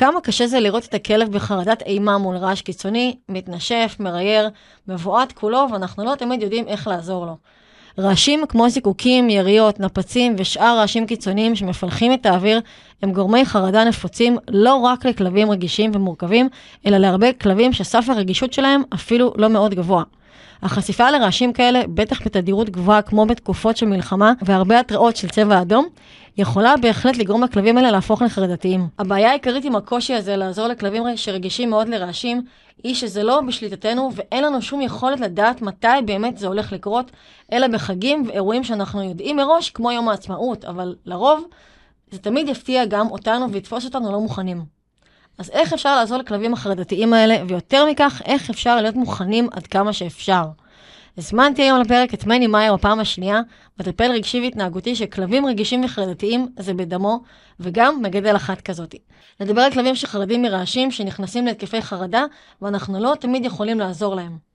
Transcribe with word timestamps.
כמה 0.00 0.20
קשה 0.20 0.46
זה 0.46 0.60
לראות 0.60 0.84
את 0.84 0.94
הכלב 0.94 1.32
בחרדת 1.32 1.82
אימה 1.82 2.18
מול 2.18 2.36
רעש 2.36 2.62
קיצוני, 2.62 3.16
מתנשף, 3.28 3.96
מרייר, 4.00 4.48
מבועת 4.88 5.32
כולו, 5.32 5.66
ואנחנו 5.72 6.04
לא 6.04 6.14
תמיד 6.14 6.42
יודעים 6.42 6.68
איך 6.68 6.88
לעזור 6.88 7.26
לו. 7.26 7.36
רעשים 7.98 8.46
כמו 8.48 8.68
זיקוקים, 8.68 9.30
יריות, 9.30 9.80
נפצים 9.80 10.34
ושאר 10.38 10.78
רעשים 10.78 11.06
קיצוניים 11.06 11.56
שמפלחים 11.56 12.12
את 12.12 12.26
האוויר 12.26 12.60
הם 13.02 13.12
גורמי 13.12 13.44
חרדה 13.44 13.84
נפוצים 13.84 14.36
לא 14.48 14.74
רק 14.74 15.06
לכלבים 15.06 15.50
רגישים 15.50 15.90
ומורכבים, 15.94 16.48
אלא 16.86 16.98
להרבה 16.98 17.32
כלבים 17.32 17.72
שסף 17.72 18.04
הרגישות 18.08 18.52
שלהם 18.52 18.82
אפילו 18.94 19.32
לא 19.36 19.48
מאוד 19.48 19.74
גבוה. 19.74 20.02
החשיפה 20.62 21.10
לרעשים 21.10 21.52
כאלה, 21.52 21.82
בטח 21.94 22.22
בתדירות 22.24 22.70
גבוהה 22.70 23.02
כמו 23.02 23.26
בתקופות 23.26 23.76
של 23.76 23.86
מלחמה 23.86 24.32
והרבה 24.42 24.80
התראות 24.80 25.16
של 25.16 25.28
צבע 25.28 25.62
אדום, 25.62 25.88
יכולה 26.40 26.74
בהחלט 26.82 27.16
לגרום 27.16 27.42
לכלבים 27.42 27.76
האלה 27.76 27.90
להפוך 27.90 28.22
לחרדתיים. 28.22 28.88
הבעיה 28.98 29.30
העיקרית 29.30 29.64
עם 29.64 29.76
הקושי 29.76 30.14
הזה 30.14 30.36
לעזור 30.36 30.66
לכלבים 30.66 31.02
שרגישים 31.16 31.70
מאוד 31.70 31.88
לרעשים, 31.88 32.42
היא 32.82 32.94
שזה 32.94 33.22
לא 33.22 33.40
בשליטתנו 33.40 34.10
ואין 34.14 34.44
לנו 34.44 34.62
שום 34.62 34.80
יכולת 34.80 35.20
לדעת 35.20 35.62
מתי 35.62 35.88
באמת 36.04 36.38
זה 36.38 36.46
הולך 36.46 36.72
לקרות, 36.72 37.10
אלא 37.52 37.68
בחגים 37.68 38.24
ואירועים 38.26 38.64
שאנחנו 38.64 39.02
יודעים 39.02 39.36
מראש, 39.36 39.70
כמו 39.70 39.92
יום 39.92 40.08
העצמאות, 40.08 40.64
אבל 40.64 40.94
לרוב 41.06 41.44
זה 42.10 42.18
תמיד 42.18 42.48
יפתיע 42.48 42.84
גם 42.84 43.10
אותנו 43.10 43.52
ויתפוס 43.52 43.84
אותנו 43.84 44.12
לא 44.12 44.20
מוכנים. 44.20 44.64
אז 45.38 45.50
איך 45.50 45.72
אפשר 45.72 45.96
לעזור 45.96 46.18
לכלבים 46.18 46.52
החרדתיים 46.52 47.12
האלה, 47.12 47.36
ויותר 47.48 47.86
מכך, 47.90 48.22
איך 48.24 48.50
אפשר 48.50 48.76
להיות 48.76 48.94
מוכנים 48.94 49.48
עד 49.52 49.66
כמה 49.66 49.92
שאפשר. 49.92 50.44
הזמנתי 51.18 51.62
היום 51.62 51.80
לפרק 51.80 52.14
את 52.14 52.26
מני 52.26 52.46
מאייר 52.46 52.76
בפעם 52.76 53.00
השנייה, 53.00 53.40
מטפל 53.80 54.10
רגשי 54.10 54.40
והתנהגותי 54.40 54.96
שכלבים 54.96 55.46
רגישים 55.46 55.84
וחרדתיים 55.84 56.48
זה 56.58 56.74
בדמו, 56.74 57.20
וגם 57.60 58.02
מגדל 58.02 58.36
אחת 58.36 58.60
כזאתי. 58.60 58.98
נדבר 59.40 59.60
על 59.60 59.72
כלבים 59.72 59.94
שחרדים 59.94 60.42
מרעשים, 60.42 60.90
שנכנסים 60.90 61.46
להתקפי 61.46 61.82
חרדה, 61.82 62.24
ואנחנו 62.62 63.00
לא 63.00 63.14
תמיד 63.20 63.44
יכולים 63.44 63.78
לעזור 63.78 64.14
להם. 64.14 64.50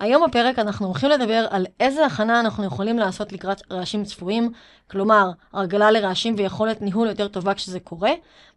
היום 0.00 0.24
בפרק 0.28 0.58
אנחנו 0.58 0.86
הולכים 0.86 1.10
לדבר 1.10 1.46
על 1.50 1.66
איזה 1.80 2.06
הכנה 2.06 2.40
אנחנו 2.40 2.64
יכולים 2.64 2.98
לעשות 2.98 3.32
לקראת 3.32 3.72
רעשים 3.72 4.04
צפויים, 4.04 4.52
כלומר, 4.90 5.30
הרגלה 5.52 5.90
לרעשים 5.90 6.34
ויכולת 6.38 6.82
ניהול 6.82 7.08
יותר 7.08 7.28
טובה 7.28 7.54
כשזה 7.54 7.80
קורה, 7.80 8.10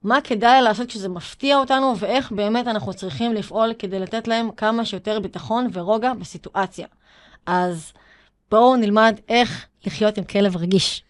מה 0.03 0.21
כדאי 0.21 0.61
לעשות 0.61 0.87
כשזה 0.87 1.09
מפתיע 1.09 1.57
אותנו, 1.57 1.97
ואיך 1.97 2.31
באמת 2.31 2.67
אנחנו 2.67 2.93
צריכים 2.93 3.33
לפעול 3.33 3.73
כדי 3.79 3.99
לתת 3.99 4.27
להם 4.27 4.51
כמה 4.51 4.85
שיותר 4.85 5.19
ביטחון 5.19 5.67
ורוגע 5.73 6.13
בסיטואציה. 6.13 6.87
אז 7.47 7.91
בואו 8.51 8.75
נלמד 8.75 9.15
איך 9.29 9.65
לחיות 9.85 10.17
עם 10.17 10.23
כלב 10.23 10.57
רגיש. 10.57 11.03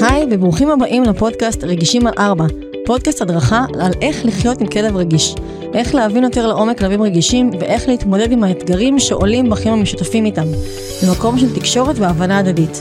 היי 0.00 0.26
וברוכים 0.30 0.70
הבאים 0.70 1.02
לפודקאסט 1.02 1.64
רגישים 1.64 2.06
על 2.06 2.12
ארבע. 2.18 2.44
פודקאסט 2.86 3.22
הדרכה 3.22 3.64
על 3.80 3.92
איך 4.02 4.24
לחיות 4.24 4.60
עם 4.60 4.66
כלב 4.66 4.96
רגיש, 4.96 5.34
איך 5.74 5.94
להבין 5.94 6.24
יותר 6.24 6.46
לעומק 6.46 6.78
כלבים 6.78 7.02
רגישים 7.02 7.50
ואיך 7.60 7.88
להתמודד 7.88 8.32
עם 8.32 8.44
האתגרים 8.44 8.98
שעולים 8.98 9.50
בחיים 9.50 9.74
המשותפים 9.74 10.24
איתם, 10.24 10.46
במקום 11.02 11.38
של 11.38 11.54
תקשורת 11.54 11.98
והבנה 11.98 12.38
הדדית. 12.38 12.80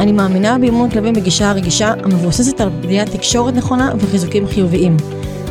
אני 0.00 0.12
מאמינה 0.12 0.58
באימון 0.58 0.90
כלבים 0.90 1.14
בגישה 1.14 1.50
הרגישה 1.50 1.94
המבוססת 2.02 2.60
על 2.60 2.68
בניית 2.68 3.08
תקשורת 3.08 3.54
נכונה 3.54 3.92
וחיזוקים 3.98 4.46
חיוביים. 4.46 4.96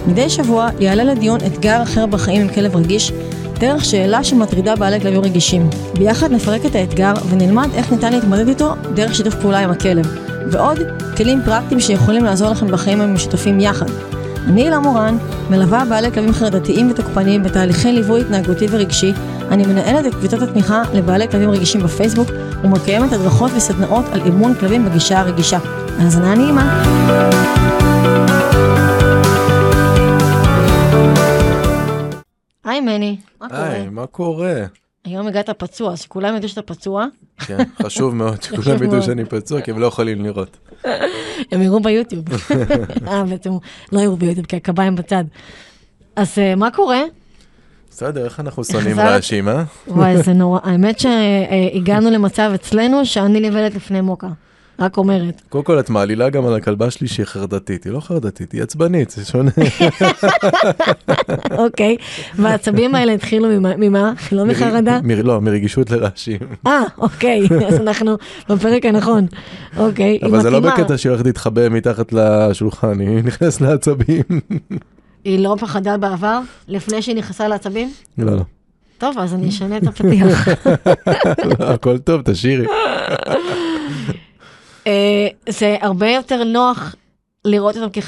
מדי 0.07 0.29
שבוע 0.29 0.69
יעלה 0.79 1.03
לדיון 1.03 1.39
אתגר 1.45 1.83
אחר 1.83 2.05
בחיים 2.05 2.41
עם 2.41 2.49
כלב 2.49 2.75
רגיש, 2.75 3.11
דרך 3.59 3.85
שאלה 3.85 4.23
שמטרידה 4.23 4.75
בעלי 4.75 5.01
כלבים 5.01 5.21
רגישים. 5.21 5.69
ביחד 5.93 6.31
נפרק 6.31 6.65
את 6.65 6.75
האתגר 6.75 7.13
ונלמד 7.29 7.69
איך 7.73 7.91
ניתן 7.91 8.13
להתמודד 8.13 8.47
איתו 8.47 8.73
דרך 8.93 9.15
שיתוף 9.15 9.35
פעולה 9.35 9.59
עם 9.59 9.69
הכלב. 9.69 10.05
ועוד 10.51 10.79
כלים 11.17 11.41
פרקטיים 11.45 11.79
שיכולים 11.79 12.23
לעזור 12.23 12.49
לכם 12.49 12.67
בחיים 12.67 13.01
המשותפים 13.01 13.59
יחד. 13.59 13.85
אני 14.47 14.61
הילה 14.61 14.79
מורן, 14.79 15.17
מלווה 15.49 15.83
בעלי 15.89 16.11
כלבים 16.11 16.33
חרדתיים 16.33 16.91
ותוקפניים 16.91 17.43
בתהליכי 17.43 17.91
ליווי 17.91 18.21
התנהגותי 18.21 18.65
ורגשי, 18.71 19.13
אני 19.51 19.65
מנהלת 19.65 20.05
את 20.05 20.15
קבוצת 20.15 20.41
התמיכה 20.41 20.83
לבעלי 20.93 21.27
כלבים 21.27 21.49
רגישים 21.49 21.83
בפייסבוק 21.83 22.29
ומקיימת 22.63 23.13
הדרכות 23.13 23.51
וסדנאות 23.55 24.05
על 24.11 24.21
אימון 24.25 24.53
כלבים 24.55 24.85
בגישה 24.85 25.19
הרגישה. 25.19 25.57
האזנה 25.99 26.35
נעימה. 26.35 27.70
היי 32.65 32.81
מני, 32.81 33.17
מה 33.41 33.49
קורה? 33.49 33.69
היי, 33.69 33.89
מה 33.89 34.07
קורה? 34.07 34.53
היום 35.05 35.27
הגעת 35.27 35.49
פצוע, 35.49 35.97
שכולם 35.97 36.35
ידעו 36.35 36.49
שאתה 36.49 36.61
פצוע. 36.61 37.05
כן, 37.37 37.57
חשוב 37.83 38.15
מאוד 38.15 38.41
שכולם 38.43 38.83
ידעו 38.83 39.01
שאני 39.01 39.25
פצוע, 39.25 39.61
כי 39.61 39.71
הם 39.71 39.79
לא 39.79 39.85
יכולים 39.85 40.23
לראות. 40.23 40.57
הם 41.51 41.61
יראו 41.61 41.79
ביוטיוב. 41.79 42.25
אה, 43.07 43.23
בעצם 43.23 43.49
לא 43.91 43.99
יראו 43.99 44.15
ביוטיוב, 44.17 44.45
כי 44.45 44.55
הקביים 44.55 44.95
בצד. 44.95 45.23
אז 46.15 46.39
אה, 46.39 46.55
מה 46.55 46.71
קורה? 46.71 47.01
בסדר, 47.89 48.25
איך 48.25 48.39
אנחנו 48.39 48.63
שונאים 48.63 48.99
רעשים, 48.99 49.49
אה? 49.49 49.63
וואי, 49.87 50.23
זה 50.23 50.33
נורא. 50.43 50.59
האמת 50.63 50.99
שהגענו 50.99 52.09
למצב 52.09 52.51
אצלנו 52.55 53.05
שאני 53.05 53.49
נבלת 53.49 53.75
לפני 53.75 54.01
מוקה. 54.01 54.27
רק 54.79 54.97
אומרת. 54.97 55.41
קודם 55.49 55.63
כל, 55.63 55.79
את 55.79 55.89
מעלילה 55.89 56.29
גם 56.29 56.45
על 56.45 56.55
הכלבה 56.55 56.91
שלי 56.91 57.07
שהיא 57.07 57.25
חרדתית. 57.25 57.83
היא 57.83 57.93
לא 57.93 57.99
חרדתית, 57.99 58.51
היא 58.51 58.63
עצבנית, 58.63 59.09
זה 59.09 59.25
שונה. 59.25 59.51
אוקיי, 61.63 61.97
והעצבים 62.35 62.95
האלה 62.95 63.13
התחילו 63.13 63.47
ממה? 63.77 64.13
לא 64.31 64.45
מחרדה? 64.45 64.99
לא, 65.23 65.41
מרגישות 65.41 65.91
לרעשים. 65.91 66.39
אה, 66.67 66.83
אוקיי, 66.97 67.47
אז 67.67 67.79
אנחנו 67.79 68.17
בפרק 68.49 68.85
הנכון. 68.85 69.27
אוקיי, 69.77 70.05
היא 70.05 70.15
מתאימה. 70.15 70.37
אבל 70.37 70.43
זה 70.43 70.49
לא 70.49 70.59
בקטע 70.59 70.97
שהיא 70.97 71.09
הולכת 71.09 71.25
להתחבא 71.25 71.69
מתחת 71.69 72.13
לשולחן, 72.13 72.99
היא 72.99 73.23
נכנסת 73.23 73.61
לעצבים. 73.61 74.23
היא 75.23 75.39
לא 75.39 75.55
פחדה 75.59 75.97
בעבר, 75.97 76.39
לפני 76.67 77.01
שהיא 77.01 77.15
נכנסה 77.15 77.47
לעצבים? 77.47 77.93
לא, 78.17 78.35
לא. 78.35 78.43
טוב, 78.97 79.17
אז 79.19 79.33
אני 79.33 79.49
אשנה 79.49 79.77
את 79.77 79.87
הפתיח. 79.87 80.47
לא, 81.59 81.65
הכל 81.65 81.97
טוב, 81.97 82.21
תשאירי. 82.21 82.65
אה, 84.87 85.27
זה 85.49 85.77
הרבה 85.81 86.09
יותר 86.09 86.43
נוח 86.43 86.95
לראות 87.45 87.77
אותם 87.77 87.99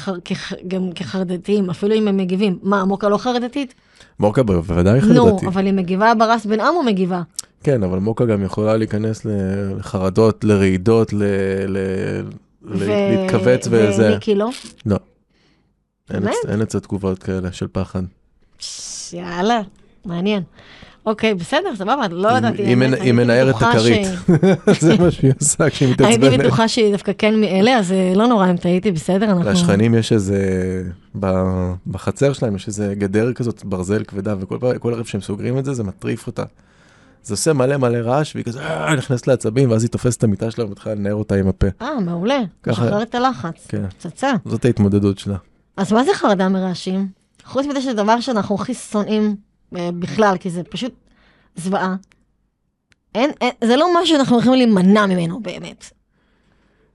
גם 0.68 0.92
כחרדתיים, 0.94 1.70
אפילו 1.70 1.94
אם 1.94 2.08
הם 2.08 2.16
מגיבים. 2.16 2.58
מה, 2.62 2.84
מוקה 2.84 3.08
לא 3.08 3.18
חרדתית? 3.18 3.74
מוקה 4.20 4.42
בוודאי 4.42 5.00
חרדתית. 5.00 5.16
נו, 5.16 5.38
אבל 5.46 5.66
היא 5.66 5.72
מגיבה 5.72 6.14
ברס 6.14 6.46
בן 6.46 6.60
עם 6.60 6.76
או 6.76 6.82
מגיבה? 6.82 7.22
כן, 7.62 7.82
אבל 7.82 7.98
מוקה 7.98 8.24
גם 8.24 8.42
יכולה 8.42 8.76
להיכנס 8.76 9.26
לחרדות, 9.78 10.44
לרעידות, 10.44 11.12
להתכווץ 12.62 13.68
וזה. 13.70 14.10
ומיקי 14.10 14.34
לא? 14.34 14.50
לא. 14.86 14.96
אין 16.48 16.62
אצל 16.62 16.80
תגובות 16.80 17.22
כאלה 17.22 17.52
של 17.52 17.66
פחד. 17.72 18.02
יאללה, 19.12 19.60
מעניין. 20.04 20.42
אוקיי, 21.06 21.34
בסדר, 21.34 21.76
סבבה, 21.76 22.08
לא 22.10 22.28
ידעתי. 22.28 22.62
היא 22.62 23.12
מנערת 23.12 23.56
את 23.56 23.62
הכרית. 23.62 24.08
זה 24.80 24.96
מה 24.98 25.10
שהיא 25.10 25.32
עושה 25.40 25.70
כשהיא 25.70 25.92
מתעצבנת. 25.92 26.22
הייתי 26.22 26.38
בטוחה 26.38 26.68
שהיא 26.68 26.92
דווקא 26.92 27.12
כן 27.18 27.40
מאלה, 27.40 27.78
אז 27.78 27.92
אה, 27.92 28.12
לא 28.16 28.26
נורא 28.26 28.50
אם 28.50 28.56
טעיתי, 28.56 28.92
בסדר, 28.92 29.26
אנחנו... 29.26 29.50
לשכנים 29.50 29.94
יש 29.94 30.12
איזה, 30.12 30.38
בחצר 31.86 32.32
שלהם 32.32 32.56
יש 32.56 32.68
איזה 32.68 32.94
גדר 32.94 33.32
כזאת, 33.32 33.64
ברזל 33.64 34.04
כבדה, 34.04 34.34
וכל 34.40 34.94
ערב 34.94 35.04
שהם 35.04 35.20
סוגרים 35.20 35.58
את 35.58 35.64
זה, 35.64 35.74
זה 35.74 35.84
מטריף 35.84 36.26
אותה. 36.26 36.42
זה 37.22 37.34
עושה 37.34 37.52
מלא 37.52 37.76
מלא 37.76 37.98
רעש, 37.98 38.34
והיא 38.34 38.44
כזה 38.44 38.60
אה, 38.60 38.94
נכנסת 38.94 39.26
לעצבים, 39.26 39.70
ואז 39.70 39.82
היא 39.82 39.90
תופסת 39.90 40.18
את 40.18 40.24
המיטה 40.24 40.50
שלה 40.50 40.64
ומתחילה 40.64 40.94
לנער 40.94 41.14
אותה 41.14 41.34
עם 41.34 41.48
הפה. 41.48 41.66
אה, 41.82 42.00
מעולה. 42.00 42.38
משחרר 42.66 43.02
את 43.02 43.14
הלחץ. 43.14 43.66
כן. 43.68 43.88
פצצה. 43.88 44.32
זאת 44.44 44.64
ההתמודדות 44.64 45.18
שלה. 45.18 45.36
אז 45.76 45.92
מה 45.92 46.04
זה 46.04 46.10
חרדה 46.14 46.48
מרעשים? 46.48 47.08
חוץ 47.44 47.66
מזה 47.66 47.80
שזה 47.80 47.92
דבר 47.92 48.20
שאנחנו 48.20 48.54
הכי 48.54 48.74
שונאים 48.74 49.36
בכלל, 49.74 50.36
כי 50.40 50.50
זה 50.50 50.62
פשוט 50.62 50.92
זוועה. 51.56 51.96
אין, 53.14 53.30
אין, 53.40 53.52
זה 53.64 53.76
לא 53.76 53.86
משהו 53.94 54.16
שאנחנו 54.16 54.38
יכולים 54.38 54.54
להימנע 54.54 55.06
ממנו 55.06 55.40
באמת. 55.40 55.90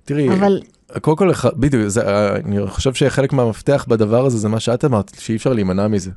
תראי, 0.06 0.30
אבל... 0.30 0.62
קודם 1.02 1.18
כל, 1.18 1.32
בדיוק, 1.56 1.88
זה, 1.88 2.30
אני 2.36 2.68
חושב 2.68 2.94
שחלק 2.94 3.34
מהמפתח 3.34 3.86
בדבר 3.88 4.26
הזה 4.26 4.38
זה 4.38 4.50
מה 4.50 4.60
שאת 4.60 4.86
אמרת, 4.86 5.12
שאי 5.20 5.36
אפשר 5.36 5.54
להימנע 5.54 5.88
מזה. 5.88 6.12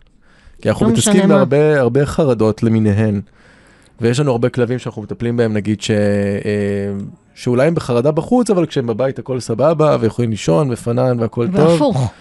כי 0.63 0.69
אנחנו 0.69 0.87
לא 0.87 0.93
מתעסקים 0.93 1.29
בהרבה 1.29 1.81
הרבה 1.81 2.07
חרדות 2.07 2.63
למיניהן, 2.63 3.21
ויש 4.01 4.21
לנו 4.21 4.31
הרבה 4.31 4.49
כלבים 4.49 4.79
שאנחנו 4.79 5.03
מטפלים 5.03 5.37
בהם, 5.37 5.53
נגיד 5.53 5.83
ש... 5.83 5.91
אה, 5.91 5.97
שאולי 7.35 7.67
הם 7.67 7.75
בחרדה 7.75 8.11
בחוץ, 8.11 8.51
אבל 8.51 8.67
כשהם 8.67 8.87
בבית 8.87 9.19
הכל 9.19 9.41
סבבה, 9.41 9.97
ויכולים 10.01 10.31
לישון 10.31 10.73
ופנן 10.73 11.21
והכל. 11.21 11.47
טוב. 11.47 11.57
והפוך. 11.57 12.13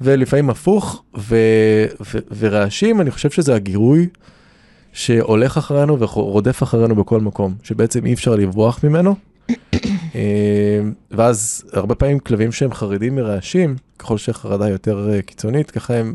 ולפעמים 0.00 0.50
הפוך, 0.50 1.02
ו... 1.18 1.36
ו... 2.00 2.18
ורעשים, 2.38 3.00
אני 3.00 3.10
חושב 3.10 3.30
שזה 3.30 3.54
הגירוי. 3.54 4.08
שהולך 4.96 5.56
אחרינו 5.56 6.00
ורודף 6.00 6.62
אחרינו 6.62 6.94
בכל 6.94 7.20
מקום, 7.20 7.54
שבעצם 7.62 8.06
אי 8.06 8.14
אפשר 8.14 8.34
לברוח 8.36 8.84
ממנו. 8.84 9.14
אה, 10.14 10.80
ואז 11.10 11.64
הרבה 11.72 11.94
פעמים 11.94 12.18
כלבים 12.18 12.52
שהם 12.52 12.74
חרדים 12.74 13.16
מרעשים, 13.16 13.76
ככל 13.98 14.18
שהחרדה 14.18 14.68
יותר 14.68 15.10
אה, 15.12 15.22
קיצונית, 15.22 15.70
ככה 15.70 15.94
הם 15.94 16.14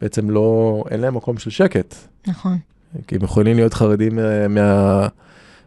בעצם 0.00 0.30
לא, 0.30 0.84
אין 0.90 1.00
להם 1.00 1.14
מקום 1.14 1.38
של 1.38 1.50
שקט. 1.50 1.94
נכון. 2.26 2.58
כי 3.06 3.16
הם 3.16 3.24
יכולים 3.24 3.56
להיות 3.56 3.74
חרדים 3.74 4.18
אה, 4.18 4.48
מה, 4.48 5.06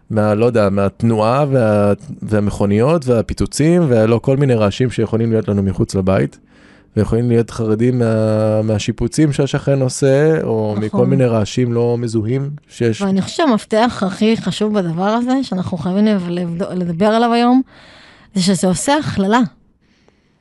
מה, 0.10 0.36
לא 0.36 0.46
יודע, 0.46 0.70
מהתנועה 0.70 1.46
וה, 1.52 1.94
והמכוניות 2.22 3.06
והפיצוצים 3.06 3.86
ולא 3.90 4.20
כל 4.20 4.38
מיני 4.38 4.54
רעשים 4.54 4.92
שיכולים 4.92 5.32
להיות 5.32 5.48
לנו 5.48 5.64
מחוץ 5.64 5.96
לבית. 5.96 6.40
ויכולים 6.98 7.30
להיות 7.30 7.50
חרדים 7.50 8.00
מה, 8.00 8.62
מהשיפוצים 8.62 9.34
שהשכן 9.34 9.81
עושה, 9.81 10.44
או 10.44 10.74
נכון. 10.75 10.84
מכל 10.84 11.06
מיני 11.06 11.25
רעשים 11.25 11.74
לא 11.74 11.98
מזוהים 11.98 12.50
שיש. 12.69 13.01
ואני 13.01 13.22
חושבת 13.22 13.48
שהמפתח 13.48 14.04
הכי 14.07 14.38
חשוב 14.38 14.80
בדבר 14.80 15.04
הזה, 15.04 15.34
שאנחנו 15.44 15.78
חייבים 15.78 16.06
לדבר 16.75 17.07
עליו 17.07 17.34
היום, 17.34 17.62
זה 18.36 18.42
שזה 18.42 18.68
עושה 18.68 18.95
הכללה. 18.98 19.40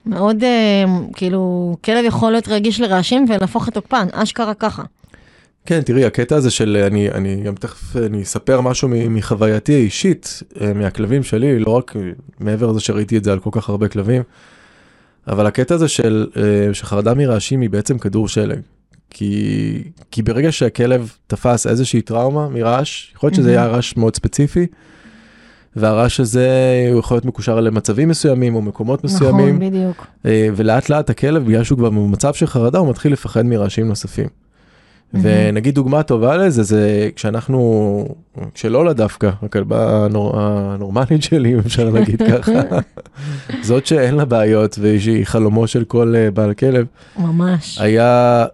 מאוד, 0.06 0.44
אה, 0.44 0.84
כאילו, 1.12 1.76
כלב 1.84 2.04
יכול 2.04 2.32
להיות 2.32 2.49
רגיש 2.49 2.81
לרעשים 2.81 3.25
ולהפוך 3.28 3.69
את 3.69 3.75
תוקפן, 3.75 4.06
אשכרה 4.12 4.55
ככה. 4.55 4.82
כן, 5.66 5.81
תראי, 5.81 6.05
הקטע 6.05 6.37
הזה 6.37 6.50
של, 6.50 6.84
אני, 6.87 7.10
אני 7.10 7.43
גם 7.43 7.55
תכף, 7.55 7.96
אני 7.96 8.22
אספר 8.22 8.60
משהו 8.60 8.88
מחווייתי 8.88 9.75
האישית, 9.75 10.43
אה, 10.60 10.72
מהכלבים 10.72 11.22
שלי, 11.22 11.58
לא 11.58 11.70
רק 11.70 11.96
מעבר 12.40 12.70
לזה 12.70 12.81
שראיתי 12.81 13.16
את 13.16 13.25
זה 13.25 13.32
על 13.32 13.38
כל 13.38 13.50
כך 13.52 13.69
הרבה 13.69 13.88
כלבים, 13.88 14.22
אבל 15.28 15.46
הקטע 15.46 15.74
הזה 15.74 15.88
של, 15.88 16.26
אה, 16.36 16.74
שחרדה 16.74 17.14
מרעשים 17.14 17.60
היא 17.60 17.70
בעצם 17.70 17.98
כדור 17.98 18.28
שלג. 18.28 18.60
כי, 19.10 19.82
כי 20.10 20.22
ברגע 20.22 20.52
שהכלב 20.52 21.12
תפס 21.26 21.66
איזושהי 21.66 22.02
טראומה 22.02 22.48
מרעש, 22.48 23.12
יכול 23.14 23.26
להיות 23.26 23.36
שזה 23.36 23.50
היה 23.50 23.66
רעש 23.66 23.96
מאוד 23.96 24.16
ספציפי, 24.16 24.66
והרעש 25.76 26.20
הזה 26.20 26.48
הוא 26.92 27.00
יכול 27.00 27.14
להיות 27.14 27.24
מקושר 27.24 27.60
למצבים 27.60 28.08
מסוימים 28.08 28.54
או 28.54 28.62
מקומות 28.62 29.04
נכון, 29.04 29.16
מסוימים. 29.16 29.56
נכון, 29.56 29.70
בדיוק. 29.70 30.06
אה, 30.26 30.48
ולאט 30.56 30.88
לאט 30.88 31.10
הכלב, 31.10 31.44
בגלל 31.44 31.64
שהוא 31.64 31.78
כבר 31.78 31.90
במצב 31.90 32.34
של 32.34 32.46
חרדה, 32.46 32.78
הוא 32.78 32.90
מתחיל 32.90 33.12
לפחד 33.12 33.46
מרעשים 33.46 33.88
נוספים. 33.88 34.42
ונגיד 35.14 35.75
דוגמה 35.75 36.03
טובה 36.03 36.37
לזה 36.37 36.62
זה 36.62 37.11
כשאנחנו, 37.17 38.14
כשלולה 38.55 38.93
דווקא, 38.93 39.31
הכלבה 39.43 40.05
הנור, 40.05 40.41
הנורמלית 40.41 41.23
שלי, 41.23 41.55
אם 41.55 41.59
אפשר 41.59 41.88
להגיד 41.91 42.23
ככה, 42.32 42.61
זאת 43.62 43.87
שאין 43.87 44.14
לה 44.14 44.25
בעיות 44.25 44.79
והיא 44.79 45.25
חלומו 45.26 45.67
של 45.67 45.85
כל 45.85 46.14
אה, 46.17 46.31
בעל 46.31 46.55
כלב. 46.55 46.87
ממש. 47.19 47.79
היה, 47.81 48.44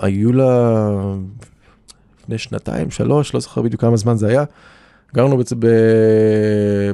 היו 0.00 0.32
לה 0.32 0.80
לפני 2.20 2.38
שנתיים, 2.38 2.90
שלוש, 2.90 3.34
לא 3.34 3.40
זוכר 3.40 3.62
בדיוק 3.62 3.80
כמה 3.80 3.96
זמן 3.96 4.16
זה 4.16 4.28
היה. 4.28 4.44
גרנו 5.14 5.36
בצ... 5.36 5.52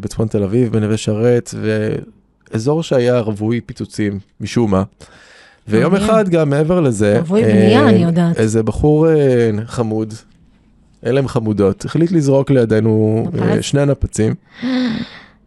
בצפון 0.03 0.29
תל 0.29 0.43
אביב, 0.43 0.73
בנווה 0.73 0.97
שרת, 0.97 1.55
ואזור 2.53 2.83
שהיה 2.83 3.21
רווי 3.21 3.61
פיצוצים, 3.61 4.19
משום 4.41 4.71
מה. 4.71 4.83
ויום 5.69 5.95
אחד 5.95 6.29
גם 6.29 6.51
מעבר 6.51 6.81
לזה, 6.81 7.19
רווי 7.21 7.43
בנייה, 7.43 7.81
אה, 7.81 7.89
אני 7.89 8.03
יודעת. 8.03 8.37
איזה 8.37 8.63
בחור 8.63 9.09
אה, 9.09 9.51
חמוד, 9.67 10.15
אלה 11.07 11.19
הם 11.19 11.29
חמודות, 11.29 11.85
החליט 11.85 12.13
לזרוק 12.13 12.51
לידינו 12.51 13.25
אה, 13.41 13.63
שני 13.63 13.87
נפצים. 13.87 14.35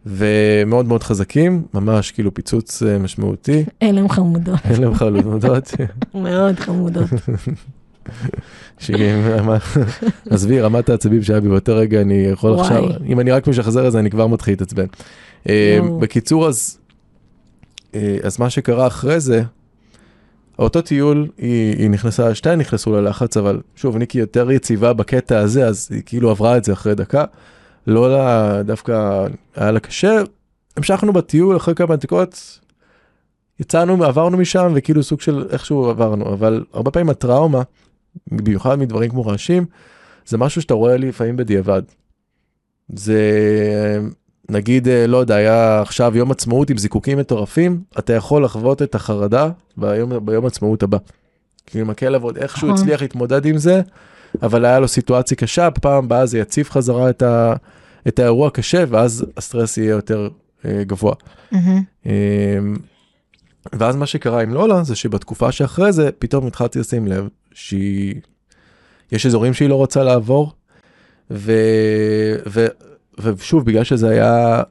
ומאוד 0.06 0.86
מאוד 0.86 1.02
חזקים, 1.02 1.62
ממש 1.74 2.10
כאילו 2.10 2.34
פיצוץ 2.34 2.82
משמעותי. 3.00 3.64
אלה 3.82 4.00
הם 4.00 4.08
חמודות. 4.08 4.58
אלה 4.70 4.86
הם 4.86 4.94
חמודות. 4.94 5.74
מאוד 6.14 6.58
חמודות. 6.58 7.08
עזבי, 10.30 10.60
רמת 10.60 10.88
העצבים 10.88 11.22
שהיה 11.22 11.40
בי 11.40 11.48
באותו 11.48 11.76
רגע, 11.76 12.00
אני 12.00 12.14
יכול 12.14 12.60
עכשיו, 12.60 12.84
אם 13.06 13.20
אני 13.20 13.30
רק 13.30 13.48
משחזר 13.48 13.86
את 13.86 13.92
זה, 13.92 13.98
אני 13.98 14.10
כבר 14.10 14.26
מתחיל 14.26 14.52
להתעצבן. 14.52 14.86
בקיצור, 16.00 16.48
אז 16.48 18.38
מה 18.38 18.50
שקרה 18.50 18.86
אחרי 18.86 19.20
זה, 19.20 19.42
אותו 20.58 20.80
טיול, 20.80 21.28
היא, 21.38 21.76
היא 21.78 21.90
נכנסה, 21.90 22.34
שתיהן 22.34 22.58
נכנסו 22.58 22.92
ללחץ, 22.92 23.36
אבל 23.36 23.60
שוב, 23.76 23.96
ניקי 23.96 24.18
יותר 24.18 24.50
יציבה 24.50 24.92
בקטע 24.92 25.38
הזה, 25.38 25.66
אז 25.66 25.88
היא 25.90 26.02
כאילו 26.06 26.30
עברה 26.30 26.56
את 26.56 26.64
זה 26.64 26.72
אחרי 26.72 26.94
דקה. 26.94 27.24
לא 27.86 28.10
לה, 28.12 28.62
דווקא 28.62 29.26
היה 29.56 29.70
לה 29.70 29.80
קשה. 29.80 30.22
המשכנו 30.76 31.12
בטיול 31.12 31.56
אחרי 31.56 31.74
כמה 31.74 31.96
דקות, 31.96 32.60
יצאנו, 33.60 34.04
עברנו 34.04 34.36
משם, 34.36 34.72
וכאילו 34.74 35.02
סוג 35.02 35.20
של 35.20 35.46
איכשהו 35.50 35.90
עברנו, 35.90 36.32
אבל 36.32 36.64
הרבה 36.72 36.90
פעמים 36.90 37.10
הטראומה, 37.10 37.62
במיוחד 38.26 38.78
מדברים 38.78 39.10
כמו 39.10 39.26
רעשים, 39.26 39.64
זה 40.26 40.38
משהו 40.38 40.62
שאתה 40.62 40.74
רואה 40.74 40.96
לפעמים 40.96 41.36
בדיעבד. 41.36 41.82
זה, 42.88 43.20
נגיד, 44.52 44.88
אה, 44.88 45.06
לא 45.06 45.16
יודע, 45.16 45.34
היה 45.34 45.80
עכשיו 45.80 46.16
יום 46.16 46.30
עצמאות 46.30 46.70
עם 46.70 46.78
זיקוקים 46.78 47.18
מטורפים, 47.18 47.80
אתה 47.98 48.12
יכול 48.12 48.44
לחוות 48.44 48.82
את 48.82 48.94
החרדה 48.94 49.48
ביום, 49.76 50.26
ביום 50.26 50.46
עצמאות 50.46 50.82
הבא. 50.82 50.98
כי 51.66 51.80
אם 51.80 51.90
הכלב 51.90 52.22
עוד 52.22 52.36
איכשהו 52.36 52.68
נכון. 52.68 52.80
הצליח 52.80 53.02
להתמודד 53.02 53.46
עם 53.46 53.58
זה, 53.58 53.82
אבל 54.42 54.64
היה 54.64 54.80
לו 54.80 54.88
סיטואציה 54.88 55.36
קשה, 55.36 55.70
בפעם 55.70 56.04
הבאה 56.04 56.26
זה 56.26 56.38
יציב 56.38 56.68
חזרה 56.68 57.10
את, 57.10 57.22
ה, 57.22 57.54
את 58.08 58.18
האירוע 58.18 58.46
הקשה, 58.46 58.84
ואז 58.88 59.26
הסטרס 59.36 59.78
יהיה 59.78 59.90
יותר 59.90 60.28
אה, 60.64 60.84
גבוה. 60.84 61.14
Mm-hmm. 61.52 61.56
אה, 62.06 62.12
ואז 63.72 63.96
מה 63.96 64.06
שקרה 64.06 64.42
עם 64.42 64.54
לולה 64.54 64.82
זה 64.82 64.96
שבתקופה 64.96 65.52
שאחרי 65.52 65.92
זה 65.92 66.10
פתאום 66.18 66.46
התחלתי 66.46 66.78
לשים 66.78 67.06
לב 67.06 67.28
שהיא, 67.54 68.14
יש 69.12 69.26
אזורים 69.26 69.54
שהיא 69.54 69.68
לא 69.68 69.74
רוצה 69.74 70.02
לעבור, 70.02 70.52
ו, 71.30 71.52
ו, 72.46 72.66
ושוב 73.20 73.64
בגלל 73.64 73.84
שזה 73.84 74.08
היה 74.08 74.62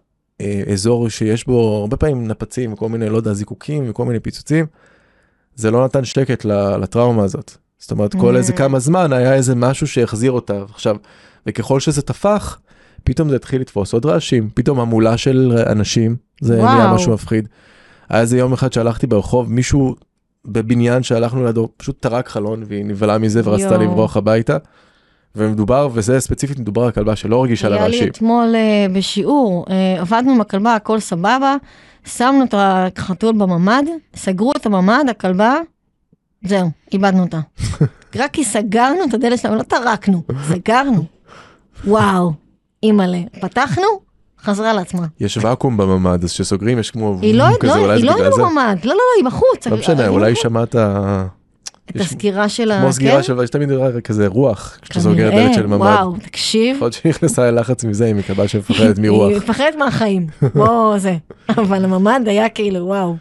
אה, 0.42 0.64
אזור 0.72 1.10
שיש 1.10 1.48
בו 1.48 1.78
הרבה 1.82 1.98
פעמים 1.98 2.28
נפצים 2.28 2.74
וכל 2.74 2.90
מיני 2.90 3.10
לא 3.10 3.18
יודע 3.18 3.34
זיקוקים 3.34 3.84
וכל 3.90 4.06
מיני 4.06 4.20
פיצוצים, 4.20 4.66
זה 5.56 5.72
לא 5.72 5.86
נתן 5.86 6.06
שקט 6.06 6.46
לטראומה 6.82 7.24
הזאת. 7.24 7.58
זאת 7.80 7.92
אומרת, 7.92 8.16
כל 8.16 8.38
איזה 8.38 8.54
mm. 8.54 8.58
כמה 8.58 8.80
זמן 8.80 9.14
היה 9.14 9.34
איזה 9.34 9.56
משהו 9.56 9.88
שהחזיר 9.88 10.32
אותה. 10.32 10.64
עכשיו, 10.70 10.96
וככל 11.46 11.80
שזה 11.80 12.02
טפח, 12.02 12.60
פתאום 13.04 13.30
זה 13.30 13.36
התחיל 13.36 13.62
לתפוס 13.62 13.94
עוד 13.94 14.06
רעשים, 14.06 14.50
פתאום 14.54 14.80
המולה 14.80 15.18
של 15.18 15.58
אנשים, 15.68 16.16
זה 16.42 16.58
וואו. 16.60 16.76
נהיה 16.76 16.94
משהו 16.94 17.14
מפחיד. 17.14 17.48
היה 18.10 18.22
איזה 18.22 18.38
יום 18.38 18.54
אחד 18.54 18.74
שהלכתי 18.74 19.08
ברחוב, 19.08 19.52
מישהו 19.52 19.96
בבניין 20.46 21.04
שהלכנו 21.04 21.46
לידו, 21.46 21.70
פשוט 21.78 22.00
טרק 22.00 22.28
חלון 22.28 22.64
והיא 22.68 22.86
נבהלה 22.86 23.18
מזה 23.18 23.42
ורצתה 23.44 23.78
לברוח 23.78 24.18
הביתה. 24.18 24.58
ומדובר, 25.36 25.90
וזה 25.94 26.20
ספציפית 26.20 26.60
מדובר 26.60 26.84
על 26.84 26.92
כלבה 26.92 27.16
שלא 27.16 27.44
רגישה 27.44 27.70
לרעשים. 27.70 27.92
היה 27.92 28.02
לי 28.02 28.10
אתמול 28.10 28.56
uh, 28.56 28.98
בשיעור, 28.98 29.66
uh, 29.68 29.72
עבדנו 30.02 30.32
עם 30.32 30.42
הכלבה, 30.42 30.76
הכל 30.76 31.00
סבבה, 31.00 31.56
שמנו 32.06 32.44
את 32.44 32.54
החתול 32.58 33.34
בממ"ד, 33.34 33.84
סגרו 34.16 34.52
את 34.58 34.66
הממ"ד, 34.66 35.06
הכלבה 35.10 35.56
זהו, 36.44 36.70
איבדנו 36.94 37.24
אותה. 37.24 37.40
רק 38.20 38.32
כי 38.32 38.44
סגרנו 38.44 39.04
את 39.10 39.14
הדלת 39.14 39.40
שלנו, 39.40 39.56
לא 39.56 39.64
טרקנו, 39.64 40.24
סגרנו. 40.48 41.04
וואו, 41.86 42.34
אימא'לה. 42.84 43.20
פתחנו, 43.42 43.84
חזרה 44.42 44.74
לעצמה. 44.74 45.06
יש 45.20 45.38
ואקום 45.38 45.78
בממ"ד, 45.78 46.24
אז 46.24 46.32
כשסוגרים 46.32 46.80
יש 46.80 46.92
כמו 46.92 47.18
היא 47.22 47.36
לא, 47.36 47.46
כזה, 47.60 47.80
לא, 47.80 47.92
היא 47.92 48.06
לא 48.06 48.14
בממ"ד, 48.38 48.78
לא, 48.84 48.90
לא, 48.90 48.94
לא, 48.94 49.02
היא 49.18 49.26
בחוץ. 49.26 49.68
לא 49.68 49.78
משנה, 49.78 50.08
אולי 50.08 50.36
שמעת... 50.36 50.76
את 51.90 51.96
הסגירה 52.02 52.50
של 52.50 52.72
ה... 52.72 52.82
כמו 52.82 52.94
סגירה 52.94 53.16
כן? 53.16 53.24
של, 53.24 53.44
יש 53.44 53.50
תמיד 53.50 53.70
כזה 54.04 54.28
רוח, 54.28 54.78
כשאתה 54.82 55.00
סוגר 55.00 55.28
את 55.28 55.34
הדלת 55.34 55.54
של 55.54 55.68
ממ"ד. 55.68 55.78
וואו, 55.82 56.16
תקשיב. 56.22 56.76
יכול 56.76 56.86
להיות 56.86 56.94
שהיא 56.94 57.10
נכנסה 57.10 57.52
ללחץ 57.52 57.84
מזה, 57.84 58.06
היא 58.06 58.16
מקווה 58.16 58.48
שמפחדת 58.48 59.00
מרוח. 59.04 59.30
היא 59.30 59.38
מפחדת 59.38 59.76
מהחיים, 59.78 60.28
בוא 60.56 60.98
זה. 60.98 61.16
אבל 61.50 61.86
הממ"ד 61.86 62.22
היה 62.26 62.50
כאילו, 62.50 62.86
וואו. 62.86 63.16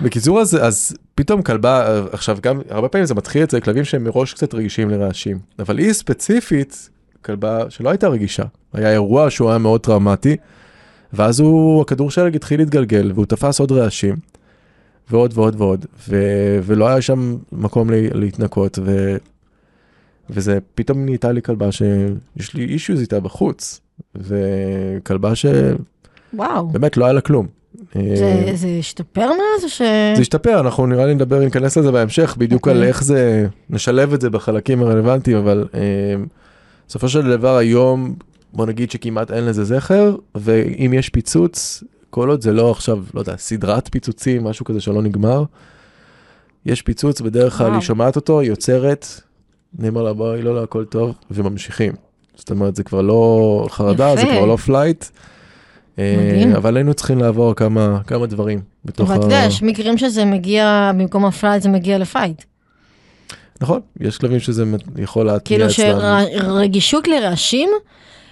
בקיצור 0.00 0.40
אז, 0.40 0.58
אז 0.62 0.96
פתאום 1.14 1.42
כלבה, 1.42 2.02
עכשיו 2.12 2.38
גם 2.42 2.60
הרבה 2.70 2.88
פעמים 2.88 3.06
זה 3.06 3.14
מתחיל 3.14 3.44
אצל 3.44 3.60
כלבים 3.60 3.84
שהם 3.84 4.04
מראש 4.04 4.34
קצת 4.34 4.54
רגישים 4.54 4.90
לרעשים, 4.90 5.38
אבל 5.58 5.78
היא 5.78 5.92
ספציפית 5.92 6.90
כלבה 7.24 7.58
שלא 7.68 7.90
הייתה 7.90 8.08
רגישה, 8.08 8.42
היה 8.72 8.92
אירוע 8.92 9.30
שהוא 9.30 9.50
היה 9.50 9.58
מאוד 9.58 9.80
טראומטי, 9.80 10.36
ואז 11.12 11.40
הוא, 11.40 11.82
הכדור 11.82 12.10
שלג 12.10 12.36
התחיל 12.36 12.60
להתגלגל 12.60 13.12
והוא 13.14 13.26
תפס 13.26 13.60
עוד 13.60 13.72
רעשים, 13.72 14.16
ועוד 15.10 15.32
ועוד 15.34 15.60
ועוד, 15.60 15.86
ו, 16.08 16.16
ולא 16.62 16.88
היה 16.88 17.02
שם 17.02 17.36
מקום 17.52 17.90
לה, 17.90 17.96
להתנקות, 18.14 18.78
ו, 18.84 19.16
וזה 20.30 20.58
פתאום 20.74 21.04
נהייתה 21.04 21.32
לי 21.32 21.42
כלבה 21.42 21.72
שיש 21.72 22.54
לי 22.54 22.64
אישיוז 22.64 23.00
איתה 23.00 23.20
בחוץ, 23.20 23.80
וכלבה 24.14 25.34
ש... 25.34 25.46
וואו. 26.34 26.66
באמת 26.66 26.96
לא 26.96 27.04
היה 27.04 27.12
לה 27.12 27.20
כלום. 27.20 27.46
זה, 27.94 28.50
זה 28.54 28.68
השתפר 28.78 29.26
מאז 29.26 29.64
או 29.64 29.68
ש... 29.68 29.78
זה 30.16 30.20
השתפר, 30.20 30.60
אנחנו 30.60 30.86
נראה 30.86 31.06
לי 31.06 31.14
נדבר, 31.14 31.40
ניכנס 31.40 31.78
לזה 31.78 31.92
בהמשך, 31.92 32.36
בדיוק 32.38 32.68
okay. 32.68 32.70
על 32.70 32.76
אוקיי. 32.76 32.88
איך 32.88 33.04
זה, 33.04 33.46
נשלב 33.70 34.12
את 34.12 34.20
זה 34.20 34.30
בחלקים 34.30 34.82
הרלוונטיים, 34.82 35.36
אבל 35.36 35.68
אה, 35.74 35.80
בסופו 36.88 37.08
של 37.08 37.30
דבר 37.30 37.56
היום, 37.56 38.14
בוא 38.52 38.66
נגיד 38.66 38.90
שכמעט 38.90 39.30
אין 39.30 39.44
לזה 39.44 39.64
זכר, 39.64 40.16
ואם 40.34 40.92
יש 40.94 41.08
פיצוץ, 41.08 41.84
כל 42.14 42.30
עוד 42.30 42.42
זה 42.42 42.52
לא 42.52 42.70
עכשיו, 42.70 42.98
לא 43.14 43.20
יודע, 43.20 43.36
סדרת 43.36 43.88
פיצוצים, 43.92 44.44
משהו 44.44 44.64
כזה 44.64 44.80
שלא 44.80 45.02
נגמר, 45.02 45.44
יש 46.66 46.82
פיצוץ, 46.82 47.20
בדרך 47.20 47.58
כלל 47.58 47.72
היא 47.72 47.80
שומעת 47.80 48.16
אותו, 48.16 48.40
היא 48.40 48.48
עוצרת, 48.48 49.06
נאמר 49.78 50.02
לה 50.02 50.12
בואי, 50.12 50.42
לא, 50.42 50.54
לא, 50.54 50.62
הכל 50.62 50.84
טוב, 50.84 51.14
וממשיכים. 51.30 51.92
זאת 52.36 52.50
אומרת, 52.50 52.76
זה 52.76 52.82
כבר 52.82 53.00
לא 53.00 53.66
חרדה, 53.70 54.12
יפה. 54.12 54.20
זה 54.20 54.26
כבר 54.26 54.46
לא 54.46 54.56
flight. 54.56 55.04
מדהים. 55.98 56.52
אה, 56.52 56.56
אבל 56.56 56.76
היינו 56.76 56.94
צריכים 56.94 57.18
לעבור 57.18 57.54
כמה, 57.54 57.98
כמה 58.06 58.26
דברים 58.26 58.60
בתוך 58.84 59.10
ה... 59.10 59.14
אבל 59.14 59.26
אתה 59.26 59.34
יודע, 59.34 59.44
יש 59.46 59.62
מקרים 59.62 59.98
שזה 59.98 60.24
מגיע, 60.24 60.90
במקום 60.94 61.24
ה 61.24 61.29
flight 61.29 61.62
זה 61.62 61.68
מגיע 61.68 61.98
ל 61.98 62.04
fight. 62.04 62.42
נכון, 63.60 63.80
יש 64.00 64.18
כלבים 64.18 64.40
שזה 64.40 64.64
יכול 64.96 65.26
להתניע 65.26 65.66
אצלם. 65.66 66.00
כאילו 66.30 66.42
שרגישות 66.42 67.08
לרעשים 67.08 67.70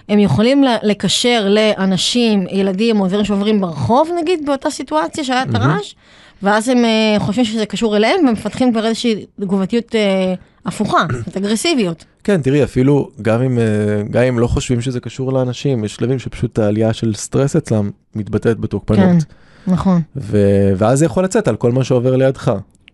הם 0.09 0.19
יכולים 0.19 0.63
לקשר 0.83 1.47
לאנשים, 1.49 2.45
ילדים 2.51 2.99
או 2.99 3.07
דברים 3.07 3.25
שעוברים 3.25 3.61
ברחוב 3.61 4.09
נגיד, 4.21 4.45
באותה 4.45 4.69
סיטואציה 4.69 5.23
שהיה 5.23 5.43
את 5.43 5.55
הרעש, 5.55 5.95
ואז 6.43 6.69
הם 6.69 6.77
uh, 6.77 7.19
חושבים 7.19 7.45
שזה 7.45 7.65
קשור 7.65 7.97
אליהם 7.97 8.27
ומפתחים 8.27 8.71
כבר 8.71 8.85
איזושהי 8.85 9.25
תגובתיות 9.39 9.91
uh, 9.91 9.95
הפוכה, 10.65 11.05
את 11.27 11.37
אגרסיביות. 11.37 12.05
כן, 12.23 12.41
תראי, 12.41 12.63
אפילו 12.63 13.09
גם 13.21 13.41
אם, 13.41 13.57
uh, 13.57 14.11
גם 14.11 14.23
אם 14.23 14.39
לא 14.39 14.47
חושבים 14.47 14.81
שזה 14.81 14.99
קשור 14.99 15.33
לאנשים, 15.33 15.83
יש 15.83 15.95
שלבים 15.95 16.19
שפשוט 16.19 16.59
העלייה 16.59 16.93
של 16.93 17.13
סטרס 17.13 17.55
אצלם 17.55 17.89
מתבטאת 18.15 18.59
בתוקפנות. 18.59 18.99
כן, 18.99 19.17
נכון. 19.71 20.01
ו- 20.15 20.71
ואז 20.77 20.99
זה 20.99 21.05
יכול 21.05 21.23
לצאת 21.23 21.47
על 21.47 21.55
כל 21.55 21.71
מה 21.71 21.83
שעובר 21.83 22.15
לידך. 22.15 22.51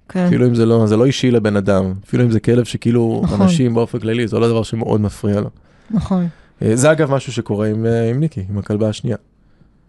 כן. 0.10 0.25
אפילו 0.25 0.48
אם 0.48 0.56
זה 0.56 0.66
לא, 0.66 0.88
זה 0.88 0.98
לא 0.98 1.06
אישי 1.06 1.32
לבן 1.32 1.56
אדם, 1.56 1.94
אפילו 2.08 2.24
אם 2.24 2.32
זה 2.32 2.39
כלב 2.39 2.63
שכאילו 2.63 3.22
נכון. 3.24 3.42
אנשים 3.42 3.74
באופן 3.74 4.00
כללי, 4.00 4.28
זה 4.28 4.39
לא 4.39 4.48
דבר 4.48 4.63
שמאוד 4.63 5.01
מפריע 5.01 5.42
לו. 5.42 5.50
נכון. 5.92 6.28
זה 6.74 6.92
אגב 6.92 7.12
משהו 7.12 7.34
שקורה 7.34 7.68
עם, 7.68 7.86
עם 8.10 8.20
ניקי, 8.20 8.46
עם 8.50 8.58
הכלבה 8.58 8.89
השנייה. 8.89 9.18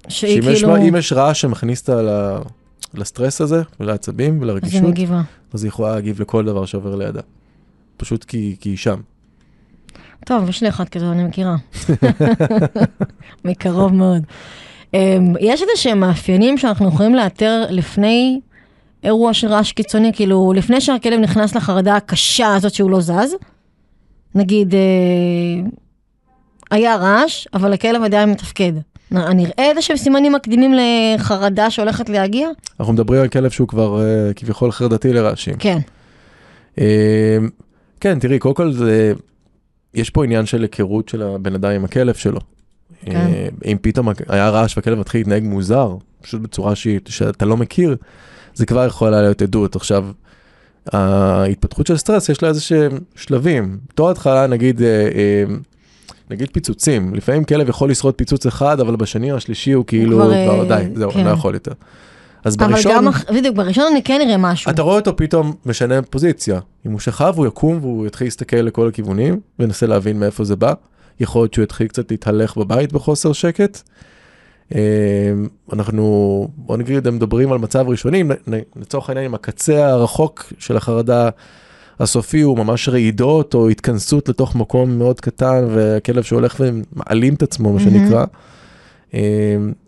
שהיא 0.09 0.43
כאילו... 0.43 0.77
אם 0.77 0.97
יש 0.97 1.12
רעש 1.12 1.41
שמכניס 1.41 1.81
אותה 1.81 2.39
לסטרס 2.95 3.41
הזה, 3.41 3.62
ולעצבים 3.81 4.39
ולרגישות, 4.43 4.75
אז 4.77 4.83
היא 4.83 4.91
מגיבה. 4.91 5.23
אז 5.53 5.65
היא 5.65 5.69
יכולה 5.69 5.95
להגיב 5.95 6.23
לכל 6.23 6.45
דבר 6.45 6.67
שעובר 6.67 6.97
לידה. 6.97 7.21
פשוט 7.97 8.25
כי, 8.25 8.57
כי 8.61 8.69
היא 8.69 8.77
שם. 8.77 9.00
טוב, 10.27 10.49
יש 10.49 10.62
לי 10.62 10.69
אחד 10.69 10.89
כזה, 10.89 11.11
אני 11.11 11.25
מכירה. 11.25 11.57
מקרוב 13.45 13.95
מאוד. 13.95 14.23
Um, 14.87 14.97
יש 15.41 15.62
איזה 15.62 15.73
שהם 15.77 16.00
מאפיינים 16.00 16.59
שאנחנו 16.59 16.89
יכולים 16.89 17.15
לאתר 17.15 17.65
לפני 17.71 18.41
אירוע 19.05 19.35
של 19.35 19.49
רעש 19.49 19.73
קיצוני, 19.73 20.12
כאילו 20.12 20.53
לפני 20.57 20.81
שהכלב 20.81 21.21
נכנס 21.21 21.55
לחרדה 21.55 21.97
הקשה 21.97 22.55
הזאת 22.55 22.75
שהוא 22.75 22.91
לא 22.91 23.00
זז, 23.00 23.35
נגיד, 24.35 24.75
uh, 24.75 24.77
היה 26.71 26.97
רעש, 26.97 27.47
אבל 27.55 27.73
הכלב 27.73 28.03
עדיין 28.03 28.31
מתפקד. 28.31 28.73
נראה 29.11 29.53
איזה 29.71 29.83
שהם 29.83 29.97
סימנים 29.97 30.33
מקדימים 30.33 30.75
לחרדה 30.75 31.71
שהולכת 31.71 32.09
להגיע? 32.09 32.49
אנחנו 32.81 32.93
מדברים 32.93 33.23
על 33.23 33.29
כלב 33.29 33.50
שהוא 33.50 33.69
כבר 33.69 34.00
uh, 34.00 34.35
כביכול 34.35 34.73
חרדתי 34.73 35.12
לרעשים. 35.12 35.55
כן. 35.59 35.79
Uh, 36.77 36.81
כן, 38.00 38.19
תראי, 38.19 38.39
קודם 38.39 38.55
כל 38.55 38.73
זה, 38.73 39.12
יש 39.95 40.11
פה 40.11 40.25
עניין 40.25 40.47
של 40.47 40.62
היכרות 40.62 41.09
של 41.09 41.23
הבן 41.23 41.55
אדם 41.55 41.71
עם 41.71 41.85
הכלב 41.85 42.15
שלו. 42.15 42.41
כן. 43.05 43.27
Uh, 43.27 43.67
אם 43.67 43.77
פתאום 43.83 44.09
היה 44.29 44.50
רעש 44.50 44.77
והכלב 44.77 44.99
מתחיל 44.99 45.21
להתנהג 45.21 45.43
מוזר, 45.43 45.97
פשוט 46.23 46.41
בצורה 46.41 46.75
שהיא, 46.75 47.00
שאתה 47.07 47.45
לא 47.45 47.57
מכיר, 47.57 47.97
זה 48.55 48.67
כבר 48.67 48.87
יכול 48.87 49.11
להיות 49.11 49.43
עדות. 49.43 49.77
עכשיו, 49.77 50.07
ההתפתחות 50.93 51.87
של 51.87 51.97
סטרס 51.97 52.29
יש 52.29 52.43
לה 52.43 52.49
איזה 52.49 52.61
שהם 52.61 52.99
שלבים. 53.17 53.79
בתור 53.89 54.11
התחלה, 54.11 54.47
נגיד, 54.47 54.79
uh, 54.79 54.83
uh, 54.83 55.70
נגיד 56.31 56.49
פיצוצים, 56.53 57.15
לפעמים 57.15 57.45
כלב 57.45 57.69
יכול 57.69 57.91
לשרוד 57.91 58.15
פיצוץ 58.15 58.47
אחד, 58.47 58.81
אבל 58.81 58.97
בשני 58.97 59.33
או 59.33 59.37
השלישי 59.37 59.73
הוא 59.73 59.85
כאילו, 59.87 60.17
כבר, 60.17 60.45
כבר 60.45 60.65
די, 60.65 60.85
זהו, 60.95 61.11
כן. 61.11 61.19
אני 61.19 61.29
לא 61.29 61.33
יכול 61.33 61.55
יותר. 61.55 61.73
אז 62.45 62.57
בראשון... 62.57 62.93
אבל 62.93 63.05
גם, 63.05 63.35
בדיוק, 63.37 63.57
בראשון 63.57 63.85
אני 63.93 64.03
כן 64.03 64.21
אראה 64.21 64.37
משהו. 64.37 64.71
אתה 64.71 64.83
רואה 64.83 64.97
אותו 64.97 65.17
פתאום 65.17 65.53
משנה 65.67 66.03
פוזיציה. 66.03 66.61
אם 66.87 66.93
הוא 66.93 67.01
שכב, 67.01 67.35
הוא 67.37 67.47
יקום 67.47 67.79
והוא 67.81 68.07
יתחיל 68.07 68.27
להסתכל 68.27 68.57
לכל 68.57 68.89
הכיוונים, 68.89 69.41
וינסה 69.59 69.87
להבין 69.87 70.21
מאיפה 70.21 70.45
זה 70.45 70.57
בא. 70.57 70.73
יכול 71.21 71.43
להיות 71.43 71.55
שהוא 71.55 71.63
יתחיל 71.63 71.87
קצת 71.87 72.11
להתהלך 72.11 72.57
בבית 72.57 72.93
בחוסר 72.93 73.33
שקט. 73.33 73.83
אמ, 74.75 74.79
אנחנו, 75.73 76.49
בוא 76.57 76.77
נגיד, 76.77 77.07
הם 77.07 77.17
מדברים 77.17 77.53
על 77.53 77.59
מצב 77.59 77.89
ראשוני, 77.89 78.25
לצורך 78.77 79.09
העניין 79.09 79.27
עם 79.27 79.35
הקצה 79.35 79.89
הרחוק 79.89 80.53
של 80.59 80.77
החרדה 80.77 81.29
הסופי 82.00 82.40
הוא 82.40 82.59
ממש 82.59 82.88
רעידות 82.88 83.54
או 83.54 83.69
התכנסות 83.69 84.28
לתוך 84.28 84.57
מקום 84.57 84.99
מאוד 84.99 85.21
קטן, 85.21 85.64
והכלב 85.75 86.23
שהולך 86.23 86.61
ומעלים 86.61 87.35
את 87.35 87.42
עצמו, 87.42 87.73
מה 87.73 87.80
שנקרא. 87.80 88.25
אמ, 89.14 89.21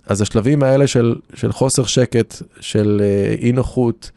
אז 0.06 0.20
השלבים 0.20 0.62
האלה 0.62 0.86
של, 0.86 1.14
של 1.34 1.52
חוסר 1.52 1.84
שקט, 1.84 2.42
של 2.60 3.02
אה, 3.04 3.34
אי 3.38 3.52
נוחות, 3.52 4.10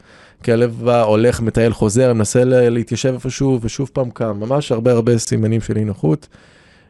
כלב 0.46 0.82
בא, 0.84 1.04
הולך, 1.04 1.42
מטייל, 1.42 1.74
חוזר, 1.74 2.14
מנסה 2.14 2.44
להתיישב 2.44 3.14
איפשהו 3.14 3.60
ושוב 3.62 3.90
פעם 3.94 4.10
קם, 4.10 4.40
ממש 4.40 4.72
הרבה 4.72 4.92
הרבה 4.92 5.18
סימנים 5.18 5.62
של 5.62 5.78
אי 5.78 5.84
נוחות, 5.84 6.28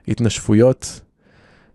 התנשפויות. 0.07 1.01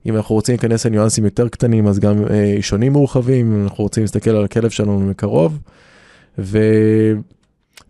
אם 0.07 0.17
אנחנו 0.17 0.35
רוצים 0.35 0.53
להיכנס 0.53 0.87
לניואנסים 0.87 1.25
יותר 1.25 1.49
קטנים, 1.49 1.87
אז 1.87 1.99
גם 1.99 2.25
אה, 2.31 2.45
אישונים 2.45 2.93
מורחבים, 2.93 3.53
אם 3.53 3.63
אנחנו 3.65 3.85
רוצים 3.85 4.03
להסתכל 4.03 4.31
על 4.31 4.45
הכלב 4.45 4.71
שלנו 4.71 5.01
מקרוב. 5.01 5.59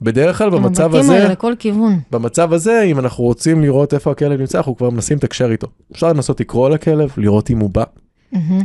ובדרך 0.02 0.38
כלל 0.38 0.50
במצב 0.50 0.94
הזה, 0.94 1.12
האלה 1.12 1.28
לכל 1.32 1.54
כיוון. 1.58 2.00
במצב 2.10 2.52
הזה, 2.52 2.82
אם 2.82 2.98
אנחנו 2.98 3.24
רוצים 3.24 3.62
לראות 3.62 3.94
איפה 3.94 4.10
הכלב 4.10 4.40
נמצא, 4.40 4.58
אנחנו 4.58 4.76
כבר 4.76 4.90
מנסים 4.90 5.16
לתקשר 5.16 5.50
איתו. 5.50 5.66
אפשר 5.92 6.08
לנסות 6.12 6.40
לקרוא 6.40 6.70
לכלב, 6.70 7.10
לראות 7.16 7.50
אם 7.50 7.58
הוא 7.58 7.70
בא. 7.70 7.84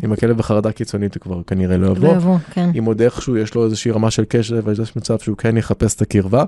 אם 0.03 0.11
הכלב 0.13 0.37
בחרדה 0.37 0.71
קיצונית 0.71 1.15
הוא 1.15 1.21
כבר 1.21 1.41
כנראה 1.47 1.77
לא 1.77 1.87
יבוא. 1.87 2.07
לא 2.07 2.13
יבוא, 2.13 2.37
כן. 2.51 2.69
אם 2.77 2.85
עוד 2.85 3.01
איכשהו 3.01 3.37
יש 3.37 3.55
לו 3.55 3.65
איזושהי 3.65 3.91
רמה 3.91 4.11
של 4.11 4.23
קשר 4.29 4.59
ויש 4.63 4.95
מצב 4.95 5.19
שהוא 5.19 5.37
כן 5.37 5.57
יחפש 5.57 5.95
את 5.95 6.01
הקרבה. 6.01 6.43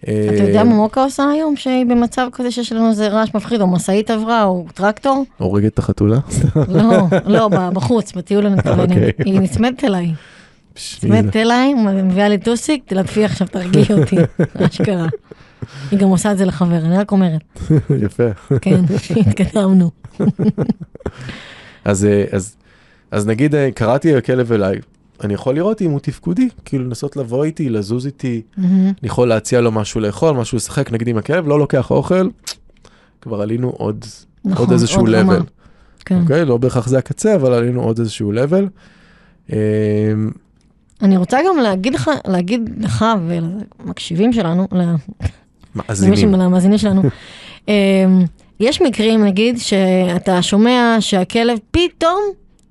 אתה 0.00 0.44
יודע 0.48 0.64
מה 0.64 0.74
מוקה 0.74 1.04
עושה 1.04 1.30
היום 1.30 1.56
שהיא 1.56 1.86
במצב 1.86 2.28
כזה 2.32 2.50
שיש 2.50 2.72
לנו 2.72 2.90
איזה 2.90 3.08
רעש 3.08 3.34
מפחיד 3.34 3.60
או 3.60 3.66
משאית 3.66 4.10
עברה 4.10 4.44
או 4.44 4.64
טרקטור? 4.74 5.24
הורגת 5.38 5.72
את 5.74 5.78
החתולה? 5.78 6.18
לא, 6.68 7.06
לא, 7.26 7.48
בחוץ, 7.48 8.12
בטיול 8.12 8.46
אני 8.46 8.54
מתכוונת. 8.54 8.90
אוקיי. 8.90 9.12
היא 9.24 9.40
נצמדת 9.40 9.84
אליי. 9.84 10.12
נצמדת 10.76 11.36
אליי, 11.36 11.74
מביאה 11.74 12.28
לי 12.28 12.38
טוסיק, 12.38 12.82
תלטפי 12.86 13.24
עכשיו, 13.24 13.46
תרגיעי 13.46 13.86
אותי, 13.90 14.16
אשכרה. 14.66 15.06
היא 15.90 15.98
גם 15.98 16.08
עושה 16.08 16.32
את 16.32 16.38
זה 16.38 16.44
לחבר, 16.44 16.78
אני 16.78 16.96
רק 16.96 17.12
אומרת. 17.12 17.60
יפה. 18.04 18.28
כן, 18.60 18.80
התקדמנו. 19.26 19.90
אז, 21.84 22.04
אה, 22.04 22.24
אז, 22.32 22.56
אז 23.10 23.26
נגיד 23.26 23.54
אה, 23.54 23.70
קראתי 23.74 24.16
הכלב 24.16 24.52
אליי, 24.52 24.78
אני 25.24 25.34
יכול 25.34 25.54
לראות 25.54 25.82
אם 25.82 25.90
הוא 25.90 26.00
תפקודי, 26.00 26.48
כאילו 26.64 26.84
לנסות 26.84 27.16
לבוא 27.16 27.44
איתי, 27.44 27.68
לזוז 27.68 28.06
איתי, 28.06 28.42
mm-hmm. 28.42 28.60
אני 28.62 28.94
יכול 29.02 29.28
להציע 29.28 29.60
לו 29.60 29.72
משהו 29.72 30.00
לאכול, 30.00 30.36
משהו 30.36 30.56
לשחק, 30.56 30.92
נגיד 30.92 31.08
אם 31.08 31.18
הכלב 31.18 31.48
לא 31.48 31.58
לוקח 31.58 31.90
אוכל, 31.90 32.28
כבר 33.20 33.42
עלינו 33.42 33.70
עוד, 33.70 34.04
נכון, 34.44 34.66
עוד 34.66 34.72
איזשהו 34.72 35.06
לבל. 35.06 35.40
כן. 36.04 36.20
אוקיי? 36.20 36.44
לא 36.44 36.56
בהכרח 36.56 36.88
זה 36.88 36.98
הקצה, 36.98 37.34
אבל 37.34 37.52
עלינו 37.52 37.82
עוד 37.82 37.98
איזשהו 37.98 38.32
לבל. 38.32 38.68
אני 41.02 41.16
רוצה 41.16 41.38
גם 41.48 41.56
להגיד 41.58 41.94
לך, 41.94 42.10
להגיד 42.26 42.70
לך 42.80 43.04
ולמקשיבים 43.28 44.32
שלנו, 44.32 44.68
מאזינים, 45.74 46.32
למאזינים 46.34 46.78
שלנו, 46.78 47.02
אמ, 47.68 47.72
יש 48.60 48.82
מקרים, 48.82 49.24
נגיד, 49.24 49.58
שאתה 49.58 50.42
שומע 50.42 50.96
שהכלב 51.00 51.58
פתאום 51.70 52.20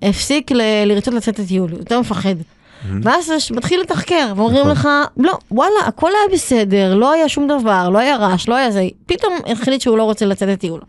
הפסיק 0.02 0.52
ל- 0.52 0.62
לרצות 0.86 1.14
לצאת 1.14 1.40
לטיול, 1.40 1.72
יותר 1.74 2.00
מפחד. 2.00 2.36
ואז 3.02 3.32
מתחיל 3.52 3.82
לתחקר, 3.82 4.34
ואומרים 4.36 4.68
נכון. 4.68 4.72
לך, 4.72 4.88
לא, 5.18 5.38
וואלה, 5.52 5.80
הכל 5.86 6.08
היה 6.10 6.36
בסדר, 6.36 6.96
לא 6.96 7.12
היה 7.12 7.30
שום 7.30 7.48
דבר, 7.48 7.90
לא 7.90 8.00
היה 8.00 8.18
רעש, 8.18 8.50
לא 8.50 8.56
היה 8.56 8.72
זה, 8.72 8.88
פתאום 9.06 9.34
החליט 9.48 9.82
שהוא 9.82 9.98
לא 9.98 10.04
רוצה 10.04 10.26
לצאת 10.26 10.50
לטיול. 10.50 10.82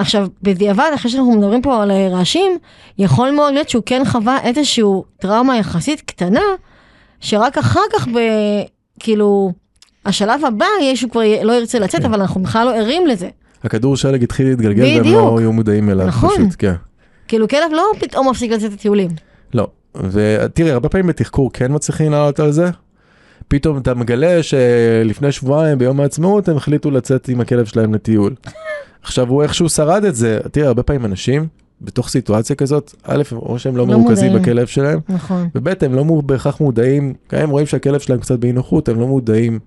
עכשיו, 0.00 0.26
בדיעבד, 0.42 0.90
אחרי 0.94 1.10
שאנחנו 1.10 1.32
מדברים 1.32 1.62
פה 1.62 1.82
על 1.82 1.90
רעשים, 1.92 2.58
יכול 2.98 3.30
מאוד 3.30 3.54
להיות 3.54 3.68
שהוא 3.68 3.82
כן 3.86 4.02
חווה 4.04 4.38
איזושהי 4.42 4.84
טראומה 5.20 5.56
יחסית 5.56 6.00
קטנה, 6.00 6.40
שרק 7.20 7.58
אחר 7.58 7.80
כך, 7.92 8.08
ב, 8.08 8.18
כאילו, 9.00 9.52
השלב 10.06 10.44
הבא 10.44 10.66
יהיה 10.80 10.96
שהוא 10.96 11.10
כבר 11.10 11.20
לא 11.42 11.52
ירצה 11.52 11.78
לצאת, 11.78 12.00
כן. 12.00 12.06
אבל 12.06 12.20
אנחנו 12.20 12.42
בכלל 12.42 12.66
לא 12.66 12.76
ערים 12.76 13.06
לזה. 13.06 13.28
הכדור 13.64 13.96
שלג 13.96 14.22
התחיל 14.22 14.48
להתגלגל 14.48 14.82
והם 14.82 15.12
לא 15.12 15.38
היו 15.38 15.52
מודעים 15.52 15.90
אליו. 15.90 16.06
נכון. 16.06 16.30
פשוט, 16.30 16.56
כן. 16.58 16.74
כאילו 17.28 17.48
כלב 17.48 17.72
לא 17.72 17.84
פתאום 18.00 18.28
מפסיק 18.28 18.52
לצאת 18.52 18.72
לטיולים. 18.72 19.10
לא, 19.54 19.68
ותראי, 19.94 20.70
הרבה 20.70 20.88
פעמים 20.88 21.06
בתחקור 21.06 21.52
כן 21.52 21.74
מצליחים 21.74 22.12
לעלות 22.12 22.40
על 22.40 22.52
זה. 22.52 22.70
פתאום 23.50 23.78
אתה 23.78 23.94
מגלה 23.94 24.42
שלפני 24.42 25.32
שבועיים 25.32 25.78
ביום 25.78 26.00
העצמאות 26.00 26.48
הם 26.48 26.56
החליטו 26.56 26.90
לצאת 26.90 27.28
עם 27.28 27.40
הכלב 27.40 27.64
שלהם 27.64 27.94
לטיול. 27.94 28.34
עכשיו 29.02 29.28
הוא 29.28 29.42
איכשהו 29.42 29.68
שרד 29.68 30.04
את 30.04 30.14
זה, 30.14 30.38
תראה, 30.52 30.66
הרבה 30.66 30.82
פעמים 30.82 31.04
אנשים 31.04 31.46
בתוך 31.82 32.08
סיטואציה 32.08 32.56
כזאת, 32.56 32.94
א', 33.04 33.22
או 33.32 33.58
שהם 33.58 33.76
לא, 33.76 33.86
לא 33.86 33.98
מרוכזים 33.98 34.32
בכלב 34.32 34.66
שלהם, 34.66 34.98
נכון. 35.08 35.48
וב', 35.54 35.68
הם 35.80 35.94
לא 35.94 36.04
בהכרח 36.24 36.60
מודעים, 36.60 37.14
גם 37.32 37.40
הם 37.40 37.50
רואים 37.50 37.66
שהכלב 37.66 38.00
שלהם 38.00 38.20
קצת 38.20 38.38
באי 38.38 38.52
נוחות, 38.52 38.88
הם 38.88 39.00
לא 39.00 39.06
מודעים 39.06 39.58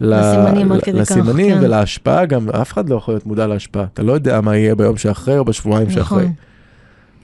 לסימנים, 0.00 0.72
לסימנים 0.92 1.58
כן. 1.58 1.64
ולהשפעה, 1.64 2.26
גם 2.26 2.50
אף 2.50 2.72
אחד 2.72 2.88
לא 2.88 2.94
יכול 2.94 3.14
להיות 3.14 3.26
מודע 3.26 3.46
להשפעה, 3.46 3.84
אתה 3.94 4.02
לא 4.02 4.12
יודע 4.12 4.40
מה 4.40 4.56
יהיה 4.56 4.74
ביום 4.74 4.96
שאחרי 4.96 5.38
או 5.38 5.44
בשבועיים 5.44 5.88
נכון. 5.88 6.26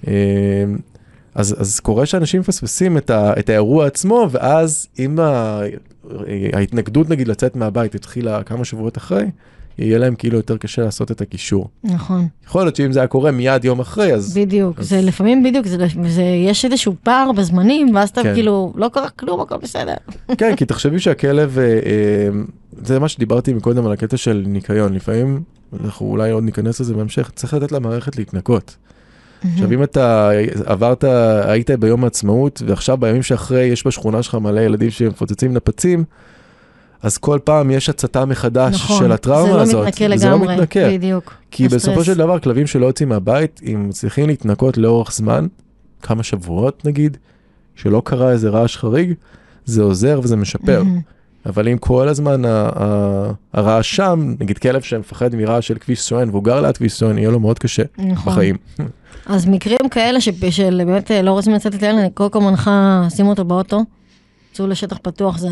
שאחרי. 0.05 0.13
אז, 1.37 1.57
אז 1.59 1.81
קורה 1.81 2.07
שאנשים 2.07 2.41
מפספסים 2.41 2.99
את, 2.99 3.11
את 3.11 3.49
האירוע 3.49 3.87
עצמו, 3.87 4.29
ואז 4.31 4.89
אם 4.99 5.19
ההתנגדות 6.53 7.11
נגיד 7.11 7.29
לצאת 7.29 7.57
מהבית 7.57 7.95
התחילה 7.95 8.43
כמה 8.43 8.65
שבועות 8.65 8.97
אחרי, 8.97 9.25
יהיה 9.79 9.99
להם 9.99 10.15
כאילו 10.15 10.37
יותר 10.37 10.57
קשה 10.57 10.83
לעשות 10.83 11.11
את 11.11 11.21
הקישור. 11.21 11.69
נכון. 11.85 12.27
יכול 12.47 12.65
להיות 12.65 12.77
שאם 12.77 12.93
זה 12.93 12.99
היה 12.99 13.07
קורה 13.07 13.31
מיד 13.31 13.65
יום 13.65 13.81
אחרי, 13.81 14.15
אז... 14.15 14.39
בדיוק, 14.39 14.79
אז... 14.79 14.89
זה 14.89 15.01
לפעמים 15.01 15.43
בדיוק, 15.43 15.67
זה, 15.67 15.87
זה, 16.09 16.23
יש 16.23 16.65
איזשהו 16.65 16.95
פער 17.03 17.33
בזמנים, 17.33 17.95
ואז 17.95 18.09
אתה 18.09 18.23
כן. 18.23 18.35
כאילו, 18.35 18.73
לא 18.77 18.91
קרה 18.93 19.09
כלום, 19.09 19.41
הכל 19.41 19.57
בסדר. 19.57 19.95
כן, 20.39 20.57
כי 20.57 20.65
תחשבי 20.65 21.01
שהכלב, 21.01 21.59
אה, 21.59 21.65
אה, 21.65 22.29
זה 22.85 22.99
מה 22.99 23.09
שדיברתי 23.09 23.53
מקודם 23.53 23.87
על 23.87 23.93
הקטע 23.93 24.17
של 24.17 24.45
ניקיון, 24.47 24.95
לפעמים, 24.95 25.43
אנחנו 25.85 26.07
אולי 26.07 26.31
עוד 26.31 26.45
ניכנס 26.45 26.81
לזה 26.81 26.95
בהמשך, 26.95 27.31
צריך 27.35 27.55
לתת 27.55 27.73
למערכת 27.73 28.17
להתנקות. 28.17 28.77
עכשיו, 29.53 29.73
אם 29.73 29.83
אתה 29.83 30.31
עברת, 30.65 31.05
היית 31.45 31.71
ביום 31.71 32.05
העצמאות, 32.05 32.63
ועכשיו 32.67 32.97
בימים 32.97 33.23
שאחרי 33.23 33.65
יש 33.65 33.87
בשכונה 33.87 34.23
שלך 34.23 34.35
מלא 34.35 34.61
ילדים 34.61 34.91
שמפוצצים 34.91 35.55
נפצים, 35.55 36.05
אז 37.03 37.19
כל 37.19 37.39
פעם 37.45 37.71
יש 37.71 37.89
הצתה 37.89 38.25
מחדש 38.25 38.75
נכון, 38.75 38.99
של 38.99 39.13
הטראומה 39.13 39.61
הזאת. 39.61 39.75
נכון, 39.75 39.75
זה 39.75 39.77
לא 39.77 39.87
מתנקה 39.87 40.09
לגמרי, 40.29 40.47
לא 40.47 40.55
מתנקה. 40.55 40.89
בדיוק. 40.91 41.35
כי 41.51 41.67
הסטרס. 41.67 41.83
בסופו 41.83 42.05
של 42.05 42.15
דבר, 42.15 42.39
כלבים 42.39 42.67
שלא 42.67 42.87
יוצאים 42.87 43.09
מהבית, 43.09 43.61
אם 43.67 43.89
צריכים 43.93 44.27
להתנקות 44.27 44.79
לאורך 44.79 45.13
זמן, 45.13 45.47
כמה 46.03 46.23
שבועות 46.23 46.85
נגיד, 46.85 47.17
שלא 47.75 48.03
קרה 48.05 48.31
איזה 48.31 48.49
רעש 48.49 48.77
חריג, 48.77 49.13
זה 49.65 49.83
עוזר 49.83 50.21
וזה 50.23 50.37
משפר. 50.37 50.83
Mm-hmm. 50.83 51.17
אבל 51.47 51.69
אם 51.69 51.79
כל 51.79 52.09
הזמן 52.09 52.43
הרעש 53.53 53.97
שם, 53.97 54.35
נגיד 54.41 54.59
כלב 54.59 54.83
שמפחד 54.83 55.35
מרעש 55.35 55.69
של 55.69 55.75
כביש 55.79 56.01
סואן 56.01 56.31
והוא 56.31 56.45
גר 56.45 56.61
ליד 56.61 56.77
כביש 56.77 56.93
סואן, 56.93 57.19
יהיה 57.19 57.31
לו 57.31 57.41
מאוד 57.41 57.59
קשה 57.59 57.83
נכון. 57.99 58.33
בחיים. 58.33 58.57
אז 59.27 59.47
מקרים 59.47 59.89
כאלה 59.91 60.21
של 60.21 60.85
באמת 60.85 61.11
לא 61.11 61.31
רוצים 61.31 61.53
לצאת 61.53 61.75
את 61.75 61.83
הילד, 61.83 61.99
אני 61.99 62.11
קודם 62.11 62.31
כל 62.31 62.41
מנחה, 62.41 63.07
שימו 63.11 63.31
אותו 63.31 63.45
באוטו, 63.45 63.85
צאו 64.53 64.67
לשטח 64.67 64.99
פתוח, 65.03 65.39
זה, 65.39 65.49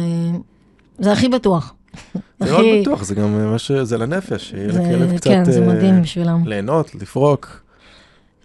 זה 0.99 1.13
הכי 1.13 1.29
בטוח. 1.29 1.75
זה 2.41 2.53
לא 2.53 2.81
בטוח, 2.81 3.05
זה 3.05 3.15
גם 3.15 3.51
מה 3.51 3.59
שזה 3.59 3.99
לנפש, 3.99 4.51
שיהיה 4.51 4.69
לכלב 4.69 5.17
קצת... 5.17 5.31
כן, 5.31 5.45
זה 5.45 5.61
מדהים 5.61 6.03
בשבילם. 6.03 6.43
ליהנות, 6.47 6.95
לפרוק. 6.95 7.61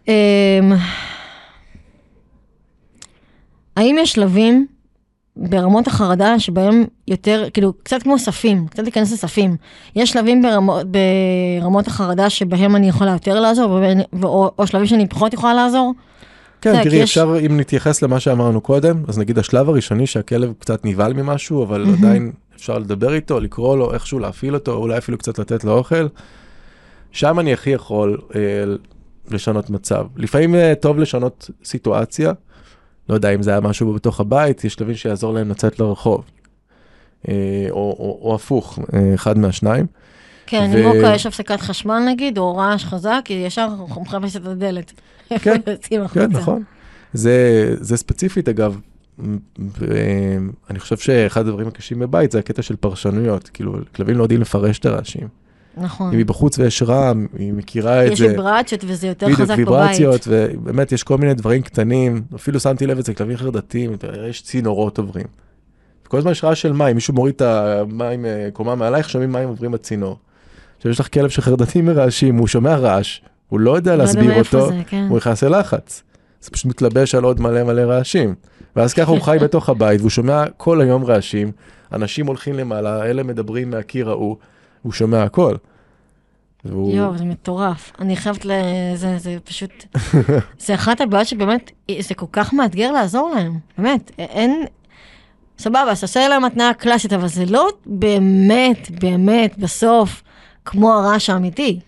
אמ, 0.08 0.14
האם 3.78 3.96
יש 4.00 4.12
שלבים 4.12 4.68
ברמות 5.36 5.88
החרדה 5.88 6.40
שבהם 6.40 6.86
יותר, 7.08 7.46
כאילו, 7.54 7.74
קצת 7.84 8.04
כמו 8.04 8.20
ספים, 8.20 8.68
קצת 8.68 8.84
להיכנס 8.84 9.14
לספים. 9.14 9.56
יש 9.96 10.10
שלבים 10.10 10.42
ברמות, 10.42 10.86
ברמות 11.62 11.88
החרדה 11.88 12.30
שבהם 12.30 12.76
אני 12.76 12.90
יכולה 12.90 13.12
יותר 13.12 13.40
לעזור, 13.40 13.80
או, 14.24 14.52
או 14.58 14.68
שלבים 14.68 14.88
שאני 14.88 15.08
פחות 15.08 15.34
יכולה 15.34 15.54
לעזור? 15.54 15.94
כן, 16.62 16.84
תראי, 16.84 16.96
יש... 16.98 17.10
אפשר, 17.10 17.36
אם 17.46 17.60
נתייחס 17.60 18.02
למה 18.02 18.20
שאמרנו 18.20 18.62
קודם, 18.62 19.04
אז 19.08 19.20
נגיד 19.20 19.40
השלב 19.40 19.70
הראשוני 19.70 20.08
שהכלב 20.08 20.54
קצת 20.60 20.86
נבהל 20.86 21.14
ממשהו, 21.14 21.64
אבל 21.64 21.86
mm-hmm. 21.86 21.98
עדיין 21.98 22.32
אפשר 22.56 22.80
לדבר 22.80 23.14
איתו, 23.14 23.40
לקרוא 23.40 23.78
לו, 23.78 23.94
איכשהו 23.94 24.20
להפעיל 24.20 24.54
אותו, 24.54 24.74
אולי 24.74 24.98
אפילו 24.98 25.18
קצת 25.18 25.40
לתת 25.40 25.64
לו 25.64 25.78
אוכל. 25.78 26.08
שם 27.12 27.40
אני 27.40 27.54
הכי 27.54 27.70
יכול 27.70 28.18
אה, 28.36 28.42
לשנות 29.32 29.70
מצב. 29.70 30.06
לפעמים 30.16 30.56
אה, 30.56 30.74
טוב 30.76 31.00
לשנות 31.00 31.50
סיטואציה. 31.64 32.34
לא 33.10 33.16
יודע 33.16 33.30
אם 33.30 33.44
זה 33.44 33.52
היה 33.52 33.60
משהו 33.60 33.94
בתוך 33.94 34.20
הבית, 34.20 34.64
יש 34.64 34.74
שלבים 34.74 34.96
שיעזור 34.96 35.34
להם 35.34 35.50
לצאת 35.50 35.80
לרחוב. 35.80 36.24
אה, 37.28 37.68
או, 37.70 37.76
או, 37.76 38.20
או 38.22 38.36
הפוך, 38.36 38.80
אה, 38.94 39.14
אחד 39.14 39.38
מהשניים. 39.38 39.86
כן, 40.46 40.70
ו... 40.74 40.78
אם 40.80 40.86
אוקיי, 40.86 41.16
יש 41.16 41.26
הפסקת 41.26 41.62
חשמל 41.62 42.00
נגיד, 42.00 42.38
או 42.38 42.58
רעש 42.58 42.86
חזק, 42.86 43.26
ישר 43.30 43.70
מחפש 44.02 44.36
את 44.36 44.46
הדלת. 44.46 44.94
כן, 45.30 45.62
כן, 46.14 46.32
נכון. 46.32 46.64
זה, 47.14 47.76
זה 47.80 47.98
ספציפית, 47.98 48.50
אגב, 48.50 48.80
אני 50.70 50.80
חושב 50.80 50.98
שאחד 50.98 51.48
הדברים 51.48 51.68
הקשים 51.68 52.00
בבית 52.00 52.32
זה 52.32 52.40
הקטע 52.40 52.62
של 52.62 52.76
פרשנויות, 52.76 53.50
כאילו, 53.50 53.76
כלבים 53.96 54.18
לא 54.18 54.24
יודעים 54.24 54.42
לפרש 54.42 54.80
את 54.80 54.86
הרעשים. 54.86 55.28
נכון. 55.78 56.16
היא 56.16 56.26
בחוץ 56.26 56.60
ויש 56.60 56.82
רעם, 56.82 57.28
היא 57.38 57.54
מכירה 57.54 58.06
את 58.06 58.18
זה. 58.18 58.26
יש 58.26 58.32
ויברציות 58.32 58.84
וזה 58.88 59.08
יותר 59.08 59.34
חזק 59.34 59.42
בבית. 59.42 59.58
בדיוק, 59.58 59.70
ויברציות, 59.70 60.28
ובאמת 60.28 60.92
יש 60.92 61.04
כל 61.04 61.18
מיני 61.18 61.34
דברים 61.34 61.62
קטנים, 61.62 62.22
אפילו 62.36 62.60
שמתי 62.60 62.88
לב 62.88 63.00
אצל 63.00 63.14
כלבים 63.14 63.38
חרדתיים, 63.38 63.92
יש 64.30 64.42
צינורות 64.42 64.98
עוברים. 64.98 65.26
כל 66.08 66.18
הזמן 66.18 66.32
יש 66.32 66.44
רעש 66.44 66.62
של 66.62 66.72
מים, 66.72 66.96
מישהו 66.96 67.14
מוריד 67.14 67.36
את 67.36 67.42
המים 67.42 68.26
אה, 68.26 68.50
קומה 68.54 68.76
מעלייך, 68.76 69.10
שומעים 69.10 69.32
מים 69.32 69.48
עוברים 69.50 69.72
בצינור. 69.72 70.18
עכשיו 70.78 70.92
יש 70.92 71.00
לך 71.00 71.14
כלב 71.14 71.30
שחרדתי 71.30 71.82
מרעשים, 71.82 72.38
הוא 72.38 72.48
שומע 72.48 72.76
רעש, 72.76 73.22
הוא 73.50 73.60
לא 73.60 73.76
יודע 73.76 73.92
לא 73.92 73.98
להסביר 73.98 74.40
אותו, 74.40 74.68
זה, 74.70 74.82
כן. 74.88 75.06
הוא 75.10 75.18
נכנס 75.18 75.44
ללחץ. 75.44 76.04
זה 76.42 76.52
פשוט 76.52 76.66
מתלבש 76.66 77.16
על 77.16 77.24
עוד 77.24 77.42
מלא 77.42 77.64
מלא 77.64 77.82
רעשים. 77.82 78.36
ואז 78.76 78.94
ככה 78.94 79.12
הוא 79.12 79.22
חי 79.26 79.38
בתוך 79.42 79.70
הבית, 79.70 80.00
והוא 80.00 80.10
שומע 80.10 80.44
כל 80.58 80.82
היום 80.82 81.06
רעשים, 81.06 81.52
אנשים 81.94 82.28
הולכים 82.28 82.56
למעלה, 82.56 83.06
אלה 83.06 83.24
מדברים 83.24 83.70
מהקיר 83.70 84.10
ההוא. 84.10 84.36
הוא 84.82 84.92
שומע 84.92 85.24
הכל. 85.24 85.56
והוא... 86.66 86.96
יואו, 86.96 87.18
זה 87.18 87.26
מטורף. 87.26 87.92
אני 88.00 88.16
חייבת 88.16 88.46
ל... 88.46 88.52
זה, 88.96 89.18
זה 89.18 89.38
פשוט... 89.44 89.72
זה 90.66 90.74
אחת 90.76 91.02
הבעיות 91.02 91.28
שבאמת, 91.28 91.72
זה 92.00 92.16
כל 92.16 92.26
כך 92.32 92.54
מאתגר 92.54 92.92
לעזור 92.92 93.32
להם. 93.36 93.60
באמת, 93.78 94.12
אין... 94.18 94.66
סבבה, 95.60 95.92
אז 95.92 96.00
תעשה 96.00 96.28
להם 96.28 96.46
התנאה 96.46 96.74
קלאסית, 96.74 97.14
אבל 97.14 97.28
זה 97.28 97.46
לא 97.46 97.68
באמת, 97.86 98.92
באמת, 99.02 99.58
בסוף, 99.58 100.24
כמו 100.66 100.94
הרעש 100.94 101.30
האמיתי. 101.30 101.80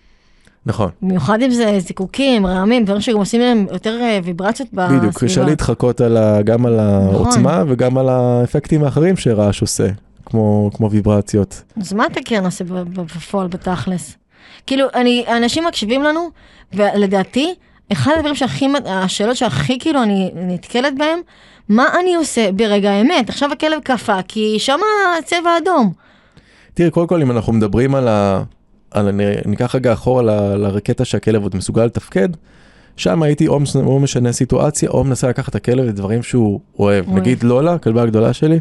נכון. 0.66 0.90
במיוחד 1.02 1.42
אם 1.42 1.50
זה 1.50 1.78
זיקוקים, 1.78 2.46
רעמים, 2.46 2.84
דברים 2.84 3.00
שגם 3.00 3.18
עושים 3.18 3.40
להם 3.40 3.66
יותר 3.72 4.00
אה, 4.00 4.18
ויברציות 4.24 4.68
בסביבה. 4.72 4.98
בדיוק, 4.98 5.24
קשה 5.24 5.44
להתחקות 5.44 6.00
על 6.00 6.16
ה... 6.16 6.42
גם 6.42 6.66
על 6.66 6.74
נכון. 6.74 7.14
העוצמה 7.14 7.64
וגם 7.68 7.98
על 7.98 8.08
האפקטים 8.08 8.84
האחרים 8.84 9.16
שרעש 9.16 9.60
עושה. 9.60 9.88
כמו, 10.26 10.70
כמו 10.74 10.90
ויברציות. 10.90 11.62
אז 11.80 11.92
מה 11.92 12.06
אתה 12.06 12.20
כן 12.24 12.44
עושה 12.44 12.64
בפועל, 12.94 13.46
בתכלס? 13.46 14.16
כאילו, 14.66 14.86
אני, 14.94 15.24
אנשים 15.36 15.64
מקשיבים 15.64 16.02
לנו, 16.02 16.30
ולדעתי, 16.72 17.54
אחד 17.92 18.12
הדברים 18.16 18.34
שהכי, 18.34 18.68
השאלות 18.86 19.36
שהכי 19.36 19.78
כאילו 19.78 20.02
אני 20.02 20.30
נתקלת 20.34 20.98
בהם, 20.98 21.18
מה 21.68 21.84
אני 22.00 22.14
עושה 22.14 22.52
ברגע 22.52 22.90
האמת? 22.90 23.28
עכשיו 23.28 23.52
הכלב 23.52 23.80
קפא, 23.84 24.20
כי 24.28 24.58
שם 24.58 24.80
הצבע 25.18 25.58
אדום. 25.62 25.92
תראי, 26.74 26.90
קודם 26.90 27.06
כל, 27.06 27.22
אם 27.22 27.30
אנחנו 27.30 27.52
מדברים 27.52 27.94
על 27.94 28.08
ה... 28.08 28.42
על, 28.90 29.10
ניקח 29.46 29.74
רגע 29.74 29.92
אחורה 29.92 30.22
לרקטה 30.56 31.04
שהכלב 31.04 31.42
עוד 31.42 31.56
מסוגל 31.56 31.84
לתפקד, 31.84 32.28
שם 32.96 33.22
הייתי 33.22 33.48
או, 33.48 33.58
או 33.76 34.00
משנה 34.00 34.32
סיטואציה, 34.32 34.90
או 34.90 35.04
מנסה 35.04 35.28
לקחת 35.28 35.48
את 35.48 35.54
הכלב 35.54 35.84
לדברים 35.84 36.22
שהוא 36.22 36.60
אוהב. 36.78 37.08
אוהב. 37.08 37.18
נגיד 37.18 37.42
לולה, 37.42 37.72
הכלבה 37.72 38.02
הגדולה 38.02 38.32
שלי, 38.32 38.60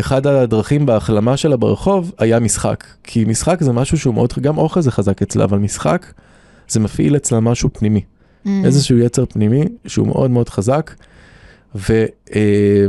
אחד 0.00 0.26
הדרכים 0.26 0.86
בהחלמה 0.86 1.36
שלה 1.36 1.56
ברחוב 1.56 2.12
היה 2.18 2.40
משחק. 2.40 2.84
כי 3.02 3.24
משחק 3.24 3.62
זה 3.62 3.72
משהו 3.72 3.98
שהוא 3.98 4.14
מאוד, 4.14 4.32
גם 4.40 4.58
אוכל 4.58 4.80
זה 4.80 4.90
חזק 4.90 5.22
אצלה, 5.22 5.44
אבל 5.44 5.58
משחק 5.58 6.06
זה 6.68 6.80
מפעיל 6.80 7.16
אצלה 7.16 7.40
משהו 7.40 7.68
פנימי. 7.72 8.00
Mm. 8.00 8.48
איזשהו 8.64 8.98
יצר 8.98 9.24
פנימי 9.26 9.64
שהוא 9.86 10.06
מאוד 10.06 10.30
מאוד 10.30 10.48
חזק. 10.48 10.94
ו... 11.74 12.04
אה, 12.34 12.86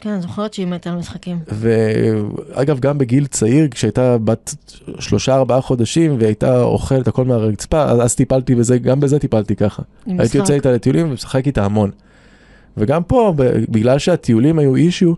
כן, 0.00 0.10
אני 0.10 0.22
זוכרת 0.22 0.54
שהיא 0.54 0.66
מתה 0.66 0.90
על 0.90 0.96
משחקים. 0.96 1.38
ואגב, 1.48 2.80
גם 2.80 2.98
בגיל 2.98 3.26
צעיר, 3.26 3.68
כשהייתה 3.70 4.18
בת 4.18 4.54
שלושה 4.98 5.34
ארבעה 5.34 5.60
חודשים 5.60 6.16
והייתה 6.20 6.62
אוכלת 6.62 7.08
הכל 7.08 7.24
מהרצפה, 7.24 7.82
אז 7.84 8.14
טיפלתי 8.14 8.54
בזה, 8.54 8.78
גם 8.78 9.00
בזה 9.00 9.18
טיפלתי 9.18 9.56
ככה. 9.56 9.82
הייתי 10.06 10.38
יוצא 10.38 10.54
איתה 10.54 10.72
לטיולים 10.72 11.10
ומשחק 11.10 11.46
איתה 11.46 11.64
המון. 11.64 11.90
וגם 12.76 13.02
פה, 13.02 13.34
בגלל 13.68 13.98
שהטיולים 13.98 14.58
היו 14.58 14.74
אישיו, 14.74 15.12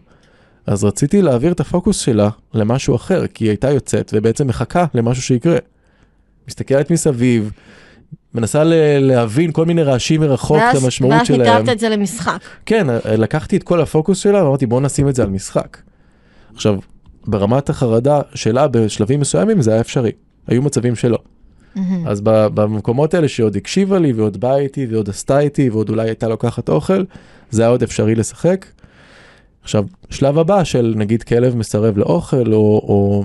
אז 0.70 0.84
רציתי 0.84 1.22
להעביר 1.22 1.52
את 1.52 1.60
הפוקוס 1.60 2.00
שלה 2.00 2.28
למשהו 2.54 2.96
אחר, 2.96 3.26
כי 3.26 3.44
היא 3.44 3.50
הייתה 3.50 3.70
יוצאת 3.70 4.10
ובעצם 4.14 4.46
מחכה 4.46 4.84
למשהו 4.94 5.22
שיקרה. 5.22 5.56
מסתכלת 6.48 6.90
מסביב, 6.90 7.50
מנסה 8.34 8.64
להבין 9.00 9.52
כל 9.52 9.64
מיני 9.66 9.82
רעשים 9.82 10.20
מרחוק, 10.20 10.58
את 10.70 10.82
המשמעות 10.82 11.14
ואז 11.14 11.26
שלהם. 11.26 11.40
ואז 11.40 11.58
ניתבת 11.58 11.68
את 11.68 11.78
זה 11.78 11.88
למשחק. 11.88 12.38
כן, 12.66 12.86
לקחתי 13.04 13.56
את 13.56 13.62
כל 13.62 13.80
הפוקוס 13.80 14.18
שלה 14.18 14.44
ואמרתי 14.44 14.66
בוא 14.66 14.80
נשים 14.80 15.08
את 15.08 15.14
זה 15.14 15.22
על 15.22 15.30
משחק. 15.30 15.78
עכשיו, 16.54 16.78
ברמת 17.26 17.70
החרדה 17.70 18.20
שלה 18.34 18.68
בשלבים 18.68 19.20
מסוימים 19.20 19.62
זה 19.62 19.72
היה 19.72 19.80
אפשרי, 19.80 20.12
היו 20.46 20.62
מצבים 20.62 20.96
שלא. 20.96 21.18
Mm-hmm. 21.76 21.80
אז 22.06 22.20
במקומות 22.24 23.14
האלה 23.14 23.28
שעוד 23.28 23.56
הקשיבה 23.56 23.98
לי 23.98 24.12
ועוד 24.12 24.40
באה 24.40 24.58
איתי 24.58 24.86
ועוד 24.90 25.08
עשתה 25.08 25.38
איתי 25.38 25.70
ועוד 25.70 25.90
אולי 25.90 26.08
הייתה 26.08 26.28
לוקחת 26.28 26.68
אוכל, 26.68 27.04
זה 27.50 27.62
היה 27.62 27.70
עוד 27.70 27.82
אפשרי 27.82 28.14
לשחק. 28.14 28.66
עכשיו, 29.70 29.84
שלב 30.10 30.38
הבא 30.38 30.64
של 30.64 30.94
נגיד 30.96 31.22
כלב 31.22 31.56
מסרב 31.56 31.98
לאוכל, 31.98 32.52
או, 32.52 32.60
או 32.88 33.24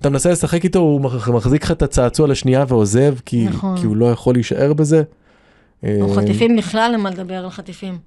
אתה 0.00 0.10
מנסה 0.10 0.30
לשחק 0.30 0.64
איתו, 0.64 0.78
הוא 0.78 1.00
מחזיק 1.34 1.64
לך 1.64 1.70
את 1.70 1.82
הצעצוע 1.82 2.28
לשנייה 2.28 2.64
ועוזב, 2.68 3.14
כי, 3.24 3.44
נכון. 3.44 3.76
כי 3.80 3.86
הוא 3.86 3.96
לא 3.96 4.12
יכול 4.12 4.34
להישאר 4.34 4.72
בזה. 4.72 5.02
או 5.84 5.88
אה, 6.10 6.16
חטיפים 6.16 6.56
בכלל, 6.56 6.90
למה 6.94 7.10
לדבר 7.10 7.34
על 7.34 7.50
חטיפים. 7.50 7.98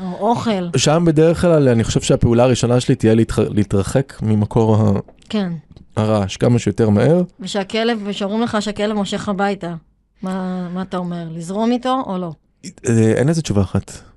או 0.00 0.28
אוכל. 0.30 0.68
שם 0.76 1.04
בדרך 1.06 1.40
כלל, 1.40 1.68
אני 1.68 1.84
חושב 1.84 2.00
שהפעולה 2.00 2.44
הראשונה 2.44 2.80
שלי 2.80 2.94
תהיה 2.94 3.14
להתח... 3.14 3.38
להתרחק 3.38 4.22
ממקור 4.22 4.76
ה... 4.76 4.92
כן. 5.28 5.52
הרעש 5.96 6.36
כמה 6.36 6.58
שיותר 6.58 6.90
מהר. 6.90 7.22
ושהכלב, 7.40 7.98
ושאומרים 8.04 8.42
לך 8.42 8.62
שהכלב 8.62 8.96
מושך 8.96 9.28
הביתה. 9.28 9.74
מה, 10.22 10.68
מה 10.74 10.82
אתה 10.82 10.96
אומר? 10.96 11.28
לזרום 11.30 11.70
איתו 11.72 12.02
או 12.06 12.18
לא? 12.18 12.32
אה, 12.88 13.12
אין 13.16 13.28
לזה 13.28 13.42
תשובה 13.42 13.62
אחת. 13.62 14.15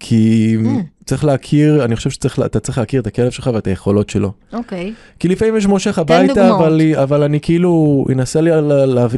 כי 0.00 0.56
mm. 0.62 0.68
צריך 1.04 1.24
להכיר, 1.24 1.84
אני 1.84 1.96
חושב 1.96 2.10
שאתה 2.10 2.60
צריך 2.60 2.78
להכיר 2.78 3.00
את 3.00 3.06
הכלב 3.06 3.30
שלך 3.30 3.50
ואת 3.54 3.66
היכולות 3.66 4.10
שלו. 4.10 4.32
אוקיי. 4.52 4.88
Okay. 4.88 5.18
כי 5.18 5.28
לפעמים 5.28 5.56
יש 5.56 5.66
מושך 5.66 5.98
הביתה, 5.98 6.56
אבל, 6.56 6.80
אבל 7.02 7.22
אני 7.22 7.40
כאילו 7.40 8.04
אנסה 8.12 8.40
לי 8.40 8.50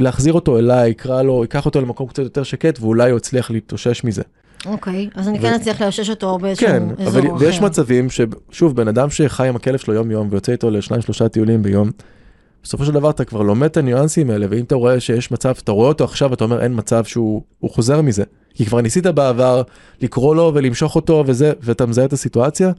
להחזיר 0.00 0.32
אותו 0.32 0.58
אליי, 0.58 0.90
אקרא 0.90 1.22
לו, 1.22 1.44
אקח 1.44 1.66
אותו 1.66 1.80
למקום 1.80 2.06
קצת 2.06 2.22
יותר 2.22 2.42
שקט, 2.42 2.78
ואולי 2.80 3.10
הוא 3.10 3.18
יצליח 3.18 3.50
להתאושש 3.50 4.04
מזה. 4.04 4.22
אוקיי, 4.66 5.08
אז 5.14 5.28
אני 5.28 5.40
כן 5.40 5.54
אצליח 5.54 5.82
לאושש 5.82 6.10
אותו 6.10 6.38
באיזשהו 6.38 6.68
כן, 6.68 6.82
אזור 6.98 7.22
אחר. 7.22 7.34
ויש 7.38 7.60
מצבים 7.60 8.08
ששוב, 8.10 8.76
בן 8.76 8.88
אדם 8.88 9.10
שחי 9.10 9.48
עם 9.48 9.56
הכלב 9.56 9.78
שלו 9.78 9.94
יום-יום 9.94 10.28
ויוצא 10.30 10.52
איתו 10.52 10.70
לשניים 10.70 11.02
שלושה 11.02 11.28
טיולים 11.28 11.62
ביום, 11.62 11.90
בסופו 12.62 12.84
של 12.84 12.92
דבר 12.92 13.10
אתה 13.10 13.24
כבר 13.24 13.42
לומד 13.42 13.68
את 13.68 13.76
הניואנסים 13.76 14.30
האלה, 14.30 14.46
ואם 14.50 14.64
אתה 14.64 14.74
רואה 14.74 15.00
שיש 15.00 15.30
מצב, 15.30 15.54
אתה 15.62 15.72
רואה 15.72 15.88
אותו 15.88 16.04
עכשיו, 16.04 16.34
אתה 16.34 16.44
אומר 16.44 16.62
אין 16.62 16.72
מצב 16.76 17.04
שהוא 17.04 17.42
חוזר 17.62 18.00
מזה. 18.02 18.24
כי 18.54 18.66
כבר 18.66 18.80
ניסית 18.80 19.06
בעבר 19.06 19.62
לקרוא 20.00 20.36
לו 20.36 20.52
ולמשוך 20.54 20.96
אותו 20.96 21.24
וזה, 21.26 21.52
ואתה 21.62 21.86
מזהה 21.86 22.04
את 22.04 22.12
הסיטואציה, 22.12 22.72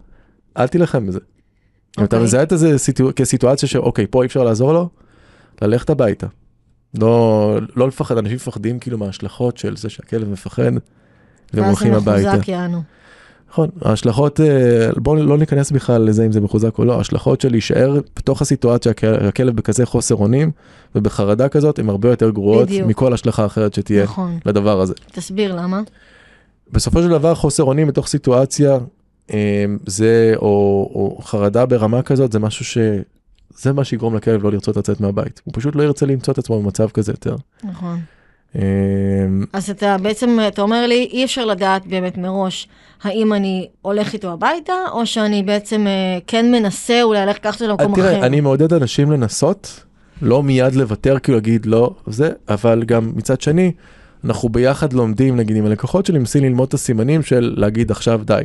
אל 0.58 0.68
תילחם 0.68 1.08
בזה. 1.08 1.20
Okay. 1.20 2.00
אם 2.00 2.06
אתה 2.06 2.16
אוקיי. 2.16 2.26
מזהה 2.26 2.44
את 2.44 2.54
זה 2.56 2.76
כסיטואציה 3.16 3.70
שאוקיי, 3.70 4.06
פה 4.10 4.22
אי 4.22 4.28
אפשר 4.28 4.44
לעזור 4.44 4.74
לו, 4.74 4.90
ללכת 5.62 5.90
הביתה. 5.90 6.28
לא, 7.00 7.60
לא 7.76 7.88
לפחד, 7.88 8.18
אנשים 8.18 8.36
מפחדים 8.36 8.80
כאילו 8.80 8.98
מההשלכות 8.98 9.58
של 9.58 9.78
זה 9.78 9.90
שהכלב 9.90 10.30
מפחד, 10.30 10.64
והם 11.54 11.66
הולכים 11.66 11.94
הביתה. 11.94 12.12
ואז 12.12 12.22
זה 12.22 12.30
מחוזק 12.30 12.48
יענו. 12.48 12.82
נכון, 13.52 13.70
ההשלכות, 13.82 14.40
אה, 14.40 14.90
בואו 14.98 15.16
לא 15.16 15.38
ניכנס 15.38 15.72
בכלל 15.72 16.02
לזה 16.02 16.26
אם 16.26 16.32
זה 16.32 16.42
מחוזק 16.42 16.78
או 16.78 16.86
לא, 16.86 16.98
ההשלכות 16.98 17.42
של 17.42 17.52
להישאר 17.52 18.00
בתוך 18.16 18.42
הסיטואציה, 18.42 18.92
הכלב 19.28 19.56
בכזה 19.56 19.86
חוסר 19.86 20.16
אונים 20.16 20.52
ובחרדה 20.96 21.50
כזאת, 21.50 21.80
הן 21.80 21.90
הרבה 21.90 22.10
יותר 22.10 22.30
גרועות 22.30 22.68
בדיוק. 22.68 22.88
מכל 22.88 23.14
השלכה 23.14 23.46
אחרת 23.46 23.74
שתהיה 23.74 24.04
נכון. 24.04 24.40
לדבר 24.46 24.82
הזה. 24.82 24.94
תסביר 25.12 25.56
למה. 25.56 25.82
בסופו 26.72 27.02
של 27.02 27.10
דבר 27.10 27.36
חוסר 27.36 27.64
אונים 27.64 27.88
בתוך 27.88 28.08
סיטואציה, 28.08 28.78
אה, 29.34 29.66
זה, 29.86 30.34
או, 30.36 30.48
או 30.96 31.20
חרדה 31.24 31.66
ברמה 31.66 32.02
כזאת, 32.02 32.32
זה 32.32 32.40
משהו 32.40 32.66
ש... 32.66 32.78
זה 33.58 33.74
מה 33.74 33.84
שיגרום 33.84 34.16
לכלב 34.16 34.44
לא 34.44 34.52
לרצות 34.52 34.78
לצאת 34.78 35.02
מהבית. 35.02 35.42
הוא 35.44 35.54
פשוט 35.56 35.76
לא 35.76 35.84
ירצה 35.84 36.06
למצוא 36.06 36.34
את 36.34 36.38
עצמו 36.38 36.62
במצב 36.62 36.90
כזה 36.90 37.12
יותר. 37.12 37.36
נכון. 37.64 38.00
אמ, 38.56 38.62
אז 39.54 39.70
אתה 39.70 39.98
בעצם, 40.02 40.38
אתה 40.48 40.62
אומר 40.62 40.88
לי, 40.88 41.10
אי 41.12 41.24
אפשר 41.24 41.46
לדעת 41.46 41.88
באמת 41.88 42.18
מראש 42.18 42.68
האם 43.04 43.34
אני 43.34 43.68
הולך 43.82 44.14
איתו 44.14 44.32
הביתה, 44.32 44.74
או 44.92 45.06
שאני 45.06 45.44
בעצם 45.44 45.88
אה, 45.88 46.20
כן 46.28 46.52
מנסה 46.52 47.04
אולי 47.04 47.26
ללכת 47.26 47.40
לקחת 47.40 47.62
אותו 47.62 47.72
למקום 47.72 47.94
אחר. 47.94 48.02
תראה, 48.02 48.26
אני 48.26 48.42
מעודד 48.42 48.74
אנשים 48.74 49.12
לנסות, 49.12 49.84
לא 50.22 50.44
מיד 50.44 50.76
לוותר, 50.76 51.20
כאילו 51.20 51.38
להגיד 51.38 51.66
לא, 51.66 51.94
זה, 52.08 52.30
אבל 52.50 52.84
גם 52.84 53.12
מצד 53.16 53.42
שני, 53.42 53.72
אנחנו 54.26 54.50
ביחד 54.50 54.94
לומדים, 54.94 55.36
נגיד 55.36 55.58
עם 55.58 55.66
הלקוחות 55.66 56.06
שלי, 56.06 56.20
מנסים 56.20 56.44
ללמוד 56.44 56.68
את 56.68 56.74
הסימנים 56.74 57.24
של 57.24 57.54
להגיד 57.58 57.92
עכשיו 57.92 58.22
די. 58.26 58.42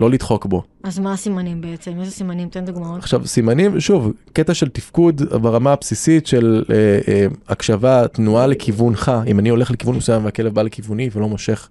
לא 0.00 0.10
לדחוק 0.10 0.46
בו. 0.46 0.62
אז 0.82 0.98
מה 0.98 1.12
הסימנים 1.12 1.60
בעצם? 1.60 2.00
איזה 2.00 2.10
סימנים? 2.10 2.48
תן 2.48 2.64
דוגמאות. 2.64 2.98
עכשיו, 2.98 3.26
סימנים, 3.26 3.80
שוב, 3.80 4.12
קטע 4.32 4.54
של 4.54 4.68
תפקוד 4.68 5.22
ברמה 5.22 5.72
הבסיסית 5.72 6.26
של 6.26 6.64
אה, 6.70 6.98
אה, 7.08 7.26
הקשבה, 7.48 8.08
תנועה 8.08 8.46
לכיוונך. 8.46 9.12
אם 9.26 9.38
אני 9.38 9.48
הולך 9.48 9.70
לכיוון 9.70 9.96
מסוים 9.96 10.24
והכלב 10.24 10.54
בא 10.54 10.62
לכיווני 10.62 11.10
ולא 11.12 11.28
מושך 11.28 11.68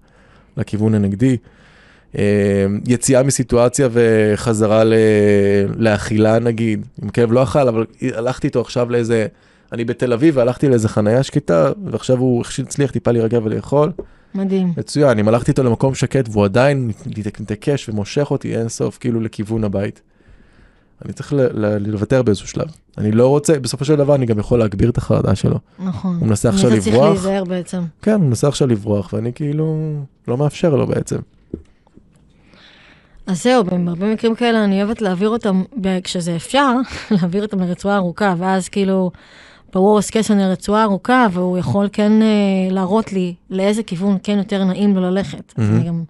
לכיוון 0.58 0.96
הנגדי. 0.96 1.38
אה, 2.18 2.65
יציאה 2.88 3.24
מסיטואציה 3.24 3.89
וחזרה 3.92 4.84
ל... 4.84 4.94
לאכילה 5.76 6.39
נגיד. 6.39 6.86
אם 7.04 7.10
כלב 7.10 7.32
לא 7.32 7.44
אכל, 7.44 7.68
אבל 7.68 7.86
הלכתי 8.02 8.48
איתו 8.48 8.62
עכשיו 8.62 8.92
לאיזה... 8.92 9.28
אני 9.72 9.86
בתל 9.86 10.13
אביב 10.13 10.38
והלכתי 10.38 10.70
לאיזה 10.70 10.89
חנייה 10.89 11.24
שקטה, 11.24 11.72
ועכשיו 11.86 12.18
הוא 12.18 12.44
הצליח 12.60 12.92
טיפה 12.92 13.12
להירגע 13.12 13.39
ולאכול. 13.44 13.92
מדהים. 14.36 14.74
מצוין, 14.78 15.20
אם 15.20 15.28
הלכתי 15.28 15.52
איתו 15.52 15.63
למקום 15.63 15.96
שקט 15.96 16.30
והוא 16.32 16.46
עדיין 16.46 16.92
מתעקש 17.39 17.89
ומושך 17.89 18.32
אותי 18.32 18.58
אין 18.58 18.70
סוף 18.70 18.98
כאילו 18.98 19.20
לכיוון 19.22 19.63
הבית. 19.63 20.02
אני 21.06 21.13
צריך 21.13 21.34
לוותר 21.80 22.22
באיזשהו 22.22 22.48
שלב. 22.48 22.68
אני 22.98 23.12
לא 23.12 23.28
רוצה, 23.28 23.60
בסופו 23.60 23.86
של 23.86 23.96
דבר 23.96 24.15
אני 24.15 24.26
גם 24.26 24.39
יכול 24.39 24.60
להגביר 24.60 24.89
את 24.89 24.98
החרדה 24.98 25.36
שלו. 25.36 25.60
נכון. 25.80 26.18
הוא 26.20 26.28
מנסה 26.28 26.50
עכשיו 26.50 26.70
לברוח. 26.70 27.13
צריך 27.13 27.26
להיזהר 27.26 27.44
בעצם. 27.44 27.82
כן, 28.02 28.12
הוא 28.12 28.24
מנסה 28.24 28.48
עכשיו 28.48 28.68
לברוח, 28.68 29.13
ואני 29.13 29.34
כאילו 29.34 29.94
לא 30.28 30.38
מאפשר 30.38 30.76
לו 30.76 30.88
בעצם. 30.88 31.18
אז 33.28 33.44
זהו, 33.44 33.63
בהרבה 33.63 34.13
מקרים 34.13 34.36
כאלה 34.36 34.63
אני 34.63 34.84
אוהבת 34.84 35.02
להעביר 35.02 35.30
אותם, 35.30 35.63
כשזה 36.04 36.36
אפשר, 36.36 36.74
להעביר 37.12 37.44
אותם 37.44 37.60
לרצועה 37.60 37.96
ארוכה, 37.96 38.36
ואז 38.38 38.70
כאילו... 38.70 39.12
בוורס 39.74 40.10
קייס 40.10 40.32
אני 40.32 40.46
רצועה 40.46 40.84
ארוכה, 40.84 41.28
והוא 41.32 41.58
יכול 41.58 41.90
כן 41.92 42.12
uh, 42.22 42.74
להראות 42.74 43.14
לי 43.14 43.34
לאיזה 43.50 43.84
כיוון 43.84 44.18
כן 44.24 44.38
יותר 44.38 44.64
נעים 44.64 44.96
לו 44.96 45.02
ללכת. 45.02 45.38
Mm-hmm. 45.52 45.62
אז 45.62 45.70
אני 45.70 45.84
גם 45.84 46.04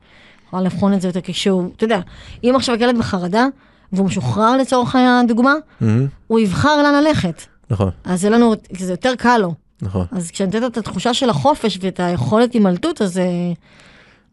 יכולה 0.47 0.61
לבחון 0.61 0.93
את 0.93 1.01
זה 1.01 1.07
יותר 1.07 1.19
כשהוא, 1.23 1.63
אתה 1.75 1.83
יודע, 1.83 1.99
אם 2.43 2.53
עכשיו 2.55 2.75
הכלב 2.75 2.97
בחרדה, 2.97 3.45
והוא 3.93 4.05
משוחרר 4.05 4.57
לצורך 4.57 4.95
הדוגמה, 4.95 5.53
mm-hmm. 5.53 5.85
הוא 6.27 6.39
יבחר 6.39 6.83
לאן 6.83 7.03
ללכת. 7.03 7.41
נכון. 7.69 7.89
אז 8.03 8.21
זה 8.21 8.29
לנו, 8.29 8.53
זה 8.77 8.93
יותר 8.93 9.13
קל 9.17 9.37
לו. 9.37 9.53
נכון. 9.81 10.05
אז 10.11 10.31
כשאני 10.31 10.51
נותנת 10.53 10.71
את 10.71 10.77
התחושה 10.77 11.13
של 11.13 11.29
החופש 11.29 11.79
ואת 11.81 11.99
היכולת 11.99 12.53
הימלטות, 12.53 13.01
אז... 13.01 13.19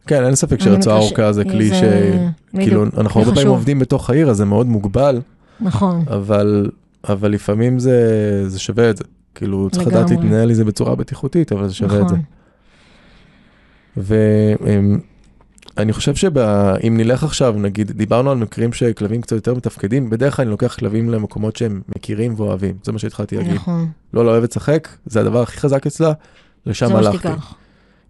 כן, 0.07 0.25
אין 0.25 0.35
ספק 0.35 0.61
שרצועה 0.61 0.97
ארוכה 0.97 1.33
זה 1.33 1.45
כלי 1.45 1.71
ש... 1.75 1.83
כאילו, 2.53 2.85
אנחנו 2.99 3.21
הרבה 3.21 3.35
פעמים 3.35 3.49
עובדים 3.49 3.79
בתוך 3.79 4.11
העיר, 4.11 4.31
אז 4.31 4.37
זה 4.37 4.45
מאוד 4.45 4.67
מוגבל. 4.67 5.21
נכון. 5.61 6.05
אבל, 6.11 6.71
אבל 7.09 7.31
לפעמים 7.31 7.79
זה, 7.79 8.45
זה 8.49 8.59
שווה 8.59 8.91
את 8.91 8.97
זה. 8.97 9.05
כאילו, 9.37 9.69
צריך 9.73 9.87
לדעת 9.87 10.11
להתנהל 10.11 10.49
לזה 10.49 10.65
בצורה 10.65 10.95
בטיחותית, 10.95 11.53
אבל 11.53 11.69
זה 11.69 11.75
שווה 11.75 12.01
את 12.01 12.09
זה. 12.09 12.17
נכון. 13.97 15.01
ואני 15.77 15.93
חושב 15.93 16.15
שאם 16.15 16.97
נלך 16.97 17.25
עכשיו, 17.25 17.55
נגיד, 17.59 17.91
דיברנו 17.91 18.31
על 18.31 18.39
מקרים 18.39 18.73
שכלבים 18.73 19.21
קצת 19.21 19.37
יותר 19.37 19.55
מתפקדים, 19.55 20.11
בדרך 20.11 20.37
כלל 20.37 20.43
אני 20.43 20.51
לוקח 20.51 20.77
כלבים 20.79 21.11
למקומות 21.11 21.57
שהם 21.57 21.81
מכירים 21.97 22.35
ואוהבים, 22.37 22.77
זה 22.83 22.93
מה 22.93 22.99
שהתחלתי 22.99 23.37
להגיד. 23.37 23.55
נכון. 23.55 23.89
לא, 24.15 24.25
לא 24.25 24.31
אוהב 24.31 24.45
לשחק, 24.45 24.89
זה 25.07 25.21
הדבר 25.21 25.43
הכי 25.43 25.59
חזק 25.59 25.87
אצלה, 25.87 26.13
לשם 26.67 26.97
הלכתי. 26.97 27.29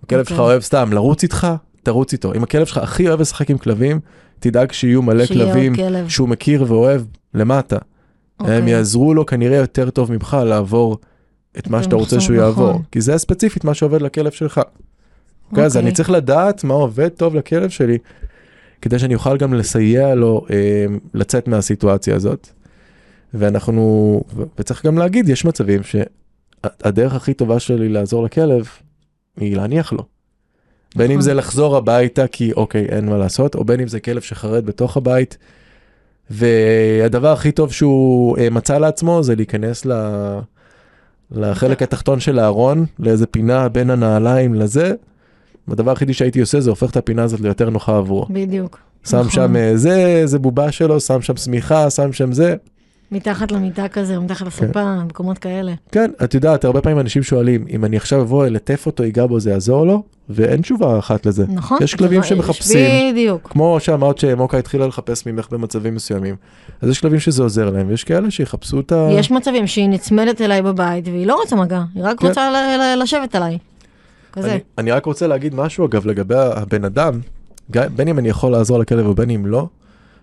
הכלב 0.02 0.24
שלך 0.24 0.38
אוהב 0.38 0.62
סתם 0.62 0.92
לרוץ 0.92 1.22
איתך, 1.22 1.46
תרוץ 1.82 2.12
איתו. 2.12 2.34
אם 2.34 2.42
הכלב 2.42 2.66
שלך 2.66 2.78
הכי 2.78 3.08
אוהב 3.08 3.20
לשחק 3.20 3.50
עם 3.50 3.58
כלבים, 3.58 4.00
תדאג 4.38 4.72
שיהיו 4.72 5.02
מלא 5.02 5.26
כלבים 5.26 5.74
שהוא 6.08 6.28
מכיר 6.28 6.64
ואוהב 6.68 7.02
למטה. 7.34 7.76
הם 7.76 8.46
אוקיי. 8.46 8.70
יעזרו 8.70 9.14
לו 9.14 9.26
כנראה 9.26 9.56
יותר 9.56 9.90
טוב 9.90 10.12
ממך 10.12 10.36
לעבור 10.44 10.98
את 11.58 11.68
מה 11.68 11.82
שאתה 11.82 11.96
רוצה 11.96 12.20
שהוא 12.20 12.36
יעבור, 12.36 12.70
נכון. 12.70 12.82
כי 12.92 13.00
זה 13.00 13.18
ספציפית 13.18 13.64
מה 13.64 13.74
שעובד 13.74 14.02
לכלב 14.02 14.32
שלך. 14.32 14.60
אוקיי, 15.50 15.64
אז 15.64 15.76
אני 15.76 15.92
צריך 15.92 16.10
לדעת 16.10 16.64
מה 16.64 16.74
עובד 16.74 17.08
טוב 17.08 17.34
לכלב 17.34 17.70
שלי, 17.70 17.98
כדי 18.82 18.98
שאני 18.98 19.14
אוכל 19.14 19.36
גם 19.36 19.54
לסייע 19.54 20.14
לו 20.14 20.46
אה, 20.50 20.86
לצאת 21.14 21.48
מהסיטואציה 21.48 22.14
הזאת. 22.14 22.48
ואנחנו, 23.34 24.22
וצריך 24.58 24.86
גם 24.86 24.98
להגיד, 24.98 25.28
יש 25.28 25.44
מצבים 25.44 25.80
שהדרך 25.82 27.14
הכי 27.14 27.34
טובה 27.34 27.60
שלי 27.60 27.88
לעזור 27.88 28.24
לכלב 28.24 28.68
היא 29.36 29.56
להניח 29.56 29.92
לו. 29.92 30.02
בין 30.96 31.10
אם 31.10 31.10
נכון. 31.10 31.22
זה 31.22 31.34
לחזור 31.34 31.76
הביתה 31.76 32.26
כי 32.26 32.52
אוקיי, 32.52 32.86
אין 32.88 33.06
מה 33.06 33.18
לעשות, 33.18 33.54
או 33.54 33.64
בין 33.64 33.80
אם 33.80 33.88
זה 33.88 34.00
כלב 34.00 34.22
שחרד 34.22 34.66
בתוך 34.66 34.96
הבית. 34.96 35.38
והדבר 36.30 37.32
הכי 37.32 37.52
טוב 37.52 37.72
שהוא 37.72 38.38
אה, 38.38 38.50
מצא 38.50 38.78
לעצמו 38.78 39.22
זה 39.22 39.34
להיכנס 39.34 39.86
ל... 39.86 39.92
לחלק 41.30 41.82
התחתון 41.82 42.20
של 42.20 42.38
הארון, 42.38 42.86
לאיזה 42.98 43.26
פינה 43.26 43.68
בין 43.68 43.90
הנעליים 43.90 44.54
לזה. 44.54 44.94
הדבר 45.68 45.90
היחידי 45.90 46.12
שהייתי 46.12 46.40
עושה 46.40 46.60
זה 46.60 46.70
הופך 46.70 46.90
את 46.90 46.96
הפינה 46.96 47.22
הזאת 47.22 47.40
ליותר 47.40 47.70
נוחה 47.70 47.96
עבורו. 47.96 48.26
בדיוק. 48.30 48.78
שם 49.04 49.16
נכון. 49.16 49.30
שם 49.30 49.56
אה, 49.56 49.76
זה, 49.76 49.96
איזה 49.96 50.38
בובה 50.38 50.72
שלו, 50.72 51.00
שם 51.00 51.22
שם 51.22 51.36
שמיכה, 51.36 51.90
שם 51.90 52.12
שם 52.12 52.32
זה. 52.32 52.56
מתחת 53.12 53.52
למיטה 53.52 53.88
כזה, 53.88 54.18
מתחת 54.18 54.46
לספה, 54.46 54.72
כן. 54.72 55.06
מקומות 55.06 55.38
כאלה. 55.38 55.72
כן, 55.92 56.10
את 56.24 56.34
יודעת, 56.34 56.64
הרבה 56.64 56.80
פעמים 56.80 56.98
אנשים 56.98 57.22
שואלים, 57.22 57.64
אם 57.70 57.84
אני 57.84 57.96
עכשיו 57.96 58.20
אבוא 58.20 58.46
אלטף 58.46 58.86
אותו, 58.86 59.04
ייגע 59.04 59.26
בו, 59.26 59.40
זה 59.40 59.50
יעזור 59.50 59.86
לו? 59.86 60.02
ואין 60.28 60.60
תשובה 60.62 60.98
אחת 60.98 61.26
לזה. 61.26 61.44
נכון. 61.48 61.78
יש 61.82 61.94
כלבים 61.94 62.22
שמחפשים. 62.22 63.12
בדיוק. 63.12 63.48
כמו 63.50 63.76
שאמרת 63.80 64.18
שמוקה 64.18 64.58
התחילה 64.58 64.86
לחפש 64.86 65.26
ממך 65.26 65.46
במצבים 65.50 65.94
מסוימים. 65.94 66.36
אז 66.80 66.88
יש 66.88 67.00
כלבים 67.00 67.20
שזה 67.20 67.42
עוזר 67.42 67.70
להם, 67.70 67.88
ויש 67.88 68.04
כאלה 68.04 68.30
שיחפשו 68.30 68.80
את 68.80 68.92
ה... 68.92 69.08
יש 69.10 69.30
מצבים 69.30 69.66
שהיא 69.66 69.88
נצמדת 69.88 70.40
אליי 70.40 70.62
בבית, 70.62 71.08
והיא 71.08 71.26
לא 71.26 71.34
רוצה 71.34 71.56
מגע, 71.56 71.82
היא 71.94 72.04
רק 72.04 72.20
כן. 72.20 72.26
רוצה 72.26 72.50
לשבת 72.96 73.34
עליי. 73.34 73.58
כזה. 74.32 74.50
אני, 74.50 74.60
אני 74.78 74.90
רק 74.90 75.06
רוצה 75.06 75.26
להגיד 75.26 75.54
משהו, 75.54 75.86
אגב, 75.86 76.06
לגבי 76.06 76.34
הבן 76.36 76.84
אדם, 76.84 77.20
בין 77.68 78.08
אם 78.08 78.18
אני 78.18 78.28
יכול 78.28 78.52
לעזור 78.52 78.78
לכלב 78.78 79.06
ובין 79.06 79.30
אם 79.30 79.46
לא, 79.46 79.66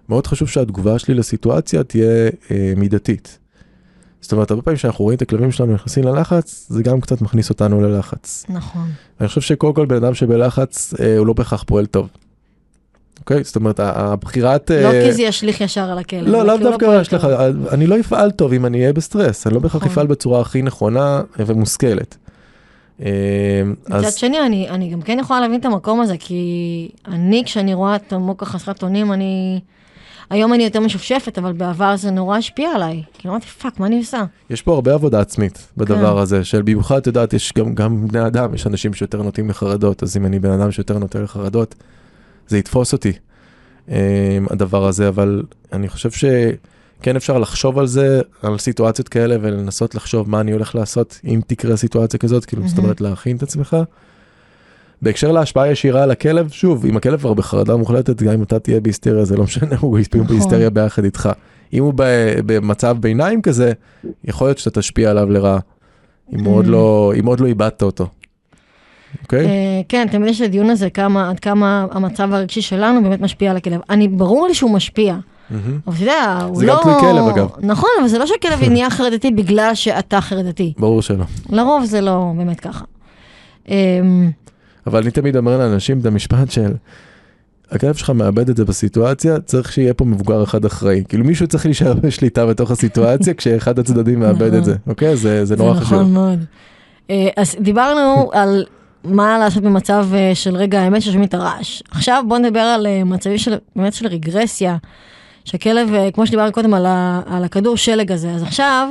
מאוד 0.10 0.28
חשוב 0.28 0.50
שהתגובה 0.50 1.00
שלי 1.00 1.14
לסיטואציה 1.14 1.84
תהיה 1.84 2.30
אה, 2.52 2.74
מידתית. 2.78 3.40
זאת 4.22 4.32
אומרת, 4.32 4.52
הרבה 4.52 4.64
פעמים 4.64 4.78
כשאנחנו 4.78 5.04
רואים 5.04 5.18
את 5.18 5.22
הכלבים 5.22 5.52
שלנו 5.52 5.74
נכנסים 5.74 6.04
ללחץ, 6.04 6.66
זה 6.70 6.84
גם 6.84 7.02
קצת 7.02 7.22
מכניס 7.22 7.50
אותנו 7.50 7.82
ללחץ. 7.82 8.46
נכון. 8.50 8.90
אני 9.20 9.28
חושב 9.28 9.42
שקודם 9.42 9.74
כל 9.74 9.86
בן 9.86 9.96
אדם 9.96 10.14
שבלחץ, 10.14 10.94
אה, 11.00 11.18
הוא 11.18 11.28
לא 11.28 11.34
בהכרח 11.34 11.64
פועל 11.64 11.86
טוב. 11.86 12.10
אוקיי? 13.20 13.44
זאת 13.44 13.56
אומרת, 13.56 13.80
הבחירת... 13.80 14.72
לא 14.72 14.76
אה... 14.76 15.06
כי 15.06 15.14
זה 15.14 15.22
ישליך 15.22 15.62
ישר 15.62 15.92
על 15.92 15.98
הכלב. 15.98 16.28
לא, 16.28 16.46
לאו 16.46 16.58
לא 16.58 16.58
דווקא 16.58 16.86
לא 16.86 17.02
ישליך, 17.02 17.28
אני 17.72 17.88
לא 17.88 18.00
אפעל 18.00 18.32
טוב 18.32 18.54
אם 18.54 18.66
אני 18.66 18.80
אהיה 18.80 18.94
בסטרס, 18.94 19.48
אני 19.48 19.56
לא 19.56 19.60
בהכרח 19.60 19.82
נכון. 19.82 19.92
אפעל 19.92 20.08
בצורה 20.08 20.42
הכי 20.42 20.62
נכונה 20.62 21.22
ומושכלת. 21.40 22.18
אה, 23.02 23.08
מצד 23.66 24.04
אז... 24.04 24.16
שני, 24.16 24.40
אני, 24.40 24.70
אני 24.70 24.90
גם 24.90 25.02
כן 25.02 25.18
יכולה 25.20 25.40
להבין 25.40 25.60
את 25.60 25.66
המקום 25.66 26.02
הזה, 26.02 26.16
כי 26.20 26.90
אני, 27.08 27.44
כשאני 27.46 27.74
רואה 27.74 27.96
את 27.96 28.14
המוקה 28.14 28.46
חסרת 28.46 28.84
אונים, 28.84 29.14
אני... 29.14 29.60
היום 30.30 30.54
אני 30.54 30.64
יותר 30.64 30.80
משופשפת, 30.80 31.38
אבל 31.38 31.54
בעבר 31.54 31.96
זה 31.96 32.12
נורא 32.12 32.38
השפיע 32.38 32.70
עליי. 32.76 33.04
כאילו 33.14 33.34
אמרתי, 33.34 33.48
fuck, 33.48 33.80
מה 33.80 33.86
אני 33.86 33.98
עושה? 33.98 34.24
יש 34.50 34.62
פה 34.62 34.74
הרבה 34.74 34.94
עבודה 34.94 35.20
עצמית 35.20 35.68
בדבר 35.78 36.14
כן. 36.16 36.22
הזה, 36.22 36.44
של 36.44 36.62
במיוחד, 36.62 36.98
את 36.98 37.08
יודעת, 37.08 37.34
יש 37.34 37.54
גם, 37.58 37.76
גם 37.76 38.08
בני 38.08 38.28
אדם, 38.28 38.54
יש 38.54 38.68
אנשים 38.68 38.94
שיותר 38.94 39.22
נוטים 39.22 39.50
לחרדות, 39.50 40.04
אז 40.04 40.18
אם 40.18 40.26
אני 40.26 40.40
בן 40.40 40.52
אדם 40.52 40.72
שיותר 40.72 40.98
נוטה 40.98 41.20
לחרדות, 41.20 41.76
זה 42.48 42.58
יתפוס 42.58 42.94
אותי, 42.94 43.12
הדבר 44.50 44.88
הזה, 44.88 45.08
אבל 45.08 45.44
אני 45.74 45.90
חושב 45.90 46.12
שכן 46.12 47.16
אפשר 47.16 47.38
לחשוב 47.38 47.80
על 47.80 47.88
זה, 47.88 48.22
על 48.42 48.58
סיטואציות 48.58 49.10
כאלה, 49.10 49.36
ולנסות 49.42 49.96
לחשוב 49.96 50.30
מה 50.30 50.42
אני 50.42 50.52
הולך 50.52 50.76
לעשות 50.76 51.20
אם 51.26 51.42
תקרה 51.48 51.78
סיטואציה 51.78 52.20
כזאת, 52.20 52.46
כאילו, 52.46 52.68
זאת 52.68 52.78
אומרת, 52.78 53.02
להכין 53.02 53.38
את 53.38 53.44
עצמך. 53.44 53.78
בהקשר 55.04 55.32
להשפעה 55.32 55.72
ישירה 55.72 56.04
על 56.04 56.12
הכלב, 56.12 56.50
שוב, 56.50 56.86
אם 56.86 56.98
הכלב 56.98 57.20
כבר 57.20 57.34
בחרדה 57.34 57.76
מוחלטת, 57.76 58.22
גם 58.22 58.34
אם 58.34 58.44
אתה 58.44 58.60
תהיה 58.60 58.80
בהיסטריה, 58.80 59.26
זה 59.26 59.38
לא 59.38 59.44
משנה, 59.44 59.76
הוא 59.82 60.00
נכון. 60.00 60.28
בהיסטריה 60.28 60.70
ביחד 60.70 61.04
איתך. 61.04 61.30
אם 61.74 61.84
הוא 61.84 61.94
במצב 62.46 62.98
ביניים 63.00 63.42
כזה, 63.42 63.74
יכול 64.24 64.48
להיות 64.48 64.58
שאתה 64.58 64.80
תשפיע 64.80 65.10
עליו 65.10 65.30
לרעה, 65.30 65.60
אם 66.34 66.46
עוד 66.46 66.68
לא, 66.68 67.14
אם 67.20 67.26
עוד 67.26 67.40
לא 67.40 67.46
איבדת 67.46 67.82
אותו. 67.82 68.08
אוקיי? 69.22 69.46
אה, 69.46 69.82
כן, 69.90 70.08
תמיד 70.12 70.30
יש 70.30 70.42
לדיון 70.42 70.70
הזה 70.70 70.90
כמה, 70.90 71.30
עד 71.30 71.40
כמה 71.40 71.86
המצב 71.92 72.34
הרגשי 72.34 72.62
שלנו 72.62 73.04
באמת 73.04 73.22
משפיע 73.22 73.52
על 73.52 73.58
הכלב. 73.58 73.82
אני, 73.90 74.08
ברור 74.08 74.48
לי 74.48 74.54
שהוא 74.54 74.72
משפיע. 74.72 75.16
אבל 75.52 75.94
אתה 75.96 76.04
יודע, 76.04 76.40
הוא 76.42 76.48
לא... 76.48 76.54
זה 76.60 76.66
גם 76.66 76.78
תלוי 76.84 77.00
כלב 77.00 77.28
אגב. 77.28 77.50
נכון, 77.62 77.90
אבל 78.00 78.08
זה 78.08 78.18
לא 78.18 78.28
שהכלב 78.28 78.70
נהיה 78.70 78.90
חרדתי 78.90 79.32
בגלל 79.32 79.72
שאתה 79.74 80.22
חרדתי. 80.22 80.74
ברור 80.78 81.02
שלא. 81.02 81.26
לרוב 81.50 81.86
זה 81.86 82.02
לא 82.02 82.32
באמת 82.38 82.60
ככה. 82.60 82.86
אמ, 83.70 84.32
אבל 84.88 85.02
אני 85.02 85.12
תמיד 85.12 85.38
אומר 85.38 85.58
לאנשים 85.58 86.00
את 86.00 86.06
המשפט 86.06 86.52
של, 86.52 86.72
הכלב 87.74 87.96
שלך 87.96 88.10
מאבד 88.10 88.50
את 88.50 88.58
זה 88.58 88.66
בסיטואציה, 88.66 89.40
צריך 89.40 89.72
שיהיה 89.72 89.94
פה 89.94 90.06
מבוגר 90.06 90.44
אחד 90.44 90.66
אחראי. 90.66 91.04
כאילו 91.10 91.24
מישהו 91.24 91.48
צריך 91.48 91.66
להישאר 91.66 91.94
בשליטה 91.94 92.46
בתוך 92.46 92.72
הסיטואציה 92.72 93.34
כשאחד 93.38 93.80
הצדדים 93.80 94.20
מאבד 94.20 94.54
את 94.54 94.66
זה, 94.66 94.72
נכון. 94.72 94.84
אוקיי? 94.88 95.16
זה, 95.18 95.46
זה 95.46 95.56
נורא 95.56 95.74
חשוב. 95.74 95.90
זה 95.90 95.96
נכון 95.96 96.14
מאוד. 96.14 96.40
אה, 97.10 97.30
אז 97.38 97.56
דיברנו 97.60 98.30
על 98.34 98.66
מה 99.04 99.40
לעשות 99.40 99.64
במצב 99.64 100.08
אה, 100.14 100.32
של 100.34 100.56
רגע 100.56 100.80
האמת 100.82 101.02
ששומעים 101.02 101.24
את 101.24 101.34
הרעש. 101.34 101.84
עכשיו 101.92 102.24
בוא 102.28 102.38
נדבר 102.38 102.60
על 102.60 102.88
אה, 102.88 103.04
מצבים 103.04 103.38
של, 103.38 103.56
באמת 103.76 103.94
של 103.94 104.08
רגרסיה, 104.08 104.78
שהכלב, 105.46 105.90
כמו 106.14 106.28
שדיברנו 106.28 106.52
קודם 106.52 106.74
על, 106.74 106.86
ה, 106.86 107.22
על 107.26 107.44
הכדור 107.44 107.78
שלג 107.78 108.12
הזה, 108.12 108.32
אז 108.32 108.44
עכשיו 108.44 108.90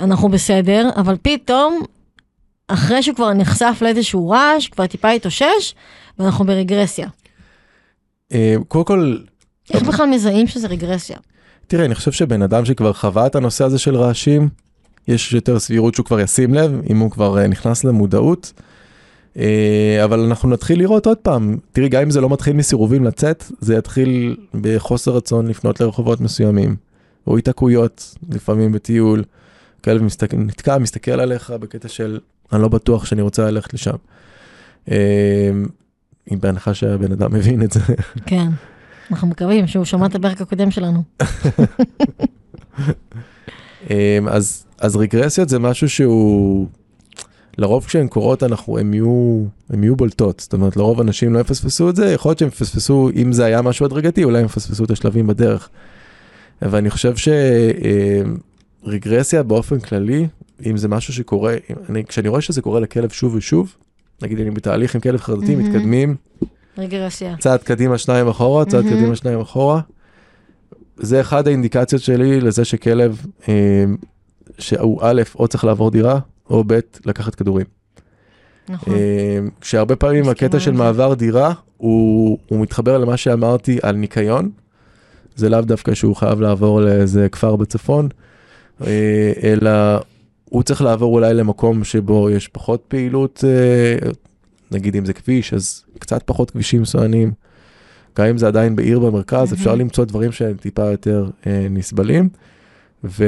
אנחנו 0.00 0.28
בסדר, 0.28 0.90
אבל 0.96 1.16
פתאום 1.22 1.80
אחרי 2.72 3.02
שהוא 3.02 3.16
כבר 3.16 3.32
נחשף 3.32 3.78
לאיזשהו 3.82 4.28
רעש, 4.28 4.68
כבר 4.68 4.86
טיפה 4.86 5.10
התאושש, 5.10 5.74
ואנחנו 6.18 6.44
ברגרסיה. 6.44 7.08
אה, 8.32 8.54
קודם 8.68 8.84
כל... 8.84 9.16
איך 9.74 9.82
בכלל 9.82 10.06
מזהים 10.06 10.46
שזה 10.46 10.68
רגרסיה? 10.68 11.16
תראה, 11.66 11.84
אני 11.84 11.94
חושב 11.94 12.12
שבן 12.12 12.42
אדם 12.42 12.64
שכבר 12.64 12.92
חווה 12.92 13.26
את 13.26 13.34
הנושא 13.34 13.64
הזה 13.64 13.78
של 13.78 13.96
רעשים, 13.96 14.48
יש 15.08 15.32
יותר 15.32 15.58
סבירות 15.58 15.94
שהוא 15.94 16.06
כבר 16.06 16.20
ישים 16.20 16.54
לב, 16.54 16.80
אם 16.90 16.98
הוא 16.98 17.10
כבר 17.10 17.38
אה, 17.38 17.46
נכנס 17.46 17.84
למודעות. 17.84 18.52
אה, 19.36 20.00
אבל 20.04 20.20
אנחנו 20.20 20.48
נתחיל 20.48 20.78
לראות 20.78 21.06
עוד 21.06 21.18
פעם, 21.18 21.56
תראי, 21.72 21.88
גם 21.88 22.02
אם 22.02 22.10
זה 22.10 22.20
לא 22.20 22.28
מתחיל 22.28 22.56
מסירובים 22.56 23.04
לצאת, 23.04 23.44
זה 23.60 23.74
יתחיל 23.74 24.36
בחוסר 24.60 25.10
רצון 25.10 25.46
לפנות 25.46 25.80
לרחובות 25.80 26.20
מסוימים, 26.20 26.76
או 27.26 27.38
התעקויות, 27.38 28.14
לפעמים 28.30 28.72
בטיול. 28.72 29.24
כלב 29.84 30.02
מסתכל, 30.02 30.36
נתקע, 30.36 30.78
מסתכל 30.78 31.20
עליך 31.20 31.50
בקטע 31.50 31.88
של 31.88 32.18
אני 32.52 32.62
לא 32.62 32.68
בטוח 32.68 33.06
שאני 33.06 33.22
רוצה 33.22 33.50
ללכת 33.50 33.74
לשם. 33.74 33.96
אם 34.88 34.94
אה, 36.32 36.36
בהנחה 36.40 36.74
שהבן 36.74 37.12
אדם 37.12 37.34
מבין 37.34 37.62
את 37.62 37.72
זה. 37.72 37.80
כן, 38.26 38.48
אנחנו 39.10 39.28
מקווים 39.28 39.66
שהוא 39.66 39.84
שמע 39.84 40.06
את 40.06 40.14
הפרק 40.14 40.40
הקודם 40.40 40.70
שלנו. 40.70 41.02
אה, 43.90 44.18
אז, 44.28 44.64
אז 44.78 44.96
רגרסיות 44.96 45.48
זה 45.48 45.58
משהו 45.58 45.88
שהוא, 45.88 46.66
לרוב 47.58 47.84
כשהן 47.84 48.08
קורות 48.08 48.42
אנחנו, 48.42 48.78
הן 48.78 48.94
יהיו, 48.94 49.44
הן 49.70 49.82
יהיו 49.82 49.96
בולטות. 49.96 50.40
זאת 50.40 50.52
אומרת, 50.52 50.76
לרוב 50.76 51.00
אנשים 51.00 51.34
לא 51.34 51.38
יפספסו 51.38 51.90
את 51.90 51.96
זה, 51.96 52.12
יכול 52.12 52.30
להיות 52.30 52.38
שהם 52.38 52.48
יפספסו, 52.48 53.10
אם 53.16 53.32
זה 53.32 53.44
היה 53.44 53.62
משהו 53.62 53.86
הדרגתי, 53.86 54.24
אולי 54.24 54.38
הם 54.38 54.44
יפספסו 54.44 54.84
את 54.84 54.90
השלבים 54.90 55.26
בדרך. 55.26 55.68
ואני 56.62 56.90
חושב 56.90 57.14
שרגרסיה 58.86 59.38
אה, 59.38 59.42
באופן 59.42 59.80
כללי, 59.80 60.26
אם 60.66 60.76
זה 60.76 60.88
משהו 60.88 61.14
שקורה, 61.14 61.56
אני, 61.88 62.04
כשאני 62.04 62.28
רואה 62.28 62.40
שזה 62.40 62.62
קורה 62.62 62.80
לכלב 62.80 63.10
שוב 63.10 63.34
ושוב, 63.34 63.76
נגיד 64.22 64.40
אני 64.40 64.50
בתהליך 64.50 64.94
עם 64.94 65.00
כלב 65.00 65.20
חרדתי, 65.20 65.54
mm-hmm. 65.54 65.58
מתקדמים, 65.58 66.16
רגרסיה. 66.78 67.36
צעד 67.38 67.62
קדימה, 67.62 67.98
שניים 67.98 68.28
אחורה, 68.28 68.64
צעד 68.64 68.84
mm-hmm. 68.84 68.90
קדימה, 68.90 69.16
שניים 69.16 69.40
אחורה. 69.40 69.80
זה 70.96 71.20
אחד 71.20 71.48
האינדיקציות 71.48 72.02
שלי 72.02 72.40
לזה 72.40 72.64
שכלב, 72.64 73.26
אה, 73.48 73.84
שהוא 74.58 75.00
א', 75.02 75.22
או 75.38 75.48
צריך 75.48 75.64
לעבור 75.64 75.90
דירה, 75.90 76.18
או 76.50 76.64
ב', 76.66 76.78
לקחת 77.04 77.34
כדורים. 77.34 77.66
נכון. 78.68 78.94
אה, 78.94 79.38
כשהרבה 79.60 79.96
פעמים 79.96 80.28
הקטע 80.28 80.60
של 80.60 80.72
מעבר 80.72 81.14
דירה, 81.14 81.52
הוא, 81.76 82.38
הוא 82.48 82.60
מתחבר 82.60 82.98
למה 82.98 83.16
שאמרתי 83.16 83.78
על 83.82 83.96
ניקיון. 83.96 84.50
זה 85.36 85.48
לאו 85.48 85.60
דווקא 85.60 85.94
שהוא 85.94 86.16
חייב 86.16 86.40
לעבור 86.40 86.80
לאיזה 86.80 87.28
כפר 87.28 87.56
בצפון, 87.56 88.08
אה, 88.86 89.32
אלא 89.42 89.70
הוא 90.50 90.62
צריך 90.62 90.82
לעבור 90.82 91.14
אולי 91.14 91.34
למקום 91.34 91.84
שבו 91.84 92.30
יש 92.30 92.48
פחות 92.48 92.84
פעילות, 92.88 93.44
אה, 93.46 94.10
נגיד 94.70 94.96
אם 94.96 95.04
זה 95.04 95.12
כביש, 95.12 95.54
אז 95.54 95.84
קצת 95.98 96.22
פחות 96.22 96.50
כבישים 96.50 96.84
סוענים. 96.84 97.32
גם 98.18 98.26
אם 98.26 98.38
זה 98.38 98.46
עדיין 98.46 98.76
בעיר 98.76 98.98
במרכז, 98.98 99.52
אפשר 99.52 99.74
למצוא 99.74 100.04
דברים 100.04 100.32
שהם 100.32 100.56
טיפה 100.56 100.90
יותר 100.90 101.30
אה, 101.46 101.66
נסבלים. 101.70 102.28
ואני 103.04 103.22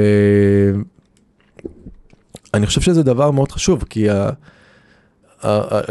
חושב 2.65 2.81
שזה 2.81 3.03
דבר 3.03 3.31
מאוד 3.31 3.51
חשוב, 3.51 3.83
כי 3.89 4.09
ה... 4.09 4.29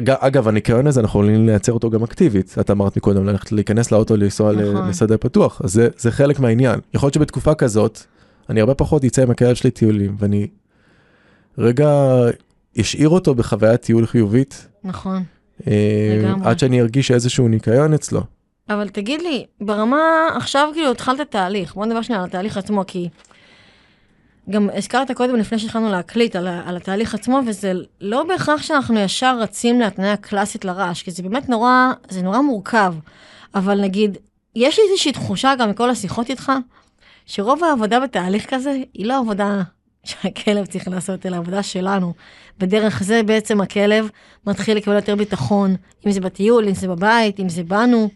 אגב, 0.07 0.49
הניקיון 0.49 0.87
הזה, 0.87 1.01
אנחנו 1.01 1.21
יכולים 1.21 1.47
לייצר 1.47 1.73
אותו 1.73 1.91
גם 1.91 2.03
אקטיבית. 2.03 2.55
את 2.61 2.71
אמרת 2.71 2.97
מקודם, 2.97 3.27
ללכת 3.27 3.53
להיכנס 3.53 3.93
לאוטו, 3.93 4.17
לנסוע 4.17 4.53
נכון. 4.53 4.89
לשדה 4.89 5.19
פתוח, 5.19 5.61
אז 5.65 5.73
זה, 5.73 5.89
זה 5.99 6.11
חלק 6.11 6.41
מהעניין. 6.41 6.81
יכול 6.95 7.07
להיות 7.07 7.15
שבתקופה 7.15 7.55
כזאת, 7.55 8.01
אני 8.51 8.61
הרבה 8.61 8.75
פחות 8.75 9.05
אצא 9.05 9.23
עם 9.23 9.31
הכלב 9.31 9.55
שלי 9.55 9.71
טיולים, 9.71 10.17
ואני 10.19 10.47
רגע 11.59 11.91
השאיר 12.77 13.09
אותו 13.09 13.35
בחוויית 13.35 13.81
טיול 13.81 14.07
חיובית. 14.07 14.69
נכון, 14.85 15.23
אה, 15.67 16.19
לגמרי. 16.19 16.51
עד 16.51 16.59
שאני 16.59 16.81
ארגיש 16.81 17.11
איזשהו 17.11 17.49
ניקיון 17.49 17.95
אצלו. 17.95 18.21
אבל 18.69 18.89
תגיד 18.89 19.23
לי, 19.23 19.47
ברמה, 19.61 20.01
עכשיו 20.37 20.69
כאילו 20.73 20.91
התחלת 20.91 21.21
תהליך, 21.31 21.75
בוא 21.75 21.87
נדבר 21.87 22.03
שנייה 22.03 22.23
על 22.23 22.29
התהליך 22.29 22.57
עצמו, 22.57 22.85
כי 22.87 23.09
גם 24.51 24.69
הזכרת 24.75 25.11
קודם 25.11 25.37
לפני 25.37 25.59
שהתחלנו 25.59 25.91
להקליט 25.91 26.37
על, 26.37 26.47
על 26.47 26.77
התהליך 26.77 27.15
עצמו, 27.15 27.41
וזה 27.47 27.73
לא 28.01 28.25
בהכרח 28.25 28.63
שאנחנו 28.63 28.99
ישר 28.99 29.39
רצים 29.41 29.81
להתניה 29.81 30.17
קלאסית 30.17 30.65
לרעש, 30.65 31.03
כי 31.03 31.11
זה 31.11 31.23
באמת 31.23 31.49
נורא, 31.49 31.93
זה 32.09 32.23
נורא 32.23 32.41
מורכב. 32.41 32.95
אבל 33.55 33.81
נגיד, 33.81 34.19
יש 34.57 34.79
לי 34.79 34.85
איזושהי 34.91 35.13
תחושה 35.13 35.55
גם 35.59 35.71
מכל 35.71 35.91
השיחות 35.91 36.31
איתך, 36.31 36.53
שרוב 37.27 37.65
העבודה 37.65 38.01
בתהליך 38.01 38.55
כזה 38.55 38.77
היא 38.95 39.07
לא 39.07 39.19
עבודה 39.19 39.63
שהכלב 40.05 40.67
צריך 40.67 40.89
לעשות, 40.89 41.27
אלא 41.27 41.37
עבודה 41.37 41.63
שלנו. 41.63 42.13
בדרך 42.59 43.03
זה 43.03 43.23
בעצם 43.27 43.61
הכלב 43.61 44.09
מתחיל 44.47 44.77
לקבל 44.77 44.95
יותר 44.95 45.17
ביטחון, 45.17 45.77
אם 46.07 46.13
זה 46.13 46.21
בטיול, 46.21 46.69
אם 46.69 46.75
זה 46.75 46.89
בבית, 46.89 47.41
אם 47.41 47.49
זה 47.49 47.63
בנו. 47.63 48.09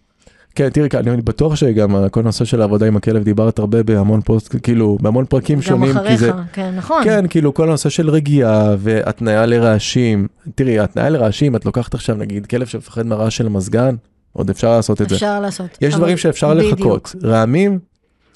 כן, 0.55 0.68
תראי, 0.68 0.88
אני 0.94 1.22
בטוח 1.22 1.57
שגם 1.57 2.09
כל 2.11 2.20
הנושא 2.20 2.44
של 2.44 2.61
העבודה 2.61 2.87
עם 2.87 2.96
הכלב 2.96 3.25
דיברת 3.25 3.59
הרבה 3.59 3.83
בהמון 3.83 4.20
פוסט, 4.20 4.55
כאילו, 4.62 4.99
בהמון 5.01 5.25
פרקים 5.25 5.62
שונים. 5.62 5.90
גם 5.90 5.96
אחריך, 5.96 6.20
זה, 6.20 6.31
כן, 6.53 6.75
נכון. 6.77 7.05
כן, 7.05 7.25
כאילו, 7.29 7.55
כל 7.55 7.68
הנושא 7.68 7.88
של 7.88 8.11
רגיעה 8.11 8.75
והתניה 8.79 9.46
לרעשים. 9.46 10.29
תראי, 10.55 10.79
התניה 10.79 11.09
לרעשים, 11.09 11.57
את 11.57 11.64
לוקחת 11.64 11.94
עכשיו, 11.94 12.16
נגיד, 12.16 12.46
כלב 12.46 12.66
שמפחד 12.66 13.07
מהרעש 13.07 13.37
של 13.37 13.46
המזגן, 13.46 13.96
עוד 14.33 14.51
אפשר 14.51 14.70
לעשות 14.70 15.03
את 15.03 15.09
זה. 15.09 15.14
אפשר 15.14 15.40
לעשות. 15.40 15.79
יש 15.81 15.94
דברים 15.94 16.16
שאפשר 16.16 16.55
בדיוק. 16.55 16.72
לחכות. 16.72 17.14
רעמים, 17.25 17.79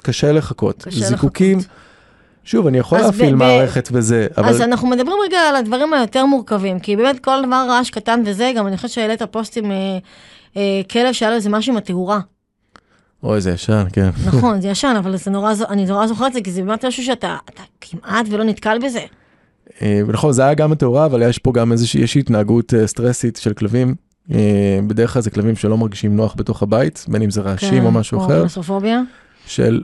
קשה 0.02 0.32
לחכות. 0.32 0.82
קשה 0.82 1.06
זיקוקים, 1.06 1.58
לחכות. 1.58 1.72
שוב, 2.50 2.66
אני 2.66 2.78
יכול 2.78 2.98
להפעיל 2.98 3.34
מערכת 3.34 3.88
וזה, 3.92 4.26
אבל... 4.36 4.48
אז 4.48 4.60
אנחנו 4.60 4.88
מדברים 4.88 5.16
רגע 5.24 5.38
על 5.38 5.56
הדברים 5.56 5.94
היותר 5.94 6.26
מורכבים, 6.26 6.78
כי 6.78 6.96
באמת 6.96 7.20
כל 7.20 7.42
דבר 7.46 7.66
רעש 7.68 7.90
קטן 7.90 8.22
וזה, 8.26 8.52
גם 8.56 8.66
אני 8.66 8.76
חושבת 8.76 8.90
שהעלית 8.90 9.22
פוסט 9.22 9.56
עם 9.56 9.70
אה, 9.70 9.98
אה, 10.56 10.80
כלב 10.90 11.12
שהיה 11.12 11.30
לו 11.30 11.36
איזה 11.36 11.50
משהו 11.50 11.72
עם 11.72 11.78
התאורה. 11.78 12.20
אוי, 13.22 13.40
זה 13.40 13.50
ישן, 13.50 13.84
כן. 13.92 14.10
נכון, 14.26 14.60
זה 14.60 14.68
ישן, 14.68 14.94
אבל 14.98 15.16
זה 15.16 15.30
נורא, 15.30 15.52
אני 15.68 15.86
נורא 15.86 16.06
זוכרת 16.06 16.26
את 16.26 16.32
זה, 16.32 16.40
כי 16.40 16.50
זה 16.50 16.62
באמת 16.62 16.84
משהו 16.84 17.04
שאתה 17.04 17.36
כמעט 17.80 18.26
ולא 18.30 18.44
נתקל 18.44 18.78
בזה. 18.84 19.04
נכון, 20.08 20.32
זה 20.32 20.42
היה 20.42 20.54
גם 20.54 20.72
התאורה, 20.72 21.06
אבל 21.06 21.22
יש 21.22 21.38
פה 21.38 21.52
גם 21.52 21.72
איזושהי 21.72 22.20
התנהגות 22.20 22.74
אה, 22.74 22.86
סטרסית 22.86 23.36
של 23.36 23.52
כלבים. 23.52 23.94
אה, 24.32 24.78
בדרך 24.86 25.12
כלל 25.12 25.22
זה 25.22 25.30
כלבים 25.30 25.56
שלא 25.56 25.78
מרגישים 25.78 26.16
נוח 26.16 26.34
בתוך 26.36 26.62
הבית, 26.62 27.04
בין 27.08 27.22
אם 27.22 27.30
זה 27.30 27.40
רעשים 27.40 27.80
כן, 27.80 27.84
או 27.84 27.90
משהו 27.90 28.26
אחר. 28.26 28.42
או 28.42 28.48
של 29.46 29.82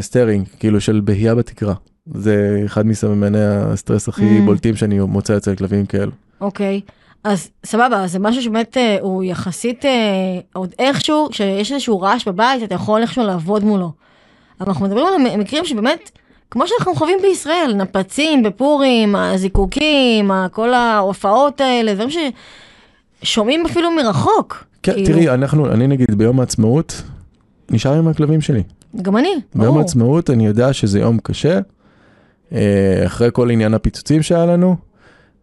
staring, 0.00 0.46
כאילו 0.58 0.80
של 0.80 1.00
בהייה 1.04 1.34
בתקרה. 1.34 1.74
זה 2.14 2.62
אחד 2.66 2.86
מסממני 2.86 3.44
הסטרס 3.44 4.08
הכי 4.08 4.38
mm. 4.38 4.42
בולטים 4.42 4.76
שאני 4.76 4.98
מוצא 5.00 5.36
אצל 5.36 5.54
כלבים 5.54 5.86
כאלו. 5.86 6.12
אוקיי, 6.40 6.80
אוקיי. 6.86 6.90
אז 7.24 7.50
סבבה, 7.66 8.06
זה 8.06 8.18
משהו 8.18 8.42
שבאמת 8.42 8.76
אה, 8.76 8.96
הוא 9.00 9.24
יחסית, 9.24 9.84
אה, 9.84 9.90
עוד 10.52 10.74
איכשהו, 10.78 11.28
כשיש 11.30 11.72
איזשהו 11.72 12.00
רעש 12.00 12.28
בבית, 12.28 12.62
אתה 12.62 12.74
יכול 12.74 13.02
איכשהו 13.02 13.24
לעבוד 13.24 13.64
מולו. 13.64 13.92
אבל 14.60 14.68
אנחנו 14.68 14.86
מדברים 14.86 15.06
על 15.06 15.36
מקרים 15.36 15.64
שבאמת, 15.64 16.10
כמו 16.50 16.66
שאנחנו 16.66 16.94
חווים 16.94 17.18
בישראל, 17.22 17.72
נפצים 17.76 18.42
בפורים, 18.42 19.16
הזיקוקים, 19.16 20.30
כל 20.52 20.74
ההופעות 20.74 21.60
האלה, 21.60 21.94
דברים 21.94 22.08
ששומעים 23.22 23.66
אפילו 23.66 23.90
מרחוק. 23.90 24.64
כן, 24.82 24.92
כאילו... 24.92 25.06
תראי, 25.06 25.28
אנחנו, 25.28 25.72
אני 25.72 25.86
נגיד 25.86 26.14
ביום 26.18 26.40
העצמאות, 26.40 27.02
נשאר 27.70 27.94
עם 27.94 28.08
הכלבים 28.08 28.40
שלי. 28.40 28.62
גם 29.02 29.16
אני, 29.16 29.28
ברור. 29.54 29.66
ביום 29.66 29.78
העצמאות 29.78 30.30
אני 30.30 30.46
יודע 30.46 30.72
שזה 30.72 30.98
יום 30.98 31.18
קשה, 31.22 31.60
אחרי 33.06 33.28
כל 33.32 33.50
עניין 33.50 33.74
הפיצוצים 33.74 34.22
שהיה 34.22 34.46
לנו, 34.46 34.76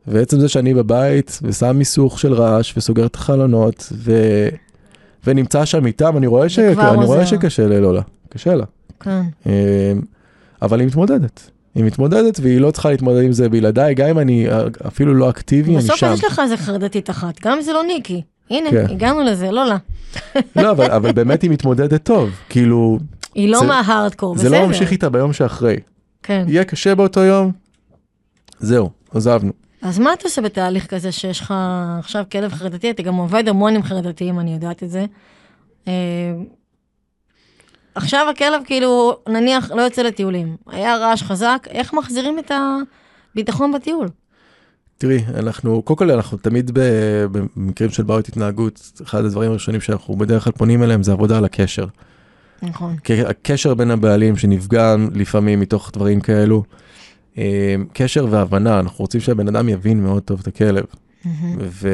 ועצם 0.08 0.39
זה 0.39 0.50
שאני 0.50 0.74
בבית 0.74 1.39
ושם 1.41 1.78
מיסוך 1.78 2.20
של 2.20 2.34
רעש 2.34 2.74
וסוגר 2.78 3.06
את 3.06 3.15
החלונות 3.15 3.94
ו... 3.94 4.13
ונמצא 5.28 5.65
שם 5.65 5.86
איתם, 5.86 6.18
אני 6.18 6.28
רואה, 6.28 6.50
ש... 6.50 6.60
אני 6.60 7.06
רואה 7.06 7.26
שקשה 7.26 7.68
ללולה, 7.68 8.02
קשה 8.30 8.56
לה. 8.56 8.65
כן. 9.00 9.22
אבל 10.62 10.80
היא 10.80 10.88
מתמודדת. 10.88 11.50
היא 11.76 11.84
מתמודדת 11.84 12.39
והיא 12.41 12.60
לא 12.60 12.72
צריכה 12.72 12.89
להתמודד 12.89 13.24
עם 13.24 13.32
זה 13.32 13.50
בלעדיי, 13.50 13.94
גם 13.94 14.08
אם 14.08 14.20
אני 14.20 14.48
אפילו 14.88 15.13
לא 15.13 15.30
אקטיבי, 15.30 15.76
אני 15.76 15.82
שם. 15.82 15.94
בסוף 15.94 16.13
יש 16.13 16.24
לך 16.24 16.39
איזה 16.44 16.58
חרדתית 16.58 17.10
אחת, 17.10 17.41
גם 17.41 17.54
אם 17.54 17.62
זה 17.62 17.74
לא 17.74 17.84
ניקי. 17.84 18.22
הנה, 18.50 18.72
כן. 18.72 18.86
הגענו 18.89 19.24
לזה, 19.24 19.52
לא 19.52 19.65
לה. 19.65 19.78
לא, 20.63 20.72
אבל, 20.72 20.91
אבל 20.91 21.12
באמת 21.12 21.41
היא 21.41 21.52
מתמודדת 21.52 22.04
טוב, 22.04 22.30
כאילו... 22.50 23.00
היא 23.36 23.50
לא 23.50 23.63
מההארדקור, 23.68 24.36
בסדר. 24.36 24.50
זה 24.50 24.56
לא 24.56 24.68
ממשיך 24.68 24.91
איתה 24.91 25.10
ביום 25.10 25.34
שאחרי. 25.34 25.76
כן. 26.26 26.46
יהיה 26.48 26.64
קשה 26.64 26.96
באותו 26.96 27.20
יום, 27.20 27.52
זהו, 28.60 28.90
עזבנו. 29.12 29.52
אז 29.82 30.00
מה 30.00 30.14
אתה 30.14 30.24
עושה 30.24 30.42
בתהליך 30.42 30.88
כזה 30.88 31.12
שיש 31.12 31.40
לך 31.40 31.54
עכשיו 32.00 32.24
כלב 32.32 32.54
חרדתי? 32.54 32.92
אתה 32.92 33.04
גם 33.04 33.16
עובד 33.16 33.48
המון 33.48 33.76
עם 33.76 33.84
חרדתיים, 33.84 34.40
אני 34.40 34.54
יודעת 34.54 34.84
את 34.84 34.90
זה. 34.90 35.06
אה, 35.88 35.94
עכשיו 37.96 38.28
הכלב 38.32 38.62
כאילו, 38.66 39.18
נניח, 39.30 39.72
לא 39.72 39.82
יוצא 39.82 40.02
לטיולים. 40.02 40.56
היה 40.68 40.98
רעש 40.98 41.24
חזק, 41.24 41.68
איך 41.70 41.94
מחזירים 41.94 42.40
את 42.40 42.52
הביטחון 43.34 43.72
בטיול? 43.72 44.08
תראי, 44.98 45.24
אנחנו, 45.36 45.82
קודם 45.82 45.98
כל 45.98 46.12
אנחנו 46.12 46.38
תמיד 46.38 46.72
במקרים 47.32 47.90
של 47.90 48.04
בעיות 48.04 48.28
התנהגות, 48.28 49.02
אחד 49.04 49.26
הדברים 49.26 49.52
הראשונים 49.52 49.82
שאנחנו 49.82 50.16
בדרך 50.16 50.44
כלל 50.44 50.54
פונים 50.54 50.84
אליהם 50.84 51.04
זה 51.04 51.12
עבודה 51.12 51.38
על 51.38 51.46
הקשר. 51.46 51.86
נכון. 52.63 52.96
הקשר 53.28 53.74
בין 53.74 53.91
הבעלים 53.91 54.38
שנפגע 54.38 54.96
לפעמים 55.13 55.60
מתוך 55.60 55.91
דברים 55.94 56.22
כאלו, 56.22 56.63
אה, 57.38 57.76
קשר 57.94 58.28
והבנה, 58.30 58.80
אנחנו 58.80 59.04
רוצים 59.04 59.22
שהבן 59.22 59.48
אדם 59.48 59.70
יבין 59.70 60.04
מאוד 60.04 60.24
טוב 60.24 60.39
את 60.41 60.48
הכלב. 60.48 60.86
ו... 61.60 61.89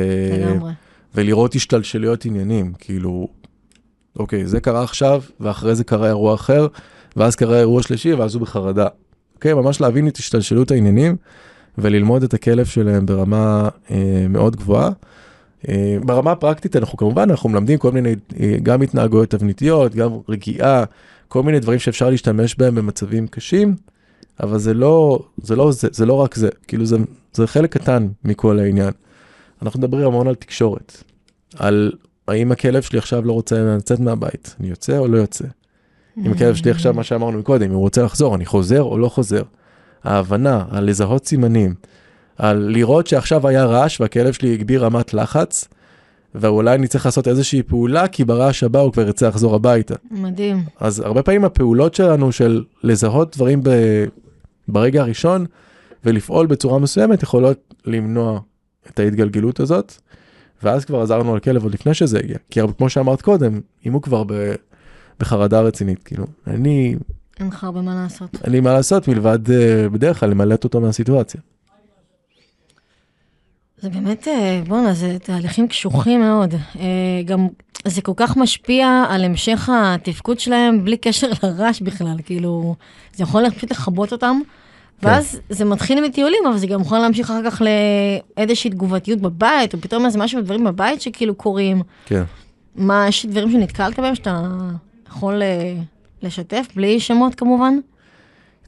ולראות 1.16 1.56
השתלשלויות 1.56 2.26
עניינים, 2.26 2.74
כאילו, 2.80 3.28
אוקיי, 4.20 4.48
זה 4.48 4.60
קרה 4.60 4.84
עכשיו, 4.84 5.24
ואחרי 5.40 5.76
זה 5.76 5.84
קרה 5.84 6.08
אירוע 6.08 6.36
אחר, 6.36 6.68
ואז 7.16 7.36
קרה 7.36 7.60
אירוע 7.60 7.84
שלישי, 7.84 8.14
ואז 8.14 8.36
הוא 8.36 8.42
בחרדה. 8.42 8.88
אוקיי, 9.36 9.54
ממש 9.54 9.82
להבין 9.82 10.08
את 10.08 10.18
השתלשלות 10.18 10.72
העניינים, 10.72 11.16
וללמוד 11.78 12.24
את 12.24 12.34
הכלב 12.34 12.66
שלהם 12.66 13.06
ברמה 13.06 13.70
אה, 13.92 14.26
מאוד 14.30 14.56
גבוהה. 14.56 14.90
אה, 15.70 15.98
ברמה 16.06 16.32
הפרקטית 16.32 16.76
אנחנו 16.76 16.98
כמובן, 16.98 17.30
אנחנו 17.30 17.50
מלמדים 17.50 17.78
כל 17.78 17.92
מיני, 17.92 18.16
אה, 18.40 18.56
גם 18.64 18.82
התנהגויות 18.82 19.30
תבניתיות, 19.30 19.96
גם 19.96 20.12
רגיעה, 20.30 20.84
כל 21.28 21.44
מיני 21.44 21.60
דברים 21.60 21.80
שאפשר 21.80 22.10
להשתמש 22.10 22.56
בהם 22.56 22.76
במצבים 22.76 23.28
קשים, 23.28 23.76
אבל 24.40 24.60
זה 24.60 24.74
לא, 24.74 25.20
זה 25.38 25.56
לא, 25.56 25.72
זה, 25.72 25.88
זה 25.92 26.06
לא 26.06 26.14
רק 26.14 26.36
זה, 26.36 26.50
כאילו 26.68 26.86
זה, 26.86 26.98
זה 27.34 27.48
חלק 27.48 27.78
קטן 27.78 28.08
מכל 28.24 28.60
העניין. 28.60 28.92
אנחנו 29.62 29.80
מדברים 29.80 30.06
המון 30.06 30.28
על 30.28 30.36
תקשורת, 30.36 31.04
על 31.56 31.92
האם 32.28 32.52
הכלב 32.52 32.82
שלי 32.82 33.00
עכשיו 33.00 33.22
לא 33.26 33.34
רוצה 33.34 33.62
לצאת 33.62 34.00
מהבית, 34.00 34.56
אני 34.60 34.70
יוצא 34.70 34.98
או 34.98 35.08
לא 35.08 35.18
יוצא. 35.18 35.46
אם 36.18 36.32
הכלב 36.32 36.56
שלי 36.56 36.72
עכשיו, 36.72 36.94
מה 36.94 37.04
שאמרנו 37.04 37.44
קודם, 37.44 37.66
אם 37.66 37.72
הוא 37.72 37.82
רוצה 37.82 38.04
לחזור, 38.04 38.36
אני 38.36 38.46
חוזר 38.46 38.82
או 38.84 38.98
לא 38.98 39.10
חוזר. 39.10 39.42
ההבנה, 40.04 40.66
על 40.70 40.90
לזהות 40.90 41.26
סימנים, 41.26 41.74
על 42.42 42.58
לראות 42.58 43.08
שעכשיו 43.08 43.48
היה 43.48 43.66
רעש 43.66 44.02
והכלב 44.02 44.34
שלי 44.34 44.54
הגביר 44.54 44.86
רמת 44.86 45.14
לחץ, 45.14 45.68
ואולי 46.36 46.76
אני 46.76 46.88
צריך 46.88 47.06
לעשות 47.06 47.28
איזושהי 47.28 47.64
פעולה, 47.64 48.08
כי 48.08 48.26
ברעש 48.26 48.64
הבא 48.64 48.80
הוא 48.80 48.94
כבר 48.94 49.04
ירצה 49.04 49.28
לחזור 49.28 49.56
הביתה. 49.56 49.96
מדהים. 50.12 50.64
אז 50.80 51.00
הרבה 51.00 51.24
פעמים 51.24 51.46
הפעולות 51.46 51.96
שלנו 51.96 52.32
של 52.32 52.64
לזהות 52.84 53.36
דברים 53.36 53.64
ב... 53.64 53.70
ברגע 54.68 55.02
הראשון, 55.02 55.46
ולפעול 56.06 56.48
בצורה 56.48 56.80
מסוימת, 56.80 57.24
יכולות 57.24 57.74
למנוע 57.86 58.40
את 58.90 59.00
ההתגלגלות 59.00 59.60
הזאת. 59.60 59.94
ואז 60.64 60.86
כבר 60.86 61.02
עזרנו 61.02 61.36
לכלב 61.36 61.64
עוד 61.64 61.74
לפני 61.74 61.94
שזה 61.94 62.20
הגיע. 62.20 62.38
כי 62.50 62.60
כמו 62.78 62.90
שאמרת 62.90 63.22
קודם, 63.22 63.62
אם 63.86 63.94
הוא 63.94 64.02
כבר 64.02 64.24
ב... 64.24 64.34
בחרדה 65.20 65.62
רצינית, 65.62 66.04
כאילו, 66.04 66.26
אני... 66.48 66.96
אין 67.40 67.48
לך 67.48 67.64
הרבה 67.64 67.82
מה 67.82 67.96
לעשות. 67.96 68.30
אין 68.44 68.52
לי 68.52 68.60
מה 68.60 68.74
לעשות 68.74 69.08
מלבד 69.08 69.48
uh, 69.48 69.90
בדרך 69.92 70.20
כלל 70.20 70.30
למלט 70.30 70.64
אותו 70.64 70.82
מהסיטואציה. 70.82 71.42
זה 73.82 73.90
באמת, 73.90 74.28
אה, 74.28 74.62
בואנה, 74.68 74.94
זה 74.94 75.18
תהליכים 75.24 75.68
קשוחים 75.68 76.20
מאוד. 76.22 76.54
אה, 76.80 77.22
גם 77.26 77.48
זה 77.86 78.02
כל 78.02 78.12
כך 78.16 78.38
משפיע 78.38 79.06
על 79.10 79.24
המשך 79.24 79.70
התפקוד 79.74 80.40
שלהם 80.40 80.86
בלי 80.86 80.98
קשר 80.98 81.28
לרעש 81.44 81.82
בכלל, 81.82 82.16
כאילו, 82.26 82.76
זה 83.16 83.24
יכול 83.24 83.50
פשוט 83.50 83.72
לכבות 83.72 84.12
אותם. 84.12 84.40
כן. 85.02 85.08
ואז 85.08 85.40
זה 85.50 85.66
מתחיל 85.66 86.06
מטיולים, 86.06 86.40
אבל 86.50 86.58
זה 86.58 86.68
גם 86.68 86.82
יכול 86.82 87.00
להמשיך 87.00 87.30
אחר 87.32 87.52
כך 87.52 87.62
לאיזושהי 88.38 88.70
תגובתיות 88.70 89.20
בבית, 89.20 89.74
או 89.74 89.82
פתאום 89.82 90.06
איזה 90.06 90.20
משהו 90.20 90.42
בדברים 90.42 90.64
בבית 90.64 91.02
שכאילו 91.02 91.36
קורים. 91.36 91.82
כן. 92.06 92.24
מה, 92.76 93.06
יש 93.08 93.26
דברים 93.26 93.52
שנתקלת 93.52 94.00
בהם 94.00 94.16
שאתה 94.16 94.42
יכול 95.08 95.42
אה, 95.42 95.74
לשתף, 96.22 96.66
בלי 96.76 97.00
שמות 97.00 97.36
כמובן? 97.36 97.74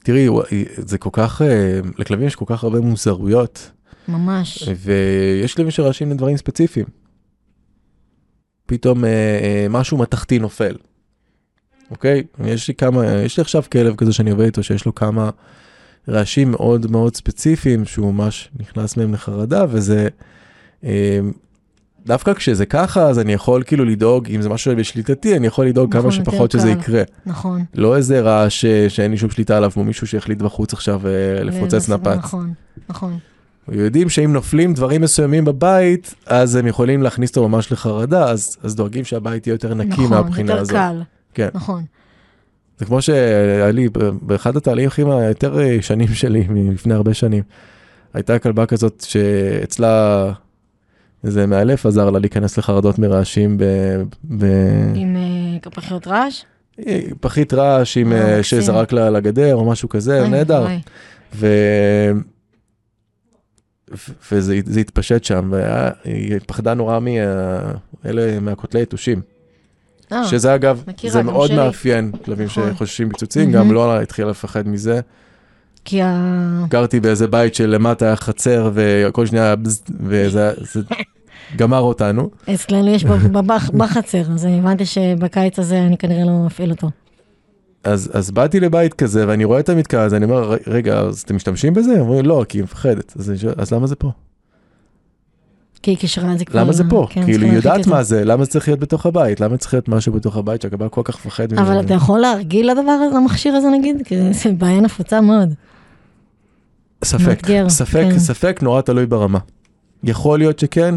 תראי, 0.02 0.28
זה 0.76 0.98
כל 0.98 1.10
כך, 1.12 1.42
לכלבים 1.98 2.26
יש 2.26 2.36
כל 2.36 2.44
כך 2.48 2.64
הרבה 2.64 2.80
מוזרויות. 2.80 3.70
ממש. 4.08 4.68
ויש 4.76 5.54
כלבים 5.54 5.70
שרעשים 5.70 6.10
לדברים 6.10 6.36
ספציפיים. 6.36 6.86
פתאום 8.66 9.04
אה, 9.04 9.66
משהו 9.70 9.98
מתכתי 9.98 10.38
נופל. 10.38 10.76
אוקיי? 11.90 12.22
יש 12.44 12.68
לי 12.68 12.74
כמה, 12.74 13.06
יש 13.06 13.36
לי 13.36 13.40
עכשיו 13.40 13.62
כלב 13.72 13.94
כזה 13.96 14.12
שאני 14.12 14.30
עובד 14.30 14.44
איתו 14.44 14.62
שיש 14.62 14.86
לו 14.86 14.94
כמה 14.94 15.30
רעשים 16.08 16.50
מאוד 16.50 16.90
מאוד 16.90 17.16
ספציפיים 17.16 17.84
שהוא 17.84 18.14
ממש 18.14 18.50
נכנס 18.60 18.96
מהם 18.96 19.14
לחרדה 19.14 19.64
וזה 19.68 20.08
אה, 20.84 21.20
דווקא 22.06 22.34
כשזה 22.34 22.66
ככה 22.66 23.02
אז 23.02 23.18
אני 23.18 23.32
יכול 23.32 23.62
כאילו 23.66 23.84
לדאוג 23.84 24.28
אם 24.30 24.42
זה 24.42 24.48
משהו 24.48 24.76
בשליטתי 24.76 25.36
אני 25.36 25.46
יכול 25.46 25.66
לדאוג 25.66 25.96
נכון, 25.96 26.02
כמה 26.02 26.12
שפחות 26.12 26.50
שזה 26.50 26.70
יקרה. 26.70 27.02
נכון. 27.26 27.64
לא 27.74 27.96
איזה 27.96 28.20
רעש 28.20 28.64
שאין 28.88 29.10
לי 29.10 29.16
שום 29.16 29.30
שליטה 29.30 29.56
עליו 29.56 29.70
כמו 29.70 29.84
מישהו 29.84 30.06
שהחליט 30.06 30.38
בחוץ 30.38 30.72
עכשיו 30.72 31.00
אה, 31.06 31.44
לפוצץ 31.44 31.88
נפץ. 31.88 32.16
נכון, 32.16 32.52
נכון. 32.88 33.18
יודעים 33.72 34.08
שאם 34.08 34.32
נופלים 34.32 34.74
דברים 34.74 35.00
מסוימים 35.00 35.44
בבית 35.44 36.14
אז 36.26 36.56
הם 36.56 36.66
יכולים 36.66 37.02
להכניס 37.02 37.30
אותו 37.30 37.48
ממש 37.48 37.72
לחרדה 37.72 38.30
אז, 38.30 38.56
אז 38.62 38.74
דואגים 38.74 39.04
שהבית 39.04 39.46
יהיה 39.46 39.54
יותר 39.54 39.74
נקי 39.74 39.90
נכון, 39.90 40.10
מהבחינה 40.10 40.54
הזאת. 40.54 40.76
נכון, 40.76 40.86
יותר 40.86 40.98
קל. 40.98 41.02
כן. 41.34 41.48
נכון. 41.54 41.84
זה 42.78 42.84
כמו 42.84 43.02
שהיה 43.02 43.70
לי 43.70 43.88
באחד 44.22 44.56
התהליכים 44.56 45.10
היותר 45.10 45.58
שנים 45.80 46.08
שלי 46.20 46.46
מלפני 46.48 46.94
הרבה 46.94 47.14
שנים. 47.14 47.42
הייתה 48.14 48.38
כלבה 48.38 48.66
כזאת 48.66 49.04
שאצלה 49.08 50.32
איזה 51.24 51.46
מאלף 51.46 51.86
עזר 51.86 52.10
לה 52.10 52.18
להיכנס 52.18 52.58
לחרדות 52.58 52.98
מרעשים 52.98 53.58
ב... 53.58 53.64
ב... 54.24 54.44
עם 54.94 55.16
uh, 55.64 55.70
פחיות 55.70 56.06
רעש? 56.06 56.42
אה, 56.86 57.00
פחית 57.20 57.54
רעש 57.54 57.96
עם, 57.96 58.12
שזרק 58.42 58.92
לה 58.92 59.10
לגדר 59.10 59.54
או 59.54 59.64
משהו 59.64 59.88
כזה, 59.88 60.28
נהדר. 60.28 60.66
ו... 61.34 61.46
וזה 64.32 64.80
התפשט 64.80 65.24
שם, 65.24 65.52
והיא 65.52 66.38
פחדה 66.46 66.74
נורא 66.74 66.98
מאלה, 67.00 68.40
מהקוטלי 68.40 68.82
יתושים. 68.82 69.20
אה, 70.12 70.24
שזה 70.24 70.54
אגב, 70.54 70.84
זה 71.06 71.22
מאוד 71.22 71.48
שלי. 71.48 71.56
מאפיין 71.56 72.12
כלבים 72.24 72.46
נכון. 72.46 72.72
שחוששים 72.74 73.08
פיצוצים, 73.08 73.52
גם 73.52 73.72
לא 73.72 74.00
התחילה 74.00 74.30
לפחד 74.30 74.68
מזה. 74.68 75.00
כי 75.84 76.02
ה... 76.02 76.64
גרתי 76.68 77.00
באיזה 77.00 77.26
בית 77.28 77.54
שלמטה 77.54 78.06
היה 78.06 78.16
חצר 78.16 78.70
וכל 78.74 79.26
שנייה 79.26 79.54
וזה 80.00 80.52
גמר 81.56 81.80
אותנו. 81.80 82.30
אצלנו 82.54 82.88
יש 82.88 83.04
בחצר, 83.74 84.22
אז 84.34 84.44
הבנתי 84.44 84.86
שבקיץ 84.86 85.58
הזה 85.58 85.78
אני 85.78 85.98
כנראה 85.98 86.24
לא 86.24 86.46
אפעיל 86.46 86.70
אותו. 86.70 86.90
אז, 87.84 88.10
אז 88.12 88.30
באתי 88.30 88.60
לבית 88.60 88.94
כזה 88.94 89.28
ואני 89.28 89.44
רואה 89.44 89.60
את 89.60 89.68
המתקע 89.68 90.02
הזה, 90.02 90.16
אני 90.16 90.24
אומר, 90.24 90.56
רגע, 90.66 90.98
אז 90.98 91.22
אתם 91.22 91.36
משתמשים 91.36 91.74
בזה? 91.74 92.00
אומרים, 92.00 92.24
לא, 92.24 92.44
כי 92.48 92.58
היא 92.58 92.64
מפחדת. 92.64 93.12
אז, 93.18 93.32
אז 93.56 93.72
למה 93.72 93.86
זה 93.86 93.96
פה? 93.96 94.10
כי 95.82 95.90
היא 95.90 95.98
את 96.32 96.38
זה 96.38 96.44
כבר. 96.44 96.60
למה 96.60 96.72
זה 96.72 96.84
פה? 96.88 97.06
כן, 97.10 97.24
כאילו, 97.24 97.46
היא 97.46 97.52
יודעת 97.52 97.86
מה 97.86 98.02
זה, 98.02 98.24
למה 98.24 98.44
זה 98.44 98.50
צריך 98.50 98.68
להיות 98.68 98.80
בתוך 98.80 99.06
הבית? 99.06 99.40
למה 99.40 99.56
צריך 99.56 99.74
להיות 99.74 99.88
משהו 99.88 100.12
בתוך 100.12 100.36
הבית 100.36 100.62
שהקבל 100.62 100.88
כל 100.88 101.00
כך 101.04 101.26
מפחד 101.26 101.52
ממנו? 101.52 101.66
אבל 101.66 101.80
אתה 101.80 101.94
יכול 101.94 102.20
להרגיל 102.20 102.70
לדבר 102.70 102.90
הזה, 102.90 103.16
למכשיר 103.16 103.54
הזה 103.54 103.68
נגיד? 103.68 104.02
כי 104.04 104.32
זה 104.32 104.52
בעיה 104.52 104.80
נפוצה 104.80 105.20
מאוד. 105.20 105.54
ספק, 107.04 107.40
ספק, 107.68 108.06
כן. 108.10 108.18
ספק 108.18 108.60
נורא 108.62 108.80
תלוי 108.80 109.06
ברמה. 109.06 109.38
יכול 110.04 110.38
להיות 110.38 110.58
שכן, 110.58 110.94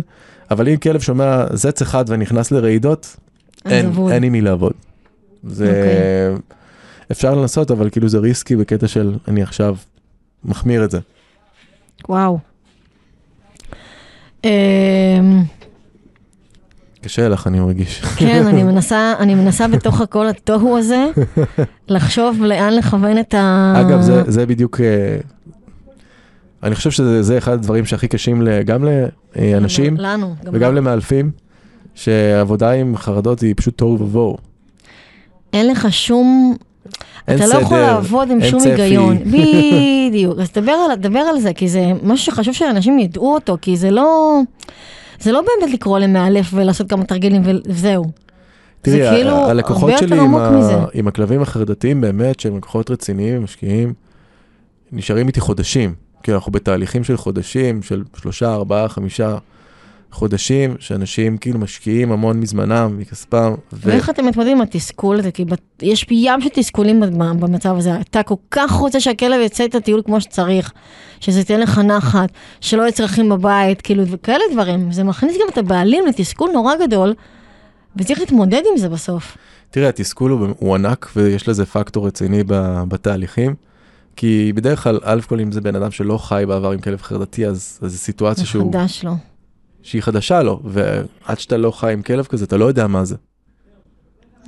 אבל 0.52 0.70
אם 0.70 0.78
כלב 0.78 1.02
שומע 1.02 1.46
זץ 1.54 1.82
אחד 1.82 2.06
ונכנס 2.08 2.52
לרעידות, 2.52 3.18
אין, 3.66 3.92
אין 4.12 4.24
עם 4.24 4.32
מי 4.32 4.42
לעבוד. 4.42 4.74
זה... 5.44 5.84
Okay. 6.38 6.58
אפשר 7.12 7.36
לנסות, 7.36 7.72
אבל 7.72 7.90
כאילו 7.90 8.10
זה 8.10 8.18
ריסקי 8.18 8.56
בקטע 8.56 8.88
של 8.88 9.16
אני 9.28 9.44
עכשיו 9.44 9.76
מחמיר 10.46 10.84
את 10.84 10.92
זה. 10.92 11.00
וואו. 12.10 12.40
אמ, 14.44 15.44
קשה 17.02 17.30
לך, 17.30 17.48
אני 17.48 17.60
מרגיש. 17.60 18.02
כן, 18.18 18.48
אני 18.48 18.64
מנסה, 18.74 19.14
אני 19.20 19.36
מנסה 19.36 19.68
בתוך 19.68 20.02
הכל 20.02 20.28
התוהו 20.28 20.78
הזה, 20.78 21.06
לחשוב 21.88 22.44
לאן 22.44 22.74
לכוון 22.74 23.20
את 23.20 23.34
ה... 23.34 23.74
אגב, 23.82 24.02
זה, 24.02 24.24
זה 24.28 24.46
בדיוק, 24.46 24.82
אה, 24.82 25.18
אני 26.64 26.76
חושב 26.76 26.92
שזה 26.92 27.38
אחד 27.38 27.54
הדברים 27.54 27.86
שהכי 27.86 28.08
קשים 28.08 28.48
גם 28.66 28.86
לאנשים, 29.36 29.98
לנו, 29.98 30.36
וגם 30.54 30.76
למאלפים, 30.76 31.32
שעבודה 31.96 32.72
עם 32.72 32.98
חרדות 32.98 33.42
היא 33.42 33.54
פשוט 33.58 33.78
תוהו 33.78 34.00
ובוהו. 34.00 34.38
אין 35.54 35.68
לך 35.68 35.88
שום... 35.90 36.58
אתה 37.26 37.38
סדר, 37.38 37.58
לא 37.58 37.62
יכול 37.62 37.78
לעבוד 37.78 38.32
עם 38.32 38.42
שום 38.42 38.60
צפי. 38.60 38.70
היגיון. 38.70 39.18
בדיוק. 40.08 40.40
אז 40.40 40.52
דבר 40.52 40.72
על, 40.72 40.96
דבר 40.96 41.20
על 41.20 41.40
זה, 41.40 41.54
כי 41.54 41.68
זה 41.68 41.92
משהו 42.04 42.26
שחשוב 42.26 42.54
שאנשים 42.54 43.00
ידעו 43.00 43.34
אותו, 43.34 43.58
כי 43.62 43.78
זה 43.78 43.92
לא... 43.92 44.40
זה 45.20 45.32
לא 45.32 45.42
באמת 45.42 45.74
לקרוא 45.74 46.00
למאלף 46.00 46.50
ולעשות 46.54 46.90
כמה 46.90 47.04
תרגילים 47.04 47.42
וזהו. 47.66 48.06
תראי, 48.82 48.98
זה 48.98 49.10
כאילו 49.10 49.36
הלקוחות 49.36 49.92
שלי 49.98 50.20
עם. 50.20 50.36
ה... 50.36 51.08
הכלבים 51.08 51.42
החרדתיים 51.42 52.02
באמת, 52.02 52.40
שהם 52.40 52.58
לקוחות 52.58 52.92
רציניים, 52.92 53.44
משקיעים, 53.44 53.94
נשארים 54.92 55.28
איתי 55.28 55.40
חודשים. 55.40 55.94
כי 56.24 56.34
אנחנו 56.34 56.52
בתהליכים 56.52 57.04
של 57.04 57.18
חודשים, 57.18 57.84
של 57.84 58.04
שלושה, 58.22 58.54
ארבעה, 58.54 58.90
חמישה 58.90 59.38
חודשים, 60.12 60.76
שאנשים 60.80 61.38
כאילו 61.38 61.60
משקיעים 61.60 62.12
המון 62.12 62.40
מזמנם, 62.40 62.96
מכספם. 63.00 63.54
ו... 63.74 63.78
ואיך 63.90 64.10
אתם 64.10 64.26
מתמודדים 64.26 64.58
עם 64.58 64.62
התסכול 64.62 65.20
הזה? 65.20 65.32
כי 65.32 65.46
בת- 65.46 65.62
יש 65.84 66.06
ים 66.12 66.42
של 66.42 66.50
תסכולים 66.50 67.00
במצב 67.40 67.76
הזה. 67.78 68.02
אתה 68.02 68.24
כל 68.24 68.36
כך 68.52 68.72
רוצה 68.72 69.00
שהכלב 69.00 69.42
יצא 69.46 69.66
את 69.66 69.76
הטיול 69.76 70.02
כמו 70.06 70.22
שצריך, 70.22 70.72
שזה 71.20 71.40
ייתן 71.40 71.60
לך 71.60 71.80
נחת, 71.80 72.30
שלא 72.62 72.82
יהיה 72.82 72.92
צרכים 72.92 73.30
בבית, 73.30 73.82
כאילו, 73.82 74.04
וכאלה 74.08 74.44
דברים. 74.54 74.92
זה 74.92 75.04
מכניס 75.04 75.36
גם 75.36 75.48
את 75.54 75.58
הבעלים 75.58 76.06
לתסכול 76.06 76.50
נורא 76.54 76.74
גדול, 76.86 77.14
וצריך 77.96 78.20
להתמודד 78.20 78.62
עם 78.72 78.78
זה 78.78 78.90
בסוף. 78.90 79.38
תראה, 79.72 79.90
התסכול 79.90 80.32
הוא, 80.32 80.48
הוא 80.60 80.76
ענק 80.76 81.10
ויש 81.16 81.48
לזה 81.50 81.66
פקטור 81.66 82.08
רציני 82.08 82.44
ב- 82.48 82.84
בתהליכים. 82.88 83.56
כי 84.16 84.52
בדרך 84.56 84.84
כלל, 84.84 85.00
א' 85.04 85.20
כל 85.28 85.40
אם 85.40 85.52
זה 85.52 85.62
בן 85.62 85.76
אדם 85.76 85.92
שלא 85.92 86.18
חי 86.18 86.44
בעבר 86.48 86.72
עם 86.72 86.80
כלב 86.80 87.02
חרדתי, 87.02 87.46
אז 87.48 87.80
זו 87.82 87.98
סיטואציה 87.98 88.46
שהוא, 88.46 88.74
חדש 88.74 89.04
לו. 89.04 89.12
שהיא 89.88 90.02
חדשה 90.02 90.44
לו, 90.44 90.60
ועד 90.64 91.40
שאתה 91.40 91.58
לא 91.58 91.72
חי 91.72 91.94
עם 91.94 92.02
כלב 92.02 92.26
כזה, 92.26 92.46
אתה 92.46 92.58
לא 92.58 92.66
יודע 92.66 92.88
מה 92.88 93.06
זה. 93.06 93.16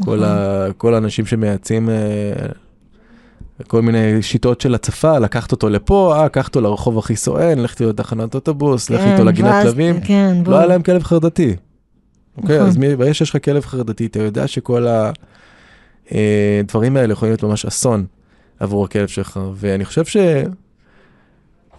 כל. 0.05 0.23
ה, 0.23 0.65
כל 0.77 0.93
האנשים 0.93 1.25
שמייעצים 1.25 1.89
אה, 1.89 1.95
כל 3.67 3.81
מיני 3.81 4.21
שיטות 4.21 4.61
של 4.61 4.75
הצפה, 4.75 5.19
לקחת 5.19 5.51
אותו 5.51 5.69
לפה, 5.69 6.15
אה, 6.17 6.29
קח 6.29 6.47
אותו 6.47 6.61
לרחוב 6.61 6.97
הכי 6.97 7.15
סואן, 7.15 7.59
לך 7.59 7.71
איתו 7.71 7.89
לתחנת 7.89 8.35
אוטובוס, 8.35 8.89
לך 8.89 9.01
כן, 9.01 9.11
איתו 9.11 9.23
לגינת 9.23 9.63
כלבים. 9.63 10.01
כן, 10.01 10.37
בוא. 10.43 10.51
לא 10.53 10.57
היה 10.57 10.67
להם 10.67 10.81
כלב 10.81 11.03
חרדתי. 11.03 11.55
אוקיי, 12.37 12.55
נכון. 12.55 12.67
אז 12.67 12.77
מי- 12.77 12.95
ברגע 12.95 13.13
שיש 13.13 13.29
לך 13.29 13.45
כלב 13.45 13.65
חרדתי, 13.65 14.05
אתה 14.05 14.19
יודע 14.19 14.47
שכל 14.47 14.87
הדברים 16.11 16.97
האלה 16.97 17.13
יכולים 17.13 17.31
להיות 17.31 17.43
ממש 17.43 17.65
אסון 17.65 18.05
עבור 18.59 18.85
הכלב 18.85 19.07
שלך, 19.07 19.39
ואני 19.55 19.85
חושב 19.85 20.05
ש... 20.05 20.17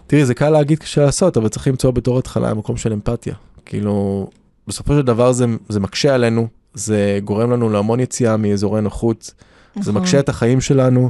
תראי, 0.07 0.25
זה 0.25 0.33
קל 0.33 0.49
להגיד, 0.49 0.79
קשה 0.79 1.05
לעשות, 1.05 1.37
אבל 1.37 1.47
צריך 1.47 1.67
למצוא 1.67 1.91
בתור 1.91 2.19
התחלה 2.19 2.53
מקום 2.53 2.77
של 2.77 2.93
אמפתיה. 2.93 3.33
כאילו, 3.65 4.27
בסופו 4.67 4.93
של 4.93 5.01
דבר 5.01 5.31
זה, 5.31 5.45
זה 5.69 5.79
מקשה 5.79 6.15
עלינו, 6.15 6.47
זה 6.73 7.19
גורם 7.23 7.51
לנו 7.51 7.69
להמון 7.69 7.99
יציאה 7.99 8.37
מאזורי 8.37 8.81
נוחות, 8.81 9.33
זה 9.75 9.91
נכון, 9.91 10.01
מקשה 10.01 10.19
את 10.19 10.29
החיים 10.29 10.61
שלנו, 10.61 11.09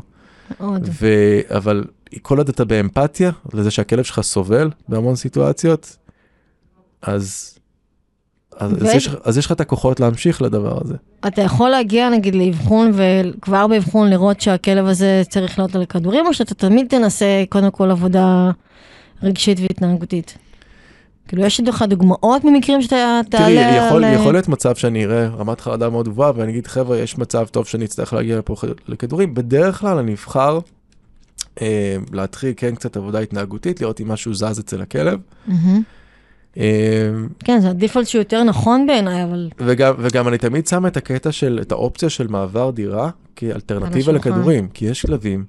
מאוד. 0.60 0.90
ו... 1.02 1.08
אבל 1.50 1.84
כל 2.22 2.38
עוד 2.38 2.50
אתה 2.50 2.66
באמפתיה 2.66 3.32
לזה 3.54 3.72
שהכלב 3.72 4.04
שלך 4.04 4.22
סובל 4.22 4.70
בהמון 4.90 5.16
סיטואציות, 5.16 5.98
אז, 7.02 7.58
אז, 8.58 8.72
ו- 8.84 8.88
יש, 8.88 9.10
אז 9.24 9.38
יש 9.38 9.46
לך 9.46 9.52
את 9.52 9.62
הכוחות 9.62 10.00
להמשיך 10.00 10.42
לדבר 10.42 10.80
הזה. 10.86 10.96
אתה 11.28 11.42
יכול 11.42 11.70
להגיע 11.70 12.10
נגיד 12.10 12.36
לאבחון 12.36 12.92
וכבר 12.94 13.68
באבחון 13.68 14.10
לראות 14.10 14.42
שהכלב 14.42 14.86
הזה 14.86 15.22
צריך 15.30 15.60
לעלות 15.60 15.76
על 15.76 15.82
הכדורים, 15.82 16.28
או 16.28 16.34
שאתה 16.34 16.56
תמיד 16.56 16.88
תנסה 16.90 17.44
קודם 17.50 17.72
כל 17.72 17.92
עבודה 17.92 18.52
רגשית 19.24 19.60
והתנהגותית? 19.60 20.38
כאילו 21.28 21.44
יש 21.44 21.60
לך 21.60 21.86
דוגמאות 21.90 22.44
ממקרים 22.44 22.82
שאתה 22.82 23.22
תעלה 23.30 23.46
תראי, 23.46 23.88
יכול, 23.88 24.04
על... 24.04 24.14
יכול 24.14 24.34
להיות 24.34 24.48
מצב 24.48 24.76
שאני 24.76 25.06
אראה 25.06 25.28
רמת 25.28 25.62
חרדה 25.62 25.90
מאוד 25.90 26.10
גבוהה, 26.10 26.32
ואני 26.36 26.52
אגיד, 26.52 26.68
חבר'ה, 26.68 26.98
יש 26.98 27.18
מצב 27.18 27.48
טוב 27.52 27.68
שאני 27.68 27.86
אצטרך 27.86 28.14
להגיע 28.14 28.38
לפה 28.38 28.56
לכדורים. 28.88 29.34
בדרך 29.34 29.80
כלל 29.80 29.98
אני 29.98 30.14
אבחר 30.14 30.60
אה, 31.62 31.96
להתחיל 32.14 32.54
כן 32.58 32.76
קצת 32.76 32.98
עבודה 32.98 33.20
התנהגותית, 33.20 33.82
לראות 33.82 34.02
אם 34.02 34.08
משהו 34.08 34.34
זז 34.34 34.60
אצל 34.60 34.82
הכלב. 34.82 35.20
אה, 36.58 37.10
כן, 37.40 37.60
זה 37.60 37.70
הדיפולט 37.70 38.08
שהוא 38.08 38.20
יותר 38.20 38.44
נכון 38.44 38.88
בעיניי, 38.88 39.24
אבל... 39.24 39.50
וגם, 39.58 39.94
וגם 40.00 40.28
אני 40.28 40.38
תמיד 40.38 40.68
שם 40.68 40.86
את 40.86 40.98
הקטע 40.98 41.32
של, 41.32 41.60
את 41.62 41.72
האופציה 41.72 42.10
של 42.10 42.28
מעבר 42.28 42.72
דירה 42.72 43.10
כאלטרנטיבה. 43.36 44.12
לכדורים, 44.12 44.68
כי 44.68 44.86
יש 44.86 45.06
כלבים 45.06 45.46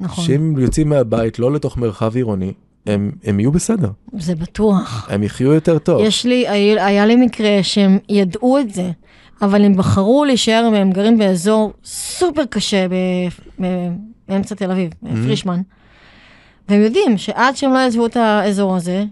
נכון, 0.00 0.24
שאם 0.24 0.58
יוצאים 0.58 0.88
מהבית 0.88 1.38
לא 1.38 1.52
לתוך 1.52 1.76
מרחב 1.78 2.16
עירוני, 2.16 2.52
הם, 2.86 3.10
הם 3.24 3.40
יהיו 3.40 3.52
בסדר, 3.52 3.88
זה 4.12 4.34
בטוח. 4.34 5.08
הם 5.10 5.22
יחיו 5.22 5.52
יותר 5.52 5.78
טוב. 5.78 6.00
יש 6.04 6.26
לי, 6.26 6.48
היה, 6.48 7.06
לי 7.06 7.16
מקרה 7.16 7.58
שהם 7.62 7.98
ידעו 8.08 8.58
את 8.58 8.74
זה, 8.74 8.90
אבל 9.42 9.64
הם 9.64 9.76
בחרו 9.76 10.24
להישאר, 10.24 10.68
והם 10.72 10.92
גרים 10.92 11.18
באזור 11.18 11.72
סופר 11.84 12.44
קשה 12.44 12.86
באמצע 14.28 14.54
תל 14.54 14.70
אביב, 14.70 14.90
פרישמן. 15.24 15.60
והם 16.68 16.80
יודעים 16.80 17.18
שעד 17.18 17.56
שהם 17.56 17.72
לא 17.72 17.78
יעזבו 17.78 18.06
את 18.06 18.16
האזור 18.16 18.76
הזה, 18.76 19.04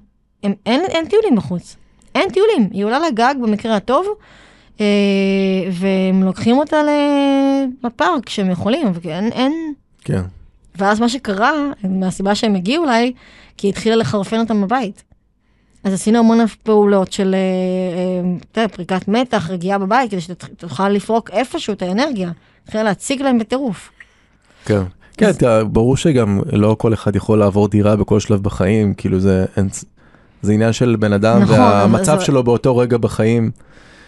הם, 0.43 0.53
אין, 0.67 0.81
אין 0.89 1.09
טיולים 1.09 1.37
בחוץ. 1.37 1.77
אין 2.15 2.31
טיולים. 2.31 2.69
היא 2.73 2.85
עולה 2.85 2.99
לגג 3.09 3.35
במקרה 3.43 3.77
הטוב, 3.77 4.07
אה, 4.81 4.87
והם 5.73 6.23
לוקחים 6.23 6.59
אותה 6.59 6.77
לפארק 7.85 8.27
כשהם 8.27 8.51
יכולים, 8.51 8.93
ואין, 9.03 9.33
אין... 9.33 9.53
כן. 10.05 10.23
ואז 10.79 11.01
מה 11.01 11.09
שקרה, 11.09 11.53
מהסיבה 11.85 12.35
שהם 12.35 12.55
הגיעו 12.55 12.85
אליי, 12.85 13.13
כי 13.57 13.67
היא 13.67 13.73
התחילה 13.73 13.97
לחרפן 13.97 14.39
אותם 14.41 14.63
בבית. 14.63 15.03
אז 15.85 15.93
עשינו 15.93 16.19
המון 16.19 16.39
פעולות 16.63 17.13
של, 17.13 17.35
אה, 18.57 18.63
אה, 18.63 18.69
פריקת 18.69 19.09
מתח, 19.09 19.51
רגיעה 19.51 19.79
בבית, 19.79 20.11
כדי 20.11 20.21
שתוכל 20.21 20.89
לפרוק 20.89 21.31
איפשהו 21.31 21.73
את 21.75 21.83
האנרגיה. 21.83 22.31
התחילה 22.65 22.83
להציג 22.83 23.23
להם 23.23 23.39
בטירוף. 23.39 23.91
כן. 24.65 24.83
כן, 25.17 25.27
אז- 25.27 25.39
תראה, 25.39 25.65
ברור 25.65 25.97
שגם 25.97 26.41
לא 26.53 26.77
כל 26.79 26.95
אחד 26.95 27.17
יכול 27.17 27.39
לעבור 27.39 27.69
דירה 27.69 27.97
בכל 27.97 28.21
שלב 28.21 28.43
בחיים, 28.43 28.95
כאילו 28.95 29.21
זה, 29.21 29.45
זה 30.43 30.53
עניין 30.53 30.73
של 30.73 30.97
בן 31.01 31.13
אדם, 31.13 31.43
נכון, 31.43 31.59
והמצב 31.59 32.19
זה- 32.19 32.25
שלו 32.25 32.45
באותו 32.45 32.77
רגע 32.77 32.97
בחיים, 32.99 33.51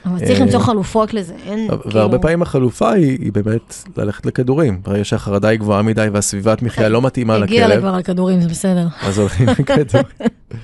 אבל 0.06 0.18
צריך 0.18 0.40
אה, 0.40 0.44
למצוא 0.44 0.60
חלופות 0.60 1.14
לזה, 1.14 1.34
אין, 1.46 1.68
והרבה 1.70 2.08
כאילו... 2.08 2.20
פעמים 2.20 2.42
החלופה 2.42 2.92
היא, 2.92 3.32
באמת 3.32 3.74
ללכת 3.96 4.26
לכדורים. 4.26 4.80
ברגע 4.84 5.04
שהחרדה 5.04 5.48
היא 5.48 5.58
גבוהה 5.58 5.82
מדי 5.82 6.06
והסביבת 6.12 6.62
מחיה 6.62 6.88
לא 6.88 7.02
מתאימה 7.02 7.34
הגיע 7.36 7.60
לה 7.60 7.74
לכלב, 7.74 7.80
כבר 7.80 7.94
על 7.94 8.02
כדורים, 8.02 8.40
זה 8.40 8.48
בסדר. 8.48 8.86
אז 9.02 9.18
הולכים 9.18 9.48
לכדורים. 9.58 10.04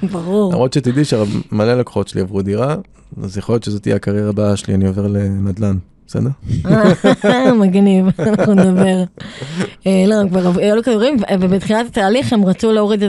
ברור. 0.03 0.53
למרות 0.53 0.73
שתדעי 0.73 1.05
שמלא 1.05 1.75
לקוחות 1.75 2.09
שלי 2.09 2.21
עברו 2.21 2.43
דירה, 2.43 2.77
אז 3.23 3.39
יכול 3.39 3.53
להיות 3.53 3.65
שזאת 3.65 3.83
תהיה 3.83 3.97
הקריירה 3.97 4.29
הבאה 4.29 4.57
שלי, 4.57 4.75
אני 4.75 4.87
עובר 4.87 5.07
לנדל"ן, 5.07 5.77
בסדר? 6.07 6.31
מגניב, 7.61 8.07
אנחנו 8.19 8.55
נדבר. 8.55 9.05
אה, 9.87 10.05
לא, 10.07 10.29
כבר 10.29 10.61
היו 10.61 10.77
לו 10.77 10.83
כדורים, 10.83 11.17
ו- 11.17 11.35
ובתחילת 11.41 11.87
התהליך 11.87 12.33
הם 12.33 12.45
רצו 12.45 12.73
להוריד 12.73 13.03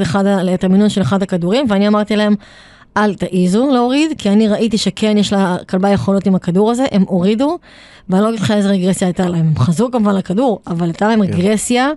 את 0.53 0.63
המינון 0.63 0.89
של 0.89 1.01
אחד 1.01 1.23
הכדורים, 1.23 1.65
ואני 1.69 1.87
אמרתי 1.87 2.15
להם, 2.15 2.35
אל 2.97 3.13
תעיזו 3.13 3.71
להוריד, 3.71 4.11
כי 4.17 4.29
אני 4.29 4.47
ראיתי 4.47 4.77
שכן 4.77 5.17
יש 5.17 5.33
לכלבה 5.33 5.89
יכולות 5.89 6.27
עם 6.27 6.35
הכדור 6.35 6.71
הזה, 6.71 6.85
הם 6.91 7.03
הורידו, 7.07 7.57
ואני 8.09 8.23
לא 8.23 8.29
אגיד 8.29 8.39
לך 8.39 8.51
איזה 8.51 8.69
רגרסיה 8.69 9.07
הייתה 9.07 9.29
להם. 9.29 9.47
הם 9.47 9.57
חזרו 9.57 9.91
כמובן 9.91 10.15
לכדור, 10.15 10.61
אבל 10.67 10.85
הייתה 10.85 11.07
להם 11.07 11.27
כן. 11.27 11.33
רגרסיה, 11.33 11.89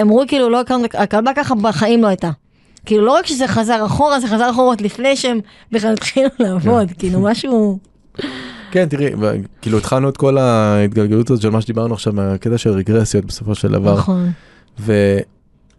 אמרו 0.00 0.22
כאילו, 0.28 0.50
לא 0.50 0.60
הכרנו, 0.60 0.84
הכלבה 0.94 1.30
ככה 1.36 1.54
בחיים 1.54 2.02
לא 2.02 2.06
הייתה. 2.06 2.30
כאילו 2.86 3.04
לא 3.04 3.12
רק 3.12 3.26
שזה 3.26 3.48
חזר 3.48 3.86
אחורה, 3.86 4.20
זה 4.20 4.28
חזר 4.28 4.50
אחורה 4.50 4.74
לפני 4.80 5.16
שהם 5.16 5.40
בכלל 5.72 5.92
התחילו 5.92 6.28
לעבוד, 6.38 6.92
כאילו 6.98 7.20
משהו... 7.20 7.78
כן, 8.70 8.88
תראי, 8.88 9.10
כאילו 9.62 9.78
התחלנו 9.78 10.08
את 10.08 10.16
כל 10.16 10.38
ההתגלגלות 10.38 11.30
הזאת 11.30 11.42
של 11.42 11.50
מה 11.50 11.60
שדיברנו 11.60 11.94
עכשיו 11.94 12.12
מהקטע 12.12 12.58
של 12.58 12.70
רגרסיות 12.70 13.24
בסופו 13.24 13.54
של 13.54 13.72
דבר. 13.72 13.94
נכון. 13.94 14.32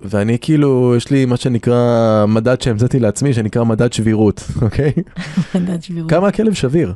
ואני 0.02 0.38
כאילו, 0.42 0.94
יש 0.98 1.12
לי 1.12 1.26
מה 1.26 1.38
שנקרא 1.38 2.26
מדד 2.28 2.62
שהמצאתי 2.62 3.00
לעצמי, 3.00 3.34
שנקרא 3.34 3.64
מדד 3.64 3.94
שבירות, 3.94 4.44
אוקיי? 4.62 4.92
מדד 5.56 5.84
שבירות. 5.84 6.10
כמה 6.10 6.28
הכלב 6.28 6.54
שביר. 6.54 6.94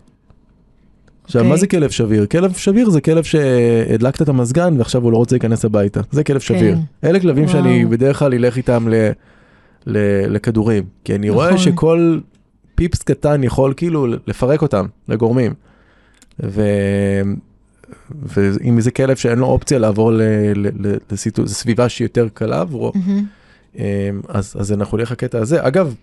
עכשיו, 1.23 1.41
אוקיי. 1.41 1.51
מה 1.51 1.57
זה 1.57 1.67
כלב 1.67 1.89
שביר? 1.89 2.25
כלב 2.25 2.53
שביר 2.53 2.89
זה 2.89 3.01
כלב 3.01 3.23
שהדלקת 3.23 4.21
את 4.21 4.29
המזגן 4.29 4.75
ועכשיו 4.77 5.03
הוא 5.03 5.11
לא 5.11 5.17
רוצה 5.17 5.35
להיכנס 5.35 5.65
הביתה. 5.65 6.01
זה 6.11 6.23
כלב 6.23 6.39
שביר. 6.39 6.77
אלה 7.03 7.19
כלבים 7.19 7.47
כן. 7.47 7.51
וואו. 7.51 7.63
שאני 7.63 7.85
בדרך 7.85 8.19
כלל 8.19 8.33
אלך 8.33 8.57
איתם 8.57 8.87
ל... 8.89 8.93
ל... 9.85 9.97
לכדורים. 10.35 10.83
כי 11.03 11.15
אני 11.15 11.29
רואה 11.29 11.47
נכון. 11.47 11.57
שכל 11.57 12.19
פיפס 12.75 13.03
קטן 13.03 13.43
יכול 13.43 13.73
כאילו 13.77 14.07
לפרק 14.27 14.61
אותם 14.61 14.85
לגורמים. 15.07 15.53
ו... 16.43 16.61
ואם 18.23 18.81
זה 18.81 18.91
כלב 18.91 19.15
שאין 19.15 19.39
לו 19.39 19.45
אופציה 19.45 19.79
לעבור. 19.79 20.11
לסביבה 21.37 21.89
שהיא 21.89 22.05
יותר 22.05 22.27
קלה 22.33 22.61
עבורו, 22.61 22.91
מהמם. 22.95 23.25
אמ, 23.75 23.83
אז, 24.27 24.55
אז 24.59 24.71
אנחנו 24.73 24.97
נלך 24.97 25.11
לקטע 25.11 25.39
הזה. 25.39 25.67
אגב, 25.67 25.95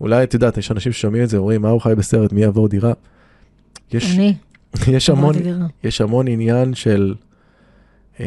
אולי 0.00 0.24
את 0.24 0.34
יודעת, 0.34 0.58
יש 0.58 0.70
אנשים 0.70 0.92
ששומעים 0.92 1.24
את 1.24 1.28
זה, 1.28 1.36
אומרים, 1.36 1.62
מה 1.62 1.68
הוא 1.68 1.80
חי 1.80 1.94
בסרט, 1.96 2.32
מי 2.32 2.42
יעבור 2.42 2.68
דירה? 2.68 2.92
יש, 3.92 4.14
אני. 4.14 4.34
יש 4.88 5.10
המון, 5.10 5.34
יש 5.84 6.00
המון 6.00 6.28
עניין 6.28 6.74
של, 6.74 7.14
אה, 8.20 8.26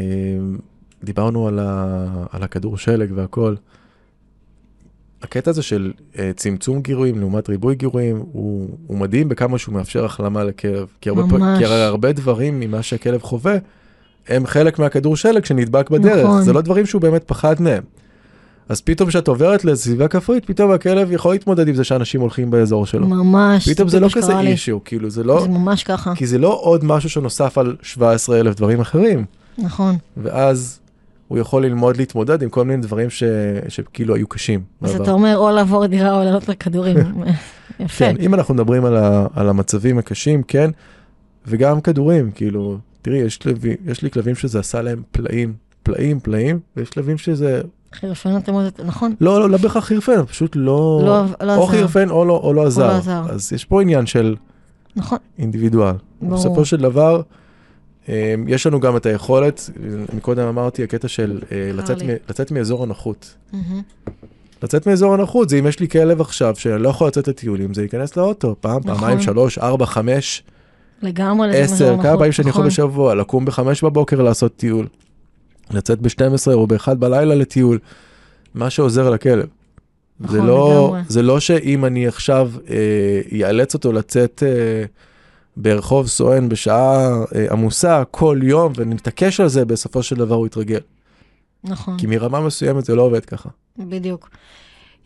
דיברנו 1.04 1.48
על, 1.48 1.60
ה, 1.60 2.08
על 2.32 2.44
הכדור 2.44 2.78
שלג 2.78 3.12
והכל. 3.16 3.56
הקטע 5.22 5.52
הזה 5.52 5.62
של 5.62 5.92
uh, 6.14 6.18
צמצום 6.36 6.82
גירויים 6.82 7.20
לעומת 7.20 7.50
ריבוי 7.50 7.76
גירויים 7.76 8.24
הוא, 8.32 8.68
הוא 8.88 8.98
מדהים 8.98 9.30
בכמה 9.30 9.58
שהוא 9.58 9.76
מאפשר 9.76 10.06
החלמה 10.06 10.44
לכלב. 10.44 10.88
כי 11.02 11.10
הרבה, 11.10 11.24
ממש. 11.24 11.60
כי 11.60 11.66
הרי 11.66 11.84
הרבה 11.84 12.12
דברים 12.12 12.60
ממה 12.60 12.82
שהכלב 12.84 13.22
חווה 13.22 13.58
הם 14.28 14.46
חלק 14.46 14.80
מהכדור 14.80 15.16
שלג 15.16 15.46
שנדבק 15.46 15.90
בדרך. 15.90 16.26
נכון. 16.26 16.42
זה 16.42 16.54
לא 16.54 16.62
דברים 16.62 16.86
שהוא 16.86 17.02
באמת 17.02 17.24
פחד 17.24 17.62
מהם. 17.62 17.84
אז 18.70 18.82
פתאום 18.82 19.10
כשאת 19.10 19.28
עוברת 19.28 19.66
לסביבה 19.66 20.08
כפרית, 20.08 20.46
פתאום 20.46 20.72
הכלב 20.72 21.12
יכול 21.12 21.32
להתמודד 21.32 21.68
עם 21.68 21.76
זה 21.76 21.84
שאנשים 21.84 22.22
הולכים 22.22 22.52
באזור 22.52 22.86
שלו. 22.86 23.08
ממש, 23.08 23.70
פתאום 23.70 23.90
זה 23.90 24.00
לא 24.00 24.08
כזה 24.14 24.40
אישיו, 24.40 24.84
כאילו 24.84 25.10
זה 25.10 25.24
לא... 25.24 25.42
זה 25.42 25.48
ממש 25.48 25.84
ככה. 25.84 26.16
כי 26.16 26.28
זה 26.28 26.38
לא 26.38 26.60
עוד 26.62 26.84
משהו 26.84 27.10
שנוסף 27.10 27.58
על 27.58 27.76
17 27.82 28.40
אלף 28.40 28.56
דברים 28.56 28.80
אחרים. 28.80 29.26
נכון. 29.58 29.96
ואז 30.18 30.79
הוא 31.30 31.38
יכול 31.38 31.66
ללמוד 31.66 31.98
להתמודד 31.98 32.44
עם 32.44 32.50
כל 32.50 32.66
מיני 32.66 32.82
דברים 32.82 33.10
ש... 33.10 33.24
שכאילו 33.68 34.16
היו 34.16 34.28
קשים. 34.28 34.62
אז 34.82 34.96
אתה 34.96 35.12
אומר 35.12 35.38
או 35.38 35.52
לעבור 35.52 35.86
דירה 35.86 36.20
או 36.20 36.24
לעלות 36.24 36.50
לכדורים. 36.50 36.98
יפה. 37.80 38.06
כן, 38.06 38.16
אם 38.20 38.34
אנחנו 38.34 38.54
מדברים 38.54 38.86
על, 38.86 38.98
ה... 38.98 39.28
על 39.36 39.50
המצבים 39.50 39.98
הקשים, 39.98 40.44
כן, 40.44 40.72
וגם 41.48 41.82
כדורים, 41.82 42.32
כאילו, 42.32 42.78
תראי, 43.02 43.18
יש, 43.18 43.38
כלבים, 43.38 43.76
יש 43.86 44.02
לי 44.02 44.12
כלבים 44.12 44.36
שזה 44.36 44.60
עשה 44.60 44.82
להם 44.82 45.02
פלאים, 45.12 45.54
פלאים, 45.84 46.20
פלאים, 46.20 46.60
ויש 46.78 46.90
כלבים 46.90 47.18
שזה... 47.18 47.62
חירפן 47.94 48.38
אתם 48.38 48.54
אומרת, 48.54 48.80
נכון? 48.86 49.16
לא, 49.22 49.40
לא, 49.40 49.50
לא 49.50 49.58
בהכרח 49.58 49.86
חירפן, 49.86 50.26
פשוט 50.26 50.56
לא... 50.56 51.02
לא, 51.06 51.26
לא 51.42 51.56
או 51.56 51.64
עזר. 51.64 51.72
חירפן 51.72 52.10
או 52.10 52.26
לא, 52.26 52.38
או 52.44 52.54
לא 52.54 52.68
עזר. 52.68 52.86
או 52.86 52.88
לא 52.88 52.98
עזר. 52.98 53.24
אז 53.30 53.54
יש 53.54 53.66
פה 53.66 53.82
עניין 53.82 54.06
של... 54.06 54.36
נכון. 54.96 55.18
אינדיבידואל. 55.40 55.96
ברור. 56.22 56.34
בסופו 56.34 56.66
של 56.66 56.78
דבר, 56.78 57.22
יש 58.48 58.68
לנו 58.68 58.80
גם 58.80 58.98
את 58.98 59.06
היכולת, 59.06 59.70
מקודם 60.14 60.48
אמרתי, 60.48 60.84
הקטע 60.84 61.08
של 61.08 61.40
אה, 61.52 61.72
לצאת, 61.74 62.04
מ, 62.04 62.08
לצאת 62.30 62.52
מאזור 62.52 62.84
הנוחות. 62.84 63.36
לצאת 64.64 64.88
מאזור 64.88 65.14
הנוחות 65.14 65.50
זה 65.50 65.60
אם 65.60 65.68
יש 65.68 65.80
לי 65.80 65.88
כלב 65.88 66.22
עכשיו 66.22 66.56
שאני 66.56 66.84
לא 66.84 66.90
יכול 66.90 67.08
לצאת 67.08 67.28
לטיולים, 67.28 67.74
זה 67.74 67.82
ייכנס 67.82 68.18
לאוטו, 68.18 68.56
פעם, 68.60 68.82
נכון. 68.86 68.96
פעמיים, 68.96 69.22
שלוש, 69.22 69.58
ארבע, 69.58 69.86
חמש, 69.86 70.44
לגמרי, 71.02 71.62
עשר, 71.62 71.96
כמה 72.02 72.18
פעמים 72.18 72.32
שאני 72.32 72.50
יכול 72.50 72.62
נכון. 72.62 72.68
בשבוע, 72.68 73.16
לקום 73.16 73.46
בחמש 73.46 73.84
בבוקר 73.84 74.22
לעשות 74.22 74.56
טיול, 74.56 74.88
לצאת 75.72 76.02
ב-12 76.02 76.54
או 76.54 76.68
ב-1 76.68 76.94
בלילה 76.94 77.36
לטיול, 77.36 77.80
מה 78.56 78.70
שעוזר 78.70 79.10
לכלב. 79.10 79.46
נכון, 80.20 80.36
זה 80.36 80.42
לא, 80.42 80.96
זה 81.08 81.22
לא 81.22 81.40
שאם 81.40 81.86
אני 81.86 82.08
עכשיו 82.08 82.52
אה, 82.70 83.48
אאלץ 83.48 83.74
אותו 83.74 83.92
לצאת... 83.92 84.44
אה, 84.46 84.86
ברחוב 85.62 86.08
סואן 86.08 86.50
בשעה 86.50 87.10
אה, 87.36 87.46
עמוסה 87.52 88.04
כל 88.12 88.40
יום 88.44 88.74
ונתעקש 88.76 89.40
על 89.40 89.48
זה, 89.48 89.66
בסופו 89.66 90.04
של 90.04 90.16
דבר 90.16 90.36
הוא 90.36 90.48
יתרגל. 90.48 90.80
נכון. 91.64 91.98
כי 91.98 92.08
מרמה 92.08 92.40
מסוימת 92.42 92.86
זה 92.86 92.96
לא 92.96 93.02
עובד 93.02 93.26
ככה. 93.26 93.50
בדיוק. 93.78 94.30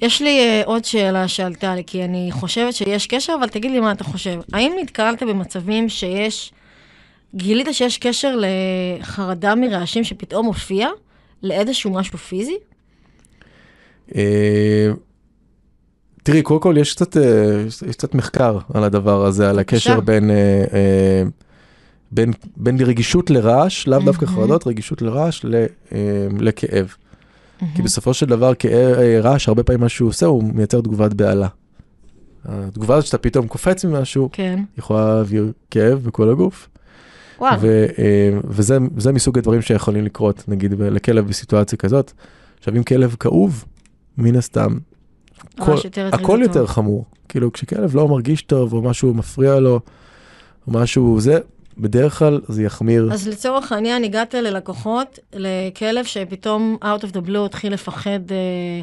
יש 0.01 0.21
לי 0.21 0.61
uh, 0.61 0.65
עוד 0.65 0.85
שאלה 0.85 1.27
שעלתה 1.27 1.75
לי, 1.75 1.83
כי 1.87 2.03
אני 2.03 2.29
חושבת 2.31 2.73
שיש 2.73 3.07
קשר, 3.07 3.33
אבל 3.39 3.49
תגיד 3.49 3.71
לי 3.71 3.79
מה 3.79 3.91
אתה 3.91 4.03
חושב. 4.03 4.39
האם 4.53 4.73
נתקלת 4.81 5.23
במצבים 5.23 5.89
שיש, 5.89 6.53
גילית 7.35 7.67
שיש 7.71 7.97
קשר 7.97 8.35
לחרדה 8.37 9.55
מרעשים 9.55 10.03
שפתאום 10.03 10.45
מופיע 10.45 10.89
לאיזשהו 11.43 11.91
משהו 11.91 12.17
פיזי? 12.17 12.57
אה, 14.15 14.91
תראי, 16.24 16.41
קודם 16.41 16.59
כל 16.59 16.76
יש 16.78 16.93
קצת, 16.93 17.17
אה, 17.17 17.24
יש 17.67 17.95
קצת 17.95 18.15
מחקר 18.15 18.57
על 18.74 18.84
הדבר 18.84 19.26
הזה, 19.26 19.49
על 19.49 19.59
הקשר 19.59 19.99
בין, 19.99 20.32
אה, 20.32 20.36
אה, 20.74 21.24
בין, 22.11 22.34
בין 22.57 22.82
רגישות 22.82 23.30
לרעש, 23.30 23.88
לאו 23.88 23.99
דווקא 23.99 24.26
חרדות, 24.26 24.67
רגישות 24.67 25.01
לרעש 25.01 25.45
לכאב. 26.39 26.93
כי 27.76 27.82
בסופו 27.82 28.13
של 28.13 28.26
דבר 28.26 28.53
רעש, 29.21 29.47
הרבה 29.47 29.63
פעמים 29.63 29.80
מה 29.80 29.89
שהוא 29.89 30.09
עושה, 30.09 30.26
הוא 30.26 30.43
מייצר 30.53 30.82
תגובת 30.82 31.13
בהלה. 31.13 31.47
התגובה 32.45 32.95
הזאת 32.95 33.05
שאתה 33.05 33.17
פתאום 33.17 33.47
קופץ 33.47 33.86
ממשהו, 33.86 34.30
כן. 34.32 34.59
יכולה 34.78 35.15
להעביר 35.15 35.51
כאב 35.71 36.03
בכל 36.03 36.30
הגוף. 36.30 36.69
וואו. 37.39 37.57
ו, 37.61 37.86
וזה 38.47 39.11
מסוג 39.13 39.38
הדברים 39.38 39.61
שיכולים 39.61 40.05
לקרות, 40.05 40.43
נגיד, 40.47 40.74
לכלב 40.80 41.28
בסיטואציה 41.28 41.78
כזאת. 41.78 42.11
עכשיו, 42.59 42.76
אם 42.78 42.84
כלב 42.84 43.15
כאוב, 43.19 43.65
מן 44.17 44.36
הסתם, 44.36 44.78
כל, 45.59 45.75
הכל 46.11 46.39
יותר 46.41 46.67
חמור. 46.67 47.05
כאילו, 47.29 47.53
כשכלב 47.53 47.95
לא 47.95 48.07
מרגיש 48.07 48.41
טוב, 48.41 48.73
או 48.73 48.81
משהו 48.81 49.13
מפריע 49.13 49.59
לו, 49.59 49.79
או 50.67 50.71
משהו 50.71 51.19
זה, 51.19 51.39
בדרך 51.77 52.19
כלל 52.19 52.41
זה 52.47 52.63
יחמיר. 52.63 53.09
אז 53.13 53.27
לצורך 53.27 53.71
העניין, 53.71 54.03
הגעת 54.03 54.33
ללקוחות, 54.33 55.19
לכלב 55.33 56.05
שפתאום 56.05 56.77
out 56.81 57.03
of 57.03 57.07
the 57.07 57.29
blue 57.29 57.45
התחיל 57.45 57.73
לפחד 57.73 58.31
אה, 58.31 58.81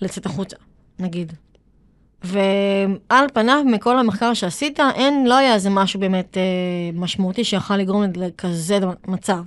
לצאת 0.00 0.26
החוצה, 0.26 0.56
נגיד. 0.98 1.32
ועל 2.24 3.26
פניו, 3.34 3.62
מכל 3.66 3.98
המחקר 3.98 4.34
שעשית, 4.34 4.80
אין, 4.94 5.26
לא 5.26 5.36
היה 5.36 5.54
איזה 5.54 5.70
משהו 5.70 6.00
באמת 6.00 6.36
אה, 6.36 6.42
משמעותי 6.94 7.44
שיכול 7.44 7.76
לגרום 7.76 8.04
לכזה 8.16 8.78
מצב. 9.08 9.38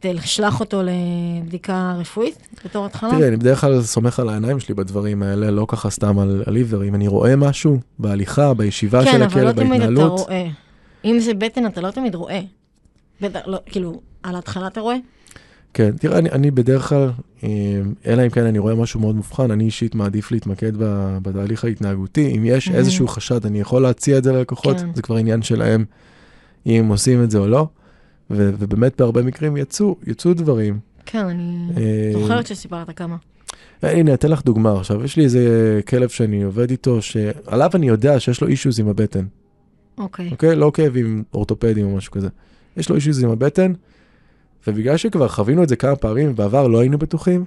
תשלח 0.00 0.60
אותו 0.60 0.82
לבדיקה 0.82 1.94
רפואית 1.98 2.48
בתור 2.64 2.86
התחלה? 2.86 3.10
תראה, 3.10 3.28
אני 3.28 3.36
בדרך 3.36 3.60
כלל 3.60 3.82
סומך 3.82 4.20
על 4.20 4.28
העיניים 4.28 4.60
שלי 4.60 4.74
בדברים 4.74 5.22
האלה, 5.22 5.50
לא 5.50 5.64
ככה 5.68 5.90
סתם 5.90 6.18
על, 6.18 6.56
עיוור. 6.56 6.84
אם 6.84 6.94
אני 6.94 7.08
רואה 7.08 7.36
משהו 7.36 7.78
בהליכה, 7.98 8.54
בישיבה 8.54 9.04
כן, 9.04 9.12
של 9.12 9.22
הכלב, 9.22 9.56
בהתנהלות... 9.56 9.56
כן, 9.56 9.66
אבל 9.66 9.78
לא 9.78 9.86
תמיד 9.86 9.98
אתה 9.98 10.06
רואה. 10.06 10.46
אם 11.04 11.18
זה 11.20 11.34
בטן, 11.34 11.66
אתה 11.66 11.80
לא 11.80 11.90
תמיד 11.90 12.14
רואה. 12.14 12.40
בטח, 13.20 13.40
לא, 13.46 13.58
כאילו, 13.66 14.00
על 14.22 14.34
ההתחלה 14.34 14.66
אתה 14.66 14.80
רואה? 14.80 14.96
כן, 15.74 15.90
תראה, 15.96 16.18
אני, 16.18 16.30
אני 16.30 16.50
בדרך 16.50 16.88
כלל, 16.88 17.10
אה, 17.44 17.48
אלא 18.06 18.22
אם 18.22 18.30
כן 18.30 18.46
אני 18.46 18.58
רואה 18.58 18.74
משהו 18.74 19.00
מאוד 19.00 19.16
מובחן, 19.16 19.50
אני 19.50 19.64
אישית 19.64 19.94
מעדיף 19.94 20.32
להתמקד 20.32 20.72
בתהליך 21.22 21.64
ההתנהגותי. 21.64 22.36
אם 22.36 22.44
יש 22.44 22.68
mm-hmm. 22.68 22.74
איזשהו 22.74 23.08
חשד, 23.08 23.46
אני 23.46 23.60
יכול 23.60 23.82
להציע 23.82 24.18
את 24.18 24.24
זה 24.24 24.32
ללקוחות, 24.32 24.80
כן. 24.80 24.94
זה 24.94 25.02
כבר 25.02 25.16
עניין 25.16 25.42
שלהם, 25.42 25.84
אם 26.66 26.86
עושים 26.90 27.22
את 27.24 27.30
זה 27.30 27.38
או 27.38 27.48
לא. 27.48 27.66
ו- 28.30 28.50
ובאמת 28.58 29.00
בהרבה 29.00 29.22
מקרים 29.22 29.56
יצאו, 29.56 29.96
יצאו 30.06 30.34
דברים. 30.34 30.78
כן, 31.06 31.26
אני 31.26 31.68
אה, 31.76 32.20
זוכרת 32.20 32.46
שסיפרת 32.46 32.96
כמה. 32.96 33.16
אה, 33.84 33.92
הנה, 33.92 34.14
אתן 34.14 34.30
לך 34.30 34.44
דוגמה 34.44 34.72
עכשיו. 34.80 35.04
יש 35.04 35.16
לי 35.16 35.24
איזה 35.24 35.80
כלב 35.88 36.08
שאני 36.08 36.42
עובד 36.42 36.70
איתו, 36.70 37.02
שעליו 37.02 37.70
אני 37.74 37.88
יודע 37.88 38.20
שיש 38.20 38.40
לו 38.40 38.48
אישוז 38.48 38.80
עם 38.80 38.88
הבטן. 38.88 39.24
אוקיי. 39.98 40.30
אוקיי? 40.30 40.56
לא 40.56 40.70
כאבים 40.74 41.24
אורתופדיים 41.34 41.86
או 41.86 41.96
משהו 41.96 42.12
כזה. 42.12 42.28
יש 42.76 42.88
לו 42.88 42.96
אישוז 42.96 43.22
עם 43.22 43.30
הבטן, 43.30 43.72
ובגלל 44.66 44.96
שכבר 44.96 45.28
חווינו 45.28 45.62
את 45.62 45.68
זה 45.68 45.76
כמה 45.76 45.96
פעמים, 45.96 46.34
בעבר 46.34 46.68
לא 46.68 46.80
היינו 46.80 46.98
בטוחים, 46.98 47.44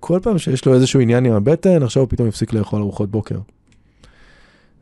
כל 0.00 0.18
פעם 0.22 0.38
שיש 0.38 0.66
לו 0.66 0.74
איזשהו 0.74 1.00
עניין 1.00 1.26
עם 1.26 1.32
הבטן, 1.32 1.82
עכשיו 1.82 2.02
הוא 2.02 2.10
פתאום 2.10 2.28
הפסיק 2.28 2.52
לאכול 2.52 2.82
ארוחות 2.82 3.10
בוקר. 3.10 3.38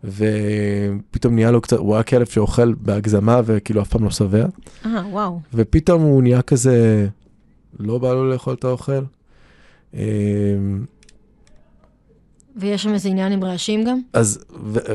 ופתאום 0.04 1.34
נהיה 1.34 1.50
לו 1.50 1.60
קצת, 1.60 1.76
הוא 1.76 1.94
היה 1.94 2.02
כלב 2.02 2.26
שאוכל 2.26 2.74
בהגזמה 2.74 3.40
וכאילו 3.44 3.82
אף 3.82 3.88
פעם 3.88 4.04
לא 4.04 4.10
שבע. 4.10 4.46
אה, 4.86 5.02
וואו. 5.10 5.40
ופתאום 5.54 6.02
הוא 6.02 6.22
נהיה 6.22 6.42
כזה, 6.42 7.08
לא 7.78 7.98
בא 7.98 8.12
לו 8.12 8.30
לאכול 8.30 8.54
את 8.54 8.64
האוכל. 8.64 9.02
אמ, 9.94 10.00
ויש 12.56 12.82
שם 12.82 12.94
איזה 12.94 13.08
עניין 13.08 13.32
עם 13.32 13.44
רעשים 13.44 13.84
גם? 13.84 14.00
אז 14.12 14.44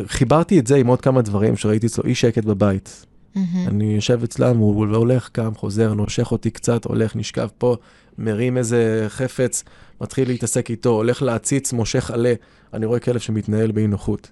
חיברתי 0.07 0.59
את 0.59 0.67
זה 0.67 0.75
עם 0.75 0.87
עוד 0.87 1.01
כמה 1.01 1.21
דברים 1.21 1.55
שראיתי 1.55 1.87
אצלו, 1.87 2.03
אי 2.05 2.15
שקט 2.15 2.45
בבית. 2.45 3.05
Mm-hmm. 3.35 3.39
אני 3.67 3.95
יושב 3.95 4.23
אצלם, 4.23 4.57
הוא 4.57 4.85
הולך, 4.95 5.29
קם, 5.29 5.51
חוזר, 5.55 5.93
נושך 5.93 6.31
אותי 6.31 6.51
קצת, 6.51 6.85
הולך, 6.85 7.15
נשכב 7.15 7.47
פה, 7.57 7.75
מרים 8.17 8.57
איזה 8.57 9.05
חפץ, 9.09 9.63
מתחיל 10.01 10.27
להתעסק 10.27 10.69
איתו, 10.69 10.89
הולך 10.89 11.21
להציץ, 11.21 11.73
מושך 11.73 12.11
עלה. 12.11 12.33
אני 12.73 12.85
רואה 12.85 12.99
כלב 12.99 13.19
שמתנהל 13.19 13.71
באי 13.71 13.87
נוחות. 13.87 14.31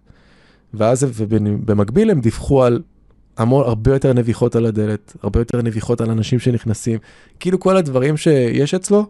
ואז 0.74 1.06
במקביל 1.66 2.12
הם 2.12 2.22
דיווחו 2.22 2.64
על 2.64 2.82
המון, 3.38 3.66
הרבה 3.68 3.94
יותר 3.94 4.14
נביחות 4.14 4.56
על 4.56 4.66
הדלת, 4.66 5.16
הרבה 5.24 5.40
יותר 5.40 5.62
נביחות 5.62 6.02
על 6.02 6.12
אנשים 6.12 6.40
שנכנסים. 6.40 7.00
כאילו 7.40 7.60
כל 7.60 7.78
הדברים 7.78 8.18
שיש 8.18 8.74
אצלו, 8.74 9.06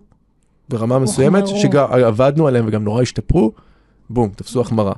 ברמה 0.70 1.00
מסוימת, 1.00 1.44
שעבדנו 1.48 2.48
עליהם 2.48 2.66
וגם 2.68 2.84
נורא 2.84 3.02
השתפרו, 3.02 3.52
בום, 4.10 4.30
תפסו 4.36 4.62
החמרה. 4.62 4.94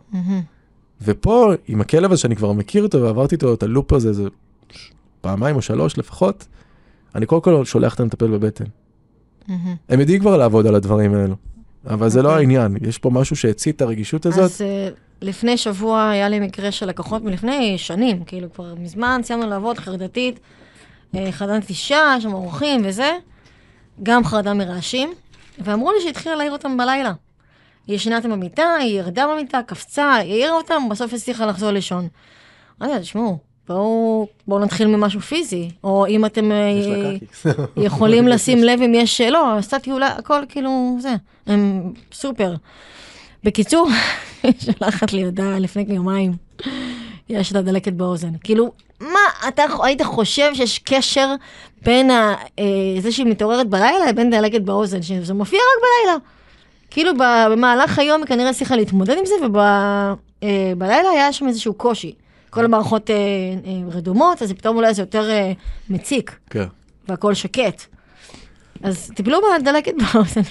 ופה, 1.02 1.54
עם 1.68 1.82
הכלב 1.82 2.12
הזה 2.12 2.22
שאני 2.22 2.36
כבר 2.36 2.52
מכיר 2.52 2.84
אותו 2.84 3.02
ועברתי 3.02 3.36
איתו 3.36 3.54
את 3.54 3.64
הלופ 3.64 3.94
הזה, 3.94 4.14
זה 4.14 4.24
פעמיים 5.22 5.56
או 5.56 5.62
שלוש 5.62 5.98
לפחות, 5.98 6.48
אני 7.16 7.26
קודם 7.26 7.42
כל 7.42 7.66
שולח 7.66 7.94
אותם 7.94 8.06
לטפל 8.06 8.28
בבטן. 8.28 8.66
הם 9.90 10.00
יודעים 10.00 10.20
כבר 10.20 10.38
לעבוד 10.38 10.68
על 10.68 10.76
הדברים 10.76 11.14
האלו, 11.14 11.36
אבל 11.86 12.10
זה 12.10 12.22
לא 12.22 12.28
אוקיי. 12.28 12.40
העניין, 12.40 12.78
יש 12.82 12.98
פה 12.98 13.10
משהו 13.10 13.36
שהצית 13.36 13.76
את 13.76 13.82
הרגישות 13.82 14.26
הזאת. 14.26 14.44
אז 14.44 14.62
אה, 14.62 14.90
לפני 15.24 15.58
שבוע 15.58 16.10
היה 16.10 16.30
לי 16.30 16.40
מקרה 16.40 16.72
של 16.72 16.86
לקוחות 16.86 17.24
מלפני 17.24 17.78
שנים, 17.78 18.24
כאילו 18.24 18.54
כבר 18.54 18.76
מזמן 18.76 19.22
סיימנו 19.24 19.50
לעבוד 19.50 19.80
חרדתית, 19.80 20.40
אה, 21.16 21.32
חרדת 21.32 21.70
אישה, 21.70 22.16
שם 22.20 22.34
אורחים 22.34 22.82
וזה, 22.86 23.12
גם 24.04 24.26
חרדה 24.26 24.54
מרעשים, 24.54 25.14
ואמרו 25.60 25.92
לי 25.92 26.02
שהתחילה 26.02 26.36
להעיר 26.36 26.52
אותם 26.52 26.78
בלילה. 26.78 27.14
היא 27.88 27.96
ישנה 27.96 28.18
אותם 28.18 28.32
במיטה, 28.32 28.74
היא 28.80 29.00
ירדה 29.00 29.28
במיטה, 29.28 29.62
קפצה, 29.68 30.06
העירה 30.06 30.56
אותם, 30.56 30.90
בסוף 30.90 31.14
הצליחה 31.14 31.46
לחזור 31.46 31.72
לישון. 31.72 32.08
אמרתי 32.82 32.94
לה, 32.94 33.00
תשמעו, 33.00 33.38
בואו, 33.68 34.28
בואו 34.48 34.60
נתחיל 34.60 34.88
ממשהו 34.88 35.22
פיזי, 35.22 35.70
או 35.84 36.08
אם 36.08 36.26
אתם 36.26 36.52
אה, 36.52 36.74
יכולים 37.78 38.28
לשים 38.28 38.64
לב 38.64 38.82
אם 38.82 38.94
יש, 38.96 39.22
לא, 39.22 39.58
סטטי 39.62 39.92
הכל 40.02 40.44
כאילו, 40.50 40.98
זה, 41.00 41.16
הם 41.48 41.94
סופר. 42.12 42.56
בקיצור, 43.44 43.90
שלחת 44.66 45.14
לי 45.14 45.24
הודעה 45.24 45.60
לפני 45.60 45.86
יומיים, 45.88 46.34
יש 47.30 47.54
לה 47.54 47.62
דלקת 47.62 47.94
באוזן. 47.94 48.32
כאילו, 48.44 48.72
מה, 49.02 49.48
אתה 49.48 49.64
היית 49.84 50.02
חושב 50.02 50.54
שיש 50.54 50.80
קשר 50.80 51.36
בין 51.86 52.12
ה, 52.12 52.36
אה, 52.60 52.66
זה 53.00 53.12
שהיא 53.12 53.26
מתעוררת 53.26 53.70
בלילה 53.70 54.10
לבין 54.10 54.30
דלקת 54.30 54.62
באוזן, 54.62 55.02
שזה 55.02 55.34
מופיע 55.34 55.60
רק 55.60 55.84
בלילה. 55.84 56.18
כאילו 56.92 57.12
במהלך 57.18 58.00
היום 58.00 58.22
היא 58.22 58.28
כנראה 58.28 58.50
הצליחה 58.50 58.76
להתמודד 58.76 59.16
עם 59.18 59.26
זה, 59.26 59.34
ובלילה 59.46 61.06
אה, 61.06 61.12
היה 61.12 61.34
שם 61.34 61.48
איזשהו 61.48 61.74
קושי. 61.74 62.14
כל 62.54 62.66
המערכות 62.66 63.10
אה, 63.10 63.16
אה, 63.16 63.82
רדומות, 63.92 64.42
אז 64.42 64.54
פתאום 64.54 64.76
אולי 64.76 64.94
זה 64.94 65.02
יותר 65.02 65.30
אה, 65.30 65.52
מציק. 65.90 66.40
כן. 66.50 66.66
והכל 67.08 67.34
שקט. 67.34 67.82
אז 68.84 69.12
טיפלו 69.16 69.38
בדלקת 69.62 69.94
באוזן, 70.14 70.42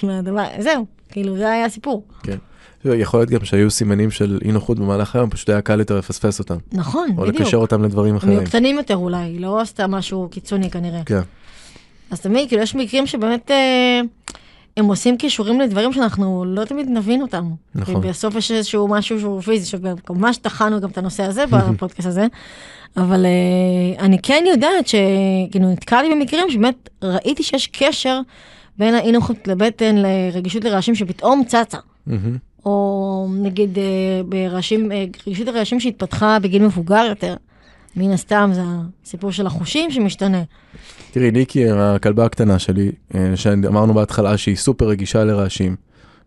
זהו, 0.59 0.85
כאילו 1.09 1.37
זה 1.37 1.51
היה 1.51 1.65
הסיפור. 1.65 2.03
כן. 2.23 2.37
יכול 2.85 3.19
להיות 3.19 3.29
גם 3.29 3.45
שהיו 3.45 3.71
סימנים 3.71 4.11
של 4.11 4.39
אי 4.45 4.51
נוחות 4.51 4.79
במהלך 4.79 5.15
היום, 5.15 5.29
פשוט 5.29 5.49
היה 5.49 5.61
קל 5.61 5.79
יותר 5.79 5.97
לפספס 5.97 6.39
אותם. 6.39 6.55
נכון, 6.71 7.09
או 7.09 7.21
בדיוק. 7.21 7.35
או 7.35 7.43
לקשר 7.43 7.57
אותם 7.57 7.83
לדברים 7.83 8.15
אחרים. 8.15 8.33
הם 8.33 8.39
היו 8.39 8.47
קטנים 8.47 8.77
יותר 8.77 8.95
אולי, 8.95 9.39
לא 9.39 9.61
סתם 9.63 9.91
משהו 9.91 10.27
קיצוני 10.31 10.69
כנראה. 10.69 11.01
כן. 11.05 11.21
אז 12.11 12.21
תמיד, 12.21 12.47
כאילו, 12.47 12.63
יש 12.63 12.75
מקרים 12.75 13.07
שבאמת 13.07 13.51
אה, 13.51 14.01
הם 14.77 14.85
עושים 14.85 15.17
קישורים 15.17 15.59
לדברים 15.59 15.93
שאנחנו 15.93 16.45
לא 16.47 16.65
תמיד 16.65 16.89
נבין 16.89 17.21
אותם. 17.21 17.49
נכון. 17.75 17.95
ובסוף 17.95 18.35
יש 18.35 18.51
איזשהו 18.51 18.87
משהו 18.87 19.19
שהוא 19.19 19.41
פיזי, 19.41 19.65
שכמובן 19.65 20.33
שטחנו 20.33 20.81
גם 20.81 20.89
את 20.89 20.97
הנושא 20.97 21.23
הזה 21.23 21.43
בפודקאסט 21.45 22.07
הזה, 22.13 22.27
אבל 22.97 23.25
אה, 23.25 24.03
אני 24.05 24.17
כן 24.23 24.43
יודעת 24.47 24.87
שכאילו 24.87 25.71
נתקלתי 25.71 26.09
במקרים 26.15 26.49
שבאמת 26.49 26.89
ראיתי 27.03 27.43
שיש 27.43 27.67
קשר 27.67 28.19
בין 28.77 28.93
האי 28.93 29.11
נוחות 29.11 29.47
לבטן 29.47 29.95
לרגישות 29.95 30.63
לרעשים 30.63 30.95
שפתאום 30.95 31.43
צצה. 31.47 31.77
או 32.65 33.27
נגיד 33.33 33.77
אה, 33.77 33.83
ברעשים, 34.25 34.91
אה, 34.91 35.05
רגישות 35.27 35.47
לרעשים 35.47 35.79
שהתפתחה 35.79 36.37
בגיל 36.39 36.65
מבוגר 36.65 37.05
יותר. 37.09 37.35
מן 37.95 38.11
הסתם 38.11 38.51
זה 38.53 38.61
הסיפור 39.03 39.31
של 39.31 39.47
החושים 39.47 39.91
שמשתנה. 39.91 40.43
תראי, 41.11 41.31
ניקי, 41.31 41.69
הכלבה 41.69 42.25
הקטנה 42.25 42.59
שלי, 42.59 42.91
אה, 43.15 43.31
שאמרנו 43.35 43.93
בהתחלה 43.93 44.37
שהיא 44.37 44.55
סופר 44.55 44.87
רגישה 44.87 45.23
לרעשים, 45.23 45.75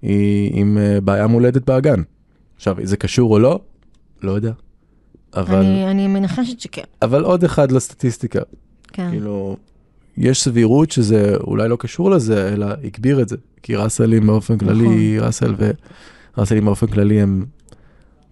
היא 0.03 0.51
עם 0.55 0.79
בעיה 1.05 1.27
מולדת 1.27 1.67
באגן. 1.67 2.03
עכשיו, 2.57 2.77
זה 2.83 2.97
קשור 2.97 3.33
או 3.33 3.39
לא? 3.39 3.61
לא 4.23 4.33
יודע. 4.33 4.53
אבל... 5.35 5.57
אני, 5.57 5.91
אני 5.91 6.07
מנחשת 6.07 6.61
שכן. 6.61 6.83
אבל 7.03 7.25
עוד 7.25 7.45
אחד 7.45 7.73
לסטטיסטיקה. 7.73 8.41
כן. 8.93 9.11
כאילו, 9.11 9.57
יש 10.17 10.43
סבירות 10.43 10.91
שזה 10.91 11.37
אולי 11.37 11.69
לא 11.69 11.77
קשור 11.77 12.11
לזה, 12.11 12.53
אלא 12.53 12.67
הגביר 12.85 13.23
את 13.23 13.29
זה. 13.29 13.37
כי 13.63 13.77
ראסלים 13.77 14.27
באופן 14.27 14.59
כללי, 14.59 15.15
נכון. 15.17 15.27
ראסל 15.27 15.55
ו... 15.59 15.71
ראסלים 16.39 16.65
באופן 16.65 16.87
כללי 16.87 17.21
הם 17.21 17.45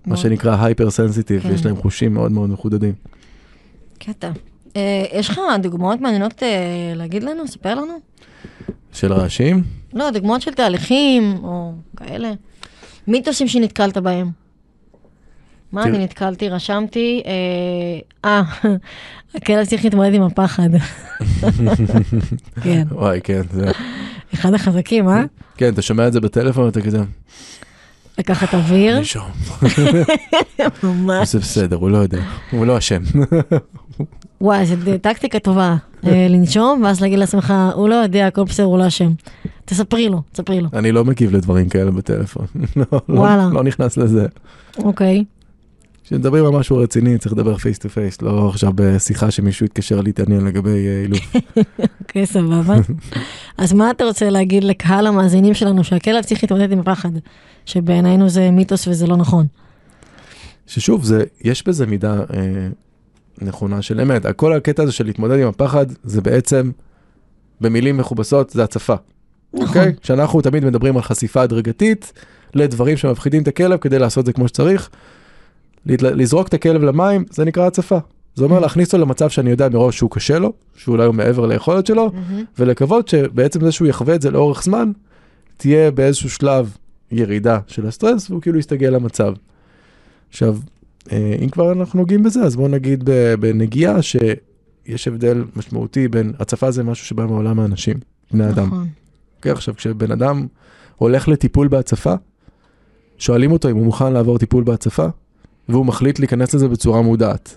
מה 0.06 0.16
שנקרא 0.16 0.64
הייפר 0.64 0.90
סנסיטיב, 0.90 1.42
כן. 1.42 1.48
ויש 1.48 1.66
להם 1.66 1.76
חושים 1.76 2.14
מאוד 2.14 2.32
מאוד 2.32 2.50
מחודדים. 2.50 2.92
קטע. 3.98 4.30
אה, 4.76 5.04
יש 5.12 5.28
לך 5.28 5.40
דוגמאות 5.62 6.00
מעניינות 6.00 6.42
אה, 6.42 6.48
להגיד 6.96 7.22
לנו? 7.22 7.48
ספר 7.48 7.74
לנו. 7.74 7.94
של 8.92 9.12
רעשים? 9.12 9.62
לא, 9.92 10.10
דוגמאות 10.10 10.42
של 10.42 10.54
תהליכים, 10.54 11.36
או 11.42 11.72
כאלה. 11.96 12.32
מיתוסים 13.06 13.48
שנתקלת 13.48 13.98
בהם. 13.98 14.30
מה 15.72 15.82
תראה. 15.82 15.94
אני 15.94 16.04
נתקלתי? 16.04 16.48
רשמתי, 16.48 17.22
אה, 17.26 18.30
אה 18.30 18.42
הכלב 19.34 19.66
צריך 19.66 19.84
להתמודד 19.84 20.14
עם 20.14 20.22
הפחד. 20.22 20.68
כן. 22.64 22.82
וואי, 22.90 23.20
כן, 23.24 23.42
זה... 23.52 23.70
אחד 24.34 24.54
החזקים, 24.54 25.08
אה? 25.08 25.24
כן, 25.56 25.72
אתה 25.72 25.82
שומע 25.82 26.08
את 26.08 26.12
זה 26.12 26.20
בטלפון 26.20 26.64
ואתה 26.64 26.80
כזה... 26.80 26.98
לקחת 28.18 28.54
אוויר. 28.54 28.98
לנשום. 28.98 29.30
ממש. 30.82 31.28
זה 31.32 31.38
בסדר, 31.38 31.76
הוא 31.76 31.90
לא 31.90 31.98
יודע, 31.98 32.22
הוא 32.50 32.66
לא 32.66 32.78
אשם. 32.78 33.02
וואי, 34.40 34.66
זו 34.66 34.74
טקטיקה 35.02 35.38
טובה. 35.38 35.76
אה, 36.06 36.26
לנשום, 36.30 36.82
ואז 36.84 37.00
להגיד 37.00 37.18
לעצמך, 37.18 37.54
הוא 37.74 37.88
לא 37.88 37.94
יודע, 37.94 38.26
הכל 38.26 38.44
בסדר, 38.44 38.66
הוא 38.66 38.78
לא 38.78 38.86
אשם. 38.86 39.10
תספרי 39.64 40.08
לו, 40.08 40.22
תספרי 40.32 40.60
לו. 40.60 40.68
אני 40.72 40.92
לא 40.92 41.04
מגיב 41.04 41.34
לדברים 41.36 41.68
כאלה 41.68 41.90
בטלפון. 41.90 42.46
לא, 42.76 42.84
לא, 43.08 43.20
וואלה. 43.20 43.48
לא 43.52 43.62
נכנס 43.62 43.96
לזה. 43.96 44.26
אוקיי. 44.78 45.24
כשמדברים 46.04 46.44
על 46.44 46.52
משהו 46.52 46.76
רציני 46.76 47.18
צריך 47.18 47.32
לדבר 47.32 47.56
face 47.56 47.78
to 47.78 47.88
face, 47.88 48.22
לא 48.22 48.48
עכשיו 48.48 48.72
בשיחה 48.74 49.30
שמישהו 49.30 49.66
יתקשר 49.66 50.00
להתעניין 50.00 50.44
לגבי 50.44 50.86
אה, 50.88 51.02
אילוף. 51.02 51.36
אוקיי, 52.00 52.26
סבבה. 52.26 52.76
אז 53.58 53.72
מה 53.72 53.90
אתה 53.90 54.04
רוצה 54.04 54.30
להגיד 54.30 54.64
לקהל 54.64 55.06
המאזינים 55.06 55.54
שלנו 55.54 55.84
שהכלב 55.84 56.24
צריך 56.24 56.42
להתמודד 56.42 56.72
עם 56.72 56.82
פחד, 56.82 57.08
שבעינינו 57.66 58.28
זה 58.28 58.50
מיתוס 58.50 58.88
וזה 58.88 59.06
לא 59.06 59.16
נכון? 59.16 59.46
ששוב, 60.66 61.04
זה, 61.04 61.24
יש 61.44 61.66
בזה 61.68 61.86
מידה 61.86 62.18
אה, 62.18 62.68
נכונה 63.42 63.82
של 63.82 64.00
אמת. 64.00 64.26
כל 64.36 64.52
הקטע 64.52 64.82
הזה 64.82 64.92
של 64.92 65.04
להתמודד 65.04 65.38
עם 65.38 65.48
הפחד, 65.48 65.86
זה 66.02 66.20
בעצם, 66.20 66.70
במילים 67.60 67.96
מכובסות, 67.96 68.50
זה 68.50 68.64
הצפה. 68.64 68.94
נכון. 69.54 69.66
Okay? 69.66 69.68
אוקיי? 69.68 69.92
שאנחנו 70.02 70.40
תמיד 70.40 70.64
מדברים 70.64 70.96
על 70.96 71.02
חשיפה 71.02 71.42
הדרגתית 71.42 72.12
לדברים 72.54 72.96
שמפחידים 72.96 73.42
את 73.42 73.48
הכלב 73.48 73.78
כדי 73.78 73.98
לעשות 73.98 74.22
את 74.22 74.26
זה 74.26 74.32
כמו 74.32 74.48
שצריך. 74.48 74.90
לזרוק 75.86 76.48
את 76.48 76.54
הכלב 76.54 76.82
למים, 76.82 77.24
זה 77.30 77.44
נקרא 77.44 77.66
הצפה. 77.66 77.98
זה 78.34 78.44
אומר 78.44 78.58
mm-hmm. 78.58 78.60
להכניס 78.60 78.94
אותו 78.94 79.04
למצב 79.04 79.28
שאני 79.28 79.50
יודע 79.50 79.68
מראש 79.68 79.96
שהוא 79.96 80.10
קשה 80.10 80.38
לו, 80.38 80.52
שאולי 80.76 81.04
הוא 81.04 81.14
מעבר 81.14 81.46
ליכולת 81.46 81.86
שלו, 81.86 82.06
mm-hmm. 82.08 82.44
ולקוות 82.58 83.08
שבעצם 83.08 83.60
זה 83.64 83.72
שהוא 83.72 83.88
יחווה 83.88 84.14
את 84.14 84.22
זה 84.22 84.30
לאורך 84.30 84.62
זמן, 84.62 84.92
תהיה 85.56 85.90
באיזשהו 85.90 86.30
שלב 86.30 86.76
ירידה 87.10 87.58
של 87.66 87.86
הסטרס, 87.86 88.30
והוא 88.30 88.42
כאילו 88.42 88.58
יסתגל 88.58 88.90
למצב. 88.90 89.32
עכשיו, 90.28 90.56
אה, 91.12 91.36
אם 91.40 91.48
כבר 91.48 91.72
אנחנו 91.72 91.98
נוגעים 91.98 92.22
בזה, 92.22 92.42
אז 92.42 92.56
בואו 92.56 92.68
נגיד 92.68 93.04
בנגיעה 93.40 94.02
שיש 94.02 95.08
הבדל 95.08 95.44
משמעותי 95.56 96.08
בין, 96.08 96.32
הצפה 96.38 96.70
זה 96.70 96.82
משהו 96.82 97.06
שבא 97.06 97.26
מעולם 97.26 97.60
האנשים, 97.60 97.96
בני 98.32 98.48
אדם. 98.48 98.66
נכון. 98.66 98.84
Okay, 98.84 99.36
אוקיי, 99.36 99.52
עכשיו, 99.52 99.76
כשבן 99.76 100.12
אדם 100.12 100.46
הולך 100.96 101.28
לטיפול 101.28 101.68
בהצפה, 101.68 102.14
שואלים 103.18 103.52
אותו 103.52 103.70
אם 103.70 103.76
הוא 103.76 103.84
מוכן 103.84 104.12
לעבור 104.12 104.38
טיפול 104.38 104.64
בהצפה, 104.64 105.06
והוא 105.68 105.86
מחליט 105.86 106.18
להיכנס 106.18 106.54
לזה 106.54 106.68
בצורה 106.68 107.02
מודעת. 107.02 107.56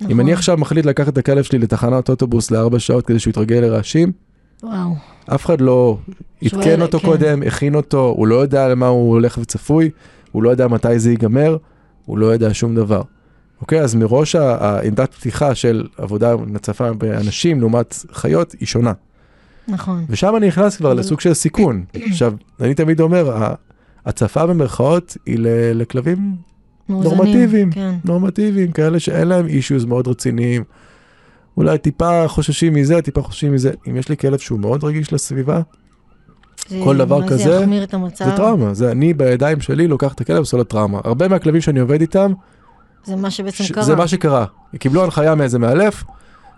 נכון. 0.00 0.10
אם 0.12 0.20
אני 0.20 0.32
עכשיו 0.32 0.56
מחליט 0.56 0.86
לקחת 0.86 1.12
את 1.12 1.18
הכלב 1.18 1.42
שלי 1.42 1.58
לתחנת 1.58 2.08
אוטובוס 2.08 2.50
לארבע 2.50 2.78
שעות 2.78 3.06
כדי 3.06 3.18
שהוא 3.18 3.30
יתרגל 3.30 3.56
לרעשים, 3.56 4.12
וואו. 4.62 4.94
אף 5.34 5.46
אחד 5.46 5.60
לא 5.60 5.98
עדכן 6.44 6.82
אותו 6.82 6.98
כן. 6.98 7.06
קודם, 7.06 7.42
הכין 7.42 7.74
אותו, 7.74 8.14
הוא 8.16 8.26
לא 8.26 8.34
יודע 8.34 8.68
למה 8.68 8.86
הוא 8.86 9.10
הולך 9.10 9.38
וצפוי, 9.42 9.90
הוא 10.32 10.42
לא 10.42 10.50
יודע 10.50 10.68
מתי 10.68 10.98
זה 10.98 11.10
ייגמר, 11.10 11.56
הוא 12.06 12.18
לא 12.18 12.26
יודע 12.26 12.54
שום 12.54 12.74
דבר. 12.74 13.02
אוקיי, 13.60 13.80
אז 13.80 13.94
מראש 13.94 14.34
העמדת 14.34 15.14
פתיחה 15.14 15.54
של 15.54 15.86
עבודה 15.96 16.34
נצפה 16.46 16.92
באנשים 16.92 17.60
לעומת 17.60 18.04
חיות 18.12 18.54
היא 18.60 18.66
שונה. 18.66 18.92
נכון. 19.68 20.04
ושם 20.08 20.36
אני 20.36 20.48
נכנס 20.48 20.76
כבר 20.76 20.94
לסוג 20.94 21.20
של 21.20 21.34
סיכון. 21.34 21.84
עכשיו, 21.94 22.34
אני 22.60 22.74
תמיד 22.74 23.00
אומר, 23.00 23.52
הצפה 24.06 24.46
במרכאות 24.46 25.16
היא 25.26 25.38
לכלבים 25.74 26.36
מאוזנים, 26.88 27.14
נורמטיביים, 27.16 27.70
כן. 27.72 27.94
נורמטיביים, 28.04 28.72
כאלה 28.72 29.00
שאין 29.00 29.28
להם 29.28 29.46
אישיוז 29.46 29.84
מאוד 29.84 30.08
רציניים. 30.08 30.64
אולי 31.56 31.78
טיפה 31.78 32.24
חוששים 32.28 32.74
מזה, 32.74 33.02
טיפה 33.02 33.22
חוששים 33.22 33.52
מזה. 33.54 33.72
אם 33.90 33.96
יש 33.96 34.08
לי 34.08 34.16
כלב 34.16 34.38
שהוא 34.38 34.58
מאוד 34.60 34.84
רגיש 34.84 35.12
לסביבה, 35.12 35.60
זה, 36.68 36.80
כל 36.84 36.96
דבר 36.96 37.28
כזה, 37.28 37.36
זה 37.44 37.50
יחמיר 37.50 37.82
את 37.82 37.94
המצב. 37.94 38.24
זה 38.24 38.30
טראומה, 38.36 38.74
זה 38.74 38.90
אני 38.90 39.14
בידיים 39.14 39.60
שלי 39.60 39.88
לוקח 39.88 40.12
את 40.12 40.20
הכלב 40.20 40.36
ועושה 40.36 40.56
לו 40.56 40.64
טראומה. 40.64 41.00
הרבה 41.04 41.28
מהכלבים 41.28 41.60
שאני 41.60 41.80
עובד 41.80 42.00
איתם, 42.00 42.32
זה 43.04 43.16
מה 43.16 43.30
שבעצם 43.30 43.64
ש- 43.64 43.72
קרה. 43.72 43.84
זה 43.84 43.96
מה 43.96 44.08
שקרה. 44.08 44.44
קיבלו 44.78 45.04
הנחיה 45.04 45.34
מאיזה 45.34 45.58
מאלף, 45.58 46.04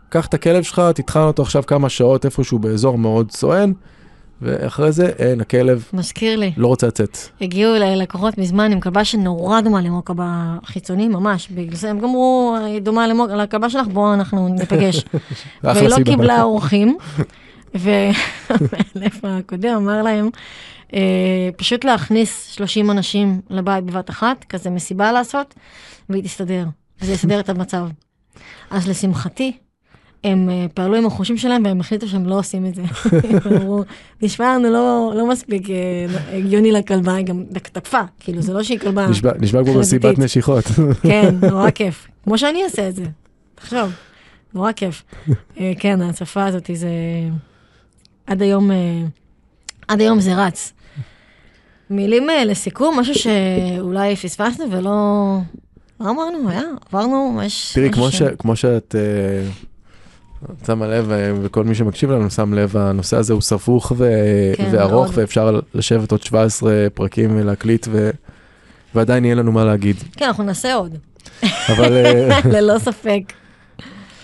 קח 0.09 0.27
את 0.27 0.35
הכלב 0.35 0.63
שלך, 0.63 0.83
תטחן 0.95 1.21
אותו 1.21 1.43
עכשיו 1.43 1.63
כמה 1.67 1.89
שעות 1.89 2.25
איפשהו 2.25 2.59
באזור 2.59 2.99
מאוד 2.99 3.31
סואן, 3.33 3.73
ואחרי 4.43 4.93
זה 4.93 5.07
אין, 5.07 5.41
הכלב 5.41 5.85
מזכיר 5.93 6.39
לי. 6.39 6.53
לא 6.57 6.67
רוצה 6.67 6.87
לצאת. 6.87 7.19
הגיעו 7.41 7.77
אליי 7.77 7.97
לקוחות 7.97 8.39
מזמן 8.39 8.73
עם 8.73 8.81
כלבה 8.81 9.05
שנורא 9.05 9.61
דומה 9.61 9.81
למוקה 9.81 10.13
בחיצוני, 10.17 11.09
ממש. 11.09 11.49
בגלל 11.51 11.77
זה 11.77 11.91
הם 11.91 12.01
גמרו, 12.01 12.57
היא 12.65 12.81
דומה 12.81 13.07
למוקה, 13.07 13.37
לכלבה 13.37 13.71
שלך, 13.71 13.87
בואו 13.87 14.15
אנחנו 14.15 14.49
ניפגש. 14.49 15.05
והיא 15.65 15.89
לא 15.89 15.97
קיבלה 16.05 16.43
אורחים, 16.43 16.97
והמאלף 17.75 19.21
הקודם 19.25 19.75
אמר 19.77 20.03
להם, 20.03 20.31
אה, 20.95 21.49
פשוט 21.57 21.85
להכניס 21.85 22.47
30 22.47 22.91
אנשים 22.91 23.41
לבית 23.51 23.85
בבת 23.85 24.11
אחת, 24.11 24.45
כזה 24.49 24.71
מסיבה 24.71 25.13
לעשות, 25.13 25.55
והיא 26.09 26.23
תסתדר. 26.23 26.65
וזה 27.03 27.13
יסדר 27.13 27.41
את 27.41 27.49
המצב. 27.49 27.87
אז 28.71 28.89
לשמחתי, 28.89 29.53
הם 30.25 30.51
אה, 30.51 30.67
פעלו 30.75 30.97
עם 30.97 31.07
החושים 31.07 31.37
שלהם 31.37 31.65
והם 31.65 31.81
החליטו 31.81 32.09
שהם 32.09 32.27
לא 32.27 32.39
עושים 32.39 32.67
את 32.67 32.75
זה. 32.75 32.83
אמרו, 33.47 33.85
נשמע 34.23 34.55
לנו 34.55 34.71
לא, 34.71 35.13
לא 35.17 35.29
מספיק 35.29 35.71
אה, 35.71 36.37
הגיוני 36.37 36.73
לכלבה, 36.73 37.15
היא 37.15 37.27
גם 37.27 37.45
תקפה, 37.73 38.01
כאילו 38.21 38.43
זה 38.43 38.53
לא 38.53 38.63
שהיא 38.63 38.79
כלבה 38.79 39.07
נשמע 39.41 39.65
כמו 39.65 39.79
מסיבת 39.79 40.19
נשיכות. 40.19 40.65
כן, 41.03 41.35
נורא 41.51 41.71
כיף, 41.71 42.09
כמו 42.25 42.39
שאני 42.39 42.65
אעשה 42.65 42.89
את 42.89 42.97
זה. 42.97 43.05
תחשוב, 43.55 43.93
נורא 44.55 44.73
כיף. 44.73 45.03
אה, 45.61 45.73
כן, 45.79 46.03
ההצפה 46.03 46.45
הזאת, 46.45 46.71
זה... 46.75 46.89
עד 48.27 48.43
היום, 48.43 48.71
עד 49.89 50.01
היום 50.01 50.21
זה 50.21 50.35
רץ. 50.35 50.73
מילים 51.91 52.27
לסיכום, 52.47 53.01
משהו 53.01 53.15
שאולי 53.15 54.17
פספסנו 54.17 54.71
ולא... 54.71 55.39
לא 56.01 56.11
אמרנו, 56.11 56.51
היה, 56.51 56.63
עברנו, 56.89 57.41
יש... 57.45 57.73
תראי, 57.75 57.91
כמו, 57.91 58.11
ש... 58.11 58.23
כמו 58.23 58.57
שאת 58.57 58.95
uh, 58.95 59.70
שמה 60.67 60.87
לב, 60.87 61.13
וכל 61.43 61.65
מי 61.65 61.75
שמקשיב 61.75 62.11
לנו 62.11 62.31
שם 62.31 62.55
לב, 62.55 62.77
הנושא 62.77 63.17
הזה 63.17 63.33
הוא 63.33 63.43
סבוך 63.43 63.93
ו... 63.97 64.11
כן, 64.57 64.69
וארוך, 64.73 65.07
מאוד. 65.07 65.19
ואפשר 65.19 65.61
לשבת 65.75 66.13
עוד 66.13 66.23
17 66.23 66.87
פרקים 66.95 67.37
ולהקליט, 67.37 67.87
ו... 67.91 68.11
ועדיין 68.95 69.25
יהיה 69.25 69.35
לנו 69.35 69.53
מה 69.53 69.65
להגיד. 69.65 69.97
כן, 70.13 70.25
אנחנו 70.25 70.45
נעשה 70.45 70.75
עוד. 70.75 70.95
אבל... 71.43 71.93
ללא 72.55 72.79
ספק. 72.79 73.33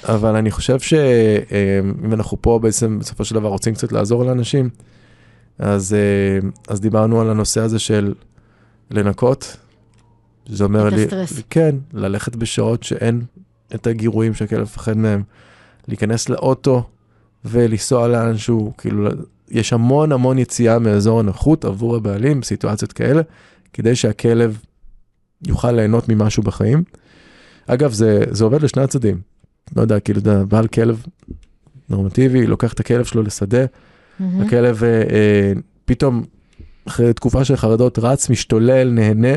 אבל 0.09 0.37
אני 0.37 0.51
חושב 0.51 0.81
שאם 0.81 2.13
אנחנו 2.13 2.43
פה 2.43 2.59
בעצם 2.63 2.99
בסופו 2.99 3.25
של 3.25 3.35
דבר 3.35 3.49
רוצים 3.49 3.75
קצת 3.75 3.93
לעזור 3.93 4.25
לאנשים, 4.25 4.69
אז, 5.59 5.95
אה, 5.95 6.49
אז 6.69 6.81
דיברנו 6.81 7.21
על 7.21 7.31
הנושא 7.31 7.61
הזה 7.61 7.79
של 7.79 8.15
לנקות. 8.91 9.57
זה 10.49 10.65
אומר 10.65 10.89
לי, 10.89 11.07
כן, 11.51 11.77
ללכת 11.93 12.37
בשעות 12.37 12.83
שאין 12.83 13.23
את 13.75 13.87
הגירויים 13.87 14.35
שהכלב 14.35 14.63
מפחד 14.63 14.97
מהם, 14.97 15.23
להיכנס 15.89 16.29
לאוטו 16.29 16.83
ולנסוע 17.45 18.09
לאנשהו, 18.09 18.73
כאילו, 18.79 19.09
יש 19.51 19.73
המון 19.73 20.13
המון 20.13 20.39
יציאה 20.39 20.79
מאזור 20.79 21.21
הנוחות 21.21 21.65
עבור 21.65 21.97
הבעלים 21.97 22.41
בסיטואציות 22.41 22.93
כאלה, 22.93 23.23
כדי 23.73 23.97
שהכלב 23.97 24.59
יוכל 25.47 25.73
ליהנות 25.73 26.09
ממשהו 26.09 26.43
בחיים. 26.43 26.85
אגב, 27.67 27.93
זה, 27.93 28.25
זה 28.31 28.45
עובד 28.45 28.63
לשני 28.63 28.83
הצדדים. 28.83 29.21
לא 29.77 29.83
יודע, 29.83 30.01
כאילו, 30.01 30.21
אתה 30.21 30.45
בעל 30.45 30.67
כלב 30.67 31.05
נורמטיבי, 31.89 32.47
לוקח 32.47 32.73
את 32.73 32.81
הכלב 32.81 33.05
שלו 33.05 33.23
לשדה, 33.23 33.65
mm-hmm. 33.65 34.25
הכלב 34.47 34.85
אה, 34.85 34.89
אה, 34.91 35.53
פתאום, 35.85 36.25
אחרי 36.89 37.13
תקופה 37.13 37.45
של 37.45 37.57
חרדות, 37.57 37.99
רץ, 37.99 38.31
משתולל, 38.31 38.91
נהנה. 38.91 39.35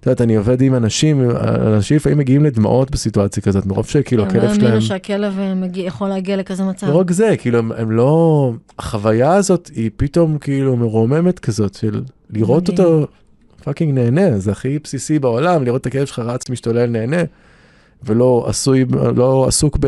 את 0.00 0.06
יודעת, 0.06 0.20
אני 0.20 0.36
עובד 0.36 0.62
עם 0.62 0.74
אנשים, 0.74 1.30
אנשים 1.74 1.96
לפעמים 1.96 2.18
מגיעים 2.18 2.44
לדמעות 2.44 2.90
בסיטואציה 2.90 3.42
כזאת, 3.42 3.66
מרוב 3.66 3.86
שכאילו 3.86 4.24
הכלב 4.24 4.40
שלהם... 4.42 4.54
הם 4.54 4.60
לא 4.60 4.66
האמינו 4.66 4.82
שהכלב 4.82 5.38
אה, 5.38 5.54
מגיע, 5.54 5.86
יכול 5.86 6.08
להגיע 6.08 6.36
לכזה 6.36 6.64
מצב. 6.64 6.88
לא 6.88 6.96
רק 6.96 7.10
זה, 7.10 7.34
כאילו, 7.38 7.58
הם, 7.58 7.72
הם 7.72 7.90
לא... 7.90 8.52
החוויה 8.78 9.34
הזאת 9.34 9.70
היא 9.74 9.90
פתאום 9.96 10.38
כאילו 10.38 10.76
מרוממת 10.76 11.38
כזאת, 11.38 11.74
של 11.74 12.02
לראות 12.30 12.68
אותו 12.68 13.06
fucking 13.64 13.98
נהנה, 13.98 14.38
זה 14.38 14.52
הכי 14.52 14.78
בסיסי 14.84 15.18
בעולם, 15.18 15.64
לראות 15.64 15.80
את 15.80 15.86
הכלב 15.86 16.06
שלך 16.06 16.18
רץ, 16.18 16.50
משתולל, 16.50 16.86
נהנה. 16.86 17.22
ולא 18.02 18.44
עשוי, 18.48 18.84
לא 19.16 19.46
עסוק 19.48 19.78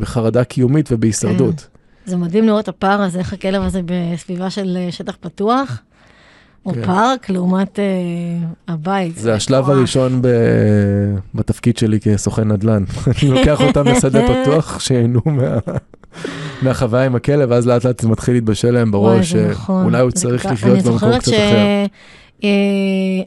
בחרדה 0.00 0.44
קיומית 0.44 0.92
ובהישרדות. 0.92 1.60
כן. 1.60 2.10
זה 2.10 2.16
מדהים 2.16 2.44
לראות 2.44 2.68
הפער 2.68 3.02
הזה, 3.02 3.18
איך 3.18 3.32
הכלב 3.32 3.62
הזה 3.62 3.80
בסביבה 3.84 4.50
של 4.50 4.76
אה, 4.80 4.92
שטח 4.92 5.16
פתוח. 5.20 5.82
או 6.66 6.72
כן. 6.72 6.86
פארק 6.86 7.30
לעומת 7.30 7.78
אה, 7.78 7.82
הבית. 8.68 9.16
זה 9.16 9.34
השלב. 9.34 9.70
הראשון 9.70 10.22
ב... 10.22 10.28
בתפקיד 11.34 11.76
שלי 11.76 12.00
כסוכן 12.00 12.52
נדל"ן. 12.52 12.84
אני 13.22 13.30
לוקח 13.30 13.60
אותם 13.60 13.88
לשדה 13.88 14.20
פתוח, 14.32 14.80
שיהנו 14.80 15.20
מה... 15.24 15.58
מהחוויה 16.62 17.06
עם 17.06 17.14
הכלב, 17.14 17.50
ואז 17.50 17.66
לאט 17.66 17.84
לאט 17.84 18.00
זה 18.00 18.08
מתחיל 18.08 18.34
להתבשל 18.34 18.70
להם 18.70 18.90
בראש, 18.90 19.30
שאולי 19.30 19.50
נכון. 19.50 19.94
הוא 19.94 20.10
צריך 20.10 20.46
לחיות 20.46 20.78
במקום 20.78 21.18
קצת 21.18 21.30
ש... 21.30 21.34
אחר. 21.34 21.86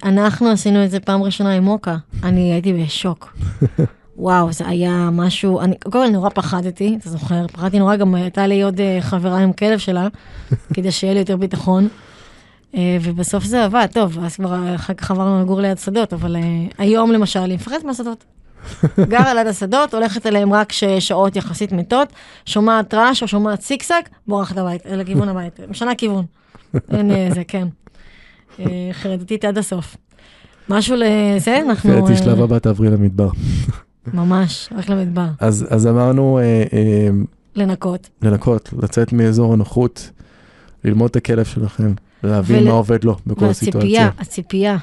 אנחנו 0.04 0.50
עשינו 0.50 0.84
את 0.84 0.92
זה 0.92 1.00
פעם 1.00 1.24
ראשונה 1.24 1.54
עם 1.54 1.64
מוקה, 1.64 1.96
אני 2.24 2.54
הייתי 2.54 2.74
בשוק. 2.74 3.38
וואו, 4.18 4.52
זה 4.52 4.68
היה 4.68 5.10
משהו, 5.12 5.62
אני 5.62 5.76
קודם 5.84 6.06
כל 6.06 6.12
נורא 6.12 6.30
פחדתי, 6.30 6.98
אתה 7.02 7.10
זוכר? 7.10 7.48
פחדתי 7.48 7.80
נורא, 7.80 7.96
גם 7.96 8.16
הייתה 8.16 8.48
לי 8.48 8.62
עוד 8.62 8.78
uh, 8.78 9.02
חברה 9.02 9.40
עם 9.40 9.54
כלב 9.54 9.78
שלה, 9.78 10.08
כדי 10.74 10.92
שיהיה 10.92 11.14
לי 11.14 11.20
יותר 11.20 11.38
ביטחון. 11.38 11.88
Uh, 12.74 12.76
ובסוף 13.02 13.44
זה 13.44 13.66
עבד, 13.66 13.88
טוב, 13.94 14.20
אז 14.24 14.36
כבר 14.36 14.76
אחר 14.76 14.94
כך 14.94 15.12
עברנו 15.12 15.42
לגור 15.42 15.62
ליד 15.62 15.78
שדות, 15.78 16.14
אבל 16.14 16.36
uh, 16.36 16.40
היום 16.78 17.12
למשל, 17.12 17.40
אני 17.40 17.56
מפחדת 17.56 17.84
מהשדות. 17.84 18.24
גרה 19.10 19.34
ליד 19.34 19.48
השדות, 19.48 19.94
הולכת 19.94 20.26
אליהם 20.26 20.54
רק 20.54 20.72
שעות 21.00 21.36
יחסית 21.36 21.72
מתות, 21.72 22.14
שומעת 22.46 22.94
רעש 22.94 23.22
או 23.22 23.28
שומעת 23.28 23.62
סיקסק, 23.62 24.10
בורחת 24.28 24.58
הביתה, 24.58 24.96
לכיוון 24.96 25.30
הבית, 25.30 25.60
משנה 25.72 25.96
כיוון. 25.96 26.26
אין 26.92 27.34
זה, 27.34 27.44
כן. 27.48 27.68
חרדתית 28.94 29.46
עד 29.46 29.58
הסוף. 29.58 29.98
משהו 30.70 30.96
לזה, 30.96 31.60
אנחנו... 31.70 31.94
לפי 32.04 32.18
שלב 32.18 32.42
הבא 32.42 32.60
תעברי 32.60 32.90
למדבר. 32.90 33.30
ממש, 34.14 34.70
רק 34.78 34.90
למדבר. 34.90 35.28
אז, 35.40 35.66
אז 35.70 35.88
אמרנו... 35.88 36.40
אה, 36.40 36.64
אה, 36.74 37.10
לנקות. 37.56 38.10
לנקות, 38.22 38.74
לצאת 38.82 39.14
מאזור 39.14 39.54
הנוחות, 39.54 40.10
ללמוד 40.84 41.10
את 41.10 41.16
הכלב 41.16 41.46
שלכם, 41.46 41.94
להבין 42.24 42.60
ול... 42.60 42.68
מה 42.68 42.72
עובד 42.72 43.04
לו 43.04 43.16
בכל 43.28 43.46
הסיטואציה. 43.46 43.80
והציפייה, 43.80 44.10
הציפייה. 44.20 44.78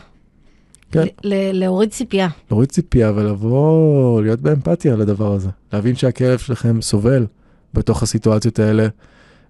כן. 0.93 1.05
להוריד 1.53 1.91
ציפייה. 1.91 2.29
להוריד 2.51 2.69
ציפייה 2.69 3.13
ולבוא, 3.15 4.23
להיות 4.23 4.41
באמפתיה 4.41 4.97
לדבר 4.97 5.33
הזה. 5.33 5.49
להבין 5.73 5.97
שהכלב 5.97 6.39
שלכם 6.39 6.83
סובל 6.83 7.27
בתוך 7.75 8.03
הסיטואציות 8.03 8.59
האלה, 8.59 8.89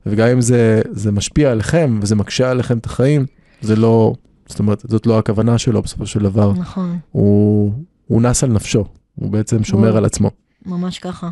וגם 0.06 0.28
אם 0.28 0.40
זה, 0.40 0.82
זה 0.90 1.12
משפיע 1.12 1.50
עליכם 1.50 1.98
וזה 2.02 2.16
מקשה 2.16 2.50
עליכם 2.50 2.78
את 2.78 2.86
החיים, 2.86 3.26
זה 3.60 3.76
לא, 3.76 4.14
זאת 4.46 4.58
אומרת, 4.58 4.84
זאת 4.88 5.06
לא 5.06 5.18
הכוונה 5.18 5.58
שלו 5.58 5.82
בסופו 5.82 6.06
של 6.06 6.20
דבר. 6.20 6.52
נכון. 6.52 6.98
הוא, 7.12 7.72
הוא 8.06 8.22
נס 8.22 8.44
על 8.44 8.50
נפשו. 8.50 8.84
הוא 9.14 9.30
בעצם 9.30 9.64
שומר 9.64 9.88
הוא... 9.88 9.98
על 9.98 10.04
עצמו. 10.04 10.30
ממש 10.66 10.98
ככה. 10.98 11.30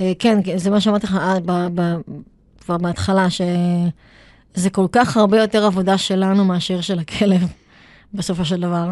אה, 0.00 0.12
כן, 0.18 0.38
זה 0.56 0.70
מה 0.70 0.80
שאמרתי 0.80 1.06
לך 1.06 1.14
אה, 1.14 1.38
כבר 2.60 2.78
בהתחלה, 2.78 3.26
שזה 4.56 4.70
כל 4.70 4.86
כך 4.92 5.16
הרבה 5.16 5.40
יותר 5.40 5.66
עבודה 5.66 5.98
שלנו 5.98 6.44
מאשר 6.44 6.80
של 6.80 6.98
הכלב, 6.98 7.46
בסופו 8.14 8.44
של 8.44 8.60
דבר. 8.60 8.90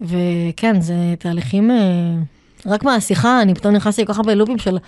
וכן, 0.00 0.80
זה 0.80 0.94
תהליכים... 1.18 1.70
אה, 1.70 1.76
רק 2.66 2.84
מהשיחה, 2.84 3.42
אני 3.42 3.54
פתאום 3.54 3.74
נכנסתי 3.74 4.02
לכל 4.02 4.12
כך 4.12 4.18
הרבה 4.18 4.34
לופים 4.34 4.58
של, 4.58 4.78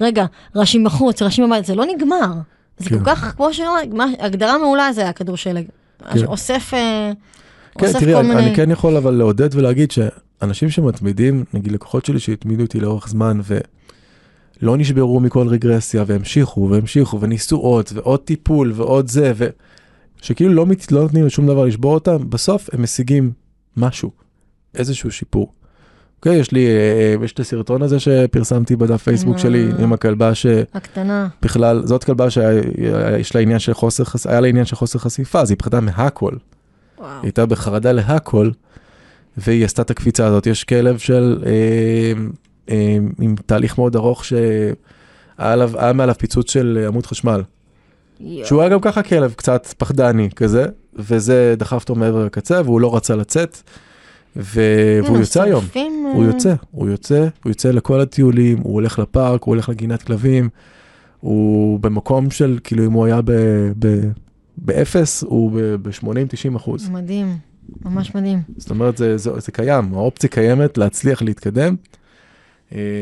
רגע, 0.00 0.26
רעשים 0.56 0.84
בחוץ, 0.84 1.22
רעשים 1.22 1.46
בבית, 1.46 1.64
זה 1.64 1.74
לא 1.74 1.84
נגמר. 1.96 2.32
זה 2.78 2.90
כן. 2.90 2.98
כל 2.98 3.04
כך, 3.04 3.34
כמו 3.36 3.54
שאומרים, 3.54 4.00
הגדרה 4.18 4.58
מעולה 4.58 4.92
זה 4.92 5.08
הכדור 5.08 5.36
שלג. 5.36 5.64
כן. 6.12 6.24
אוסף, 6.24 6.70
כן, 6.70 7.86
אוסף 7.86 7.98
תראי, 7.98 8.12
כל 8.12 8.18
אני, 8.18 8.28
מיני... 8.28 8.40
אני 8.40 8.56
כן 8.56 8.70
יכול 8.70 8.96
אבל 8.96 9.14
לעודד 9.14 9.54
ולהגיד 9.54 9.90
ש... 9.90 9.98
אנשים 10.42 10.70
שמתמידים, 10.70 11.44
נגיד 11.54 11.72
לקוחות 11.72 12.04
שלי 12.04 12.20
שהתמידו 12.20 12.62
איתי 12.62 12.80
לאורך 12.80 13.08
זמן 13.08 13.40
ולא 14.62 14.76
נשברו 14.76 15.20
מכל 15.20 15.48
רגרסיה 15.48 16.04
והמשיכו 16.06 16.68
והמשיכו 16.70 17.20
וניסו 17.20 17.56
עוד 17.56 17.84
ועוד 17.94 18.20
טיפול 18.20 18.72
ועוד 18.74 19.08
זה 19.08 19.32
ושכאילו 20.20 20.54
לא, 20.54 20.66
מת, 20.66 20.92
לא 20.92 21.02
נותנים 21.02 21.26
לשום 21.26 21.46
דבר 21.46 21.64
לשבור 21.64 21.94
אותם, 21.94 22.30
בסוף 22.30 22.68
הם 22.72 22.82
משיגים 22.82 23.32
משהו, 23.76 24.10
איזשהו 24.74 25.10
שיפור. 25.10 25.52
אוקיי, 26.16 26.36
יש 26.36 26.52
לי, 26.52 26.66
אה, 26.66 27.24
יש 27.24 27.32
את 27.32 27.40
הסרטון 27.40 27.82
הזה 27.82 28.00
שפרסמתי 28.00 28.76
בדף 28.76 29.02
פייסבוק 29.02 29.38
שלי 29.38 29.68
עם 29.78 29.92
הכלבה 29.92 30.34
ש... 30.34 30.46
הקטנה. 30.74 31.28
בכלל, 31.42 31.86
זאת 31.86 32.04
כלבה 32.04 32.30
שיש 32.30 33.34
לה 33.34 33.40
עניין 33.40 33.58
של 33.58 33.74
חוסר, 33.74 34.04
היה 34.28 34.40
לה 34.40 34.48
עניין 34.48 34.64
של 34.64 34.76
חוסר 34.76 34.98
חשיפה, 34.98 35.40
אז 35.40 35.50
היא 35.50 35.58
פחדה 35.58 35.80
מהכל. 35.80 36.32
וואו. 36.98 37.08
היא 37.08 37.18
הייתה 37.22 37.46
בחרדה 37.46 37.92
להכל. 37.92 38.50
והיא 39.38 39.64
עשתה 39.64 39.82
את 39.82 39.90
הקפיצה 39.90 40.26
הזאת. 40.26 40.46
יש 40.46 40.64
כלב 40.64 40.98
של, 40.98 41.42
אה, 41.46 41.50
אה, 41.50 42.12
עם 43.20 43.34
תהליך 43.46 43.78
מאוד 43.78 43.96
ארוך 43.96 44.24
שהיה 44.24 45.92
מעליו 45.94 46.14
פיצוץ 46.18 46.50
של 46.50 46.84
עמוד 46.88 47.06
חשמל. 47.06 47.42
יו. 48.20 48.46
שהוא 48.46 48.60
היה 48.60 48.70
גם 48.70 48.80
ככה 48.80 49.02
כלב 49.02 49.34
קצת 49.36 49.74
פחדני 49.78 50.28
כזה, 50.36 50.66
וזה 50.94 51.54
דחף 51.58 51.82
אותו 51.82 51.94
מעבר 51.94 52.24
לקצה, 52.24 52.60
והוא 52.64 52.80
לא 52.80 52.96
רצה 52.96 53.16
לצאת. 53.16 53.62
ו... 54.36 54.60
והוא 55.04 55.18
יוצא 55.18 55.42
היום, 55.42 55.64
הוא 56.14 56.22
אה. 56.22 56.28
יוצא, 56.28 56.54
הוא 56.70 56.88
יוצא, 56.88 57.28
הוא 57.44 57.50
יוצא 57.50 57.70
לכל 57.70 58.00
הטיולים, 58.00 58.58
הוא 58.58 58.74
הולך 58.74 58.98
לפארק, 58.98 59.42
הוא 59.42 59.54
הולך 59.54 59.68
לגינת 59.68 60.02
כלבים, 60.02 60.48
הוא 61.20 61.80
במקום 61.80 62.30
של, 62.30 62.58
כאילו 62.64 62.84
אם 62.84 62.92
הוא 62.92 63.04
היה 63.04 63.20
ב... 63.24 63.32
ב... 63.78 64.00
באפס, 64.56 65.22
הוא 65.22 65.60
ב-80-90 65.82 66.56
אחוז. 66.56 66.88
מדהים. 66.88 67.36
ממש 67.84 68.14
מדהים. 68.14 68.42
זאת 68.56 68.70
אומרת, 68.70 68.96
זה, 68.96 69.16
זה, 69.16 69.30
זה 69.40 69.52
קיים, 69.52 69.94
האופציה 69.94 70.30
קיימת 70.30 70.78
להצליח 70.78 71.22
להתקדם. 71.22 71.76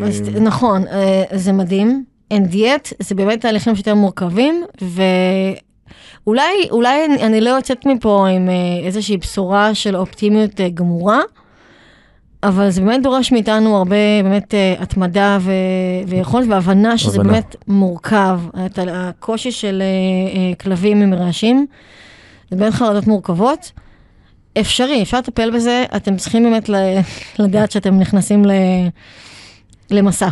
אז, 0.05 0.23
נכון, 0.41 0.87
אה, 0.87 1.23
זה 1.33 1.53
מדהים. 1.53 2.05
אין 2.31 2.47
דיאט, 2.47 2.93
זה 2.99 3.14
באמת 3.14 3.41
תהליכים 3.41 3.75
שיותר 3.75 3.95
מורכבים, 3.95 4.64
ואולי 6.27 6.53
אולי 6.71 7.05
אני, 7.05 7.23
אני 7.23 7.41
לא 7.41 7.51
יוצאת 7.51 7.87
מפה 7.87 8.29
עם 8.29 8.49
אה, 8.49 8.87
איזושהי 8.87 9.17
בשורה 9.17 9.75
של 9.75 9.97
אופטימיות 9.97 10.61
אה, 10.61 10.69
גמורה, 10.69 11.21
אבל 12.43 12.71
זה 12.71 12.81
באמת 12.81 13.03
דורש 13.03 13.33
מאיתנו 13.33 13.77
הרבה 13.77 13.97
באמת 14.23 14.55
התמדה 14.79 15.39
ו... 15.41 15.53
ויכולת 16.07 16.47
והבנה 16.49 16.99
שזה 16.99 17.21
הבנה. 17.21 17.33
באמת 17.33 17.57
מורכב. 17.69 18.41
את 18.67 18.79
הקושי 18.93 19.51
של 19.51 19.83
כלבים 20.61 21.03
עם 21.03 21.14
רעשים, 21.14 21.67
זה 22.51 22.57
באמת 22.57 22.73
חרדות 22.73 23.07
מורכבות. 23.07 23.73
אפשרי, 24.61 25.03
אפשר 25.03 25.19
לטפל 25.19 25.51
בזה, 25.51 25.85
אתם 25.97 26.17
צריכים 26.17 26.43
באמת 26.43 26.71
לדעת 27.39 27.71
שאתם 27.71 27.99
נכנסים 27.99 28.45
למסע. 29.91 30.28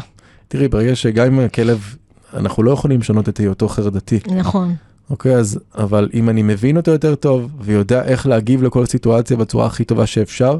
תראי, 0.49 0.69
ברגע 0.69 0.97
שגם 0.97 1.27
אם 1.27 1.41
הכלב, 1.41 1.97
אנחנו 2.35 2.63
לא 2.63 2.71
יכולים 2.71 3.01
לשנות 3.01 3.29
את 3.29 3.39
היותו 3.39 3.69
חרדתי. 3.69 4.21
נכון. 4.37 4.75
אוקיי, 5.11 5.37
אז, 5.37 5.61
אבל 5.75 6.09
אם 6.15 6.29
אני 6.29 6.43
מבין 6.43 6.77
אותו 6.77 6.91
יותר 6.91 7.15
טוב, 7.15 7.51
ויודע 7.61 8.05
איך 8.05 8.27
להגיב 8.27 8.63
לכל 8.63 8.87
סיטואציה 8.87 9.37
בצורה 9.37 9.67
הכי 9.67 9.85
טובה 9.85 10.07
שאפשר, 10.07 10.59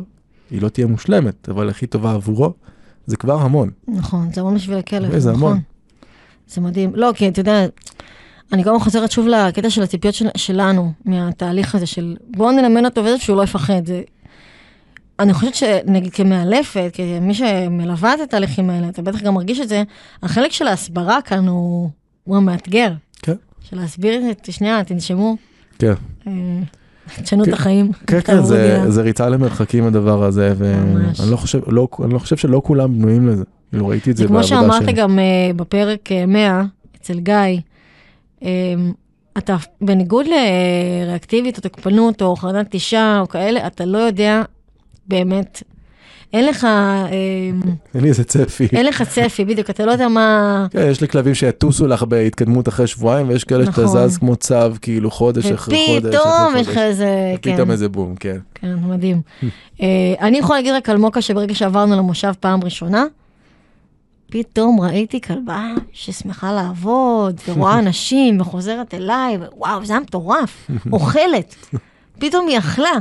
היא 0.51 0.63
לא 0.63 0.69
תהיה 0.69 0.87
מושלמת, 0.87 1.49
אבל 1.49 1.69
הכי 1.69 1.87
טובה 1.87 2.13
עבורו, 2.13 2.53
זה 3.07 3.17
כבר 3.17 3.41
המון. 3.41 3.71
נכון, 3.89 4.33
זה 4.33 4.41
המון 4.41 4.55
בשביל 4.55 4.79
הכלב, 4.79 5.19
זה 5.19 5.33
נכון. 5.33 5.43
המון. 5.43 5.61
זה 6.49 6.61
מדהים. 6.61 6.91
לא, 6.95 7.11
כי 7.15 7.29
אתה 7.29 7.41
יודע, 7.41 7.67
אני 8.53 8.63
גם 8.63 8.81
חוזרת 8.81 9.11
שוב 9.11 9.27
לקטע 9.27 9.71
של 9.71 9.83
הציפיות 9.83 10.15
של, 10.15 10.29
שלנו, 10.37 10.93
מהתהליך 11.05 11.75
הזה 11.75 11.87
של 11.87 12.17
בואו 12.37 12.53
נלמד 12.53 12.85
אותו 12.85 13.05
וזה 13.05 13.19
שהוא 13.19 13.37
לא 13.37 13.43
יפחד. 13.43 13.87
זה... 13.87 14.03
אני 15.19 15.35
חושבת 15.35 15.55
שנגיד 15.55 16.13
כמאלפת, 16.13 16.91
כמי 16.93 17.35
שמלווה 17.35 18.15
את 18.15 18.21
התהליכים 18.21 18.71
האלה, 18.71 18.89
אתה 18.89 19.03
בטח 19.03 19.23
גם 19.23 19.35
מרגיש 19.35 19.61
את 19.61 19.69
זה, 19.69 19.83
החלק 20.23 20.53
של 20.53 20.67
ההסברה 20.67 21.23
כאן 21.23 21.49
הוא, 21.49 21.91
הוא 22.25 22.37
המאתגר. 22.37 22.93
כן. 23.23 23.35
של 23.61 23.77
להסביר 23.77 24.31
את, 24.31 24.49
שנייה, 24.53 24.85
תנשמו. 24.85 25.37
כן. 25.79 25.93
אה, 26.27 26.33
תשנו 27.23 27.43
את 27.43 27.49
כן. 27.49 27.55
החיים. 27.55 27.93
כן, 28.07 28.21
כן, 28.21 28.43
זה 28.89 29.03
ריצה 29.03 29.29
למרחקים 29.29 29.87
הדבר 29.87 30.25
הזה, 30.25 30.55
ואני 30.59 31.31
לא 31.31 31.37
חושב, 31.37 31.61
לא, 31.67 31.89
אני 32.05 32.15
לא 32.15 32.19
חושב 32.19 32.37
שלא 32.37 32.63
כולם 32.65 32.99
בנויים 32.99 33.29
לזה. 33.29 33.45
כאילו 33.71 33.89
ראיתי 33.89 34.11
את 34.11 34.17
זה 34.17 34.25
בעבודה 34.25 34.43
שלי. 34.43 34.57
כמו 34.59 34.73
שאמרת 34.73 34.95
גם 34.95 35.19
uh, 35.19 35.57
בפרק 35.57 36.09
100 36.29 36.61
uh, 36.61 36.65
אצל 36.97 37.21
גיא, 37.21 37.35
um, 38.41 38.45
אתה, 39.39 39.57
בניגוד 39.81 40.27
לריאקטיבית 40.27 41.57
או 41.57 41.63
תוקפנות 41.63 42.23
או 42.23 42.37
חרדת 42.37 42.67
נטישה 42.67 43.19
או 43.21 43.29
כאלה, 43.29 43.67
אתה 43.67 43.85
לא 43.85 43.99
יודע 43.99 44.43
באמת 45.09 45.63
אין 46.35 46.47
לך... 46.47 46.65
אמ, 46.65 47.61
אין 47.95 48.03
לי 48.03 48.09
איזה 48.09 48.25
צפי. 48.25 48.69
אין 48.73 48.87
לך 48.87 49.03
צפי, 49.03 49.45
בדיוק, 49.45 49.71
אתה 49.71 49.87
לא 49.87 49.93
יודע 49.93 50.09
מה... 50.09 50.67
כן, 50.71 50.89
יש 50.91 51.01
לי 51.01 51.09
כלבים 51.09 51.35
שיטוסו 51.35 51.87
לך 51.87 52.03
בהתקדמות 52.03 52.69
אחרי 52.69 52.87
שבועיים, 52.87 53.29
ויש 53.29 53.45
כאלה 53.45 53.67
שאתה 53.67 53.83
נכון. 53.85 54.09
זז 54.09 54.19
כמו 54.19 54.37
צו, 54.37 54.55
כאילו 54.83 55.11
חודש 55.11 55.47
אחרי 55.47 55.87
חודש. 55.87 56.15
ופתאום 56.15 56.57
יש 56.57 56.69
לך 56.69 56.79
איזה... 56.79 57.35
כן. 57.43 57.55
פתאום 57.55 57.71
איזה 57.71 57.89
בום, 57.89 58.15
כן. 58.17 58.37
כן, 58.55 58.75
מדהים. 58.75 59.21
אה, 59.81 59.87
אני 60.21 60.39
יכולה 60.39 60.59
להגיד 60.59 60.73
רק 60.73 60.89
על 60.89 60.97
מוקה 60.97 61.23
שברגע 61.23 61.55
שעברנו 61.55 61.97
למושב 61.97 62.33
פעם 62.41 62.65
ראשונה, 62.65 63.05
פתאום 64.31 64.81
ראיתי 64.81 65.21
כלבה 65.21 65.71
ששמחה 65.93 66.53
לעבוד, 66.53 67.41
ורואה 67.49 67.79
אנשים, 67.83 68.41
וחוזרת 68.41 68.95
אליי, 68.95 69.39
וואו, 69.57 69.85
זה 69.85 69.93
היה 69.93 70.01
מטורף, 70.01 70.71
אוכלת. 70.93 71.55
פתאום 72.19 72.49
היא 72.49 72.59
אכלה. 72.59 72.99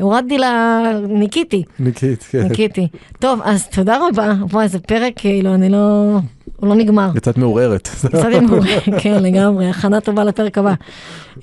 הורדתי 0.00 0.38
לה, 0.38 0.82
ניקיתי. 1.08 1.62
ניקית, 1.78 2.22
כן. 2.22 2.42
ניקיתי. 2.42 2.88
טוב, 3.18 3.40
אז 3.44 3.68
תודה 3.68 3.98
רבה. 4.08 4.34
וואי, 4.50 4.64
איזה 4.64 4.78
פרק, 4.78 5.12
כאילו, 5.16 5.54
אני 5.54 5.68
לא... 5.68 6.18
הוא 6.56 6.68
לא 6.68 6.74
נגמר. 6.74 7.10
קצת 7.14 7.36
מעוררת. 7.36 7.88
קצת 7.88 8.14
מעוררת, 8.42 8.82
כן, 9.02 9.22
לגמרי, 9.22 9.68
הכנה 9.70 10.00
טובה 10.00 10.24
לפרק 10.24 10.58
הבא. 10.58 10.74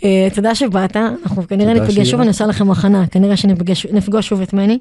אה, 0.03 0.27
תודה 0.35 0.55
שבאת, 0.55 0.97
אנחנו 0.97 1.47
כנראה 1.47 1.73
ניפגש 1.73 2.11
שוב, 2.11 2.19
אני 2.19 2.27
עושה 2.27 2.45
לכם 2.45 2.71
הכנה, 2.71 3.07
כנראה 3.07 3.37
שנפגוש 3.37 4.27
שוב 4.27 4.41
את 4.41 4.53
מני. 4.53 4.79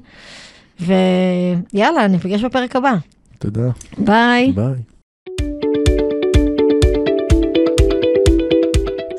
ויאללה, 0.79 2.07
ניפגש 2.07 2.43
בפרק 2.43 2.75
הבא. 2.75 2.93
תודה. 3.39 3.69
ביי. 3.97 4.51
ביי. 4.51 4.73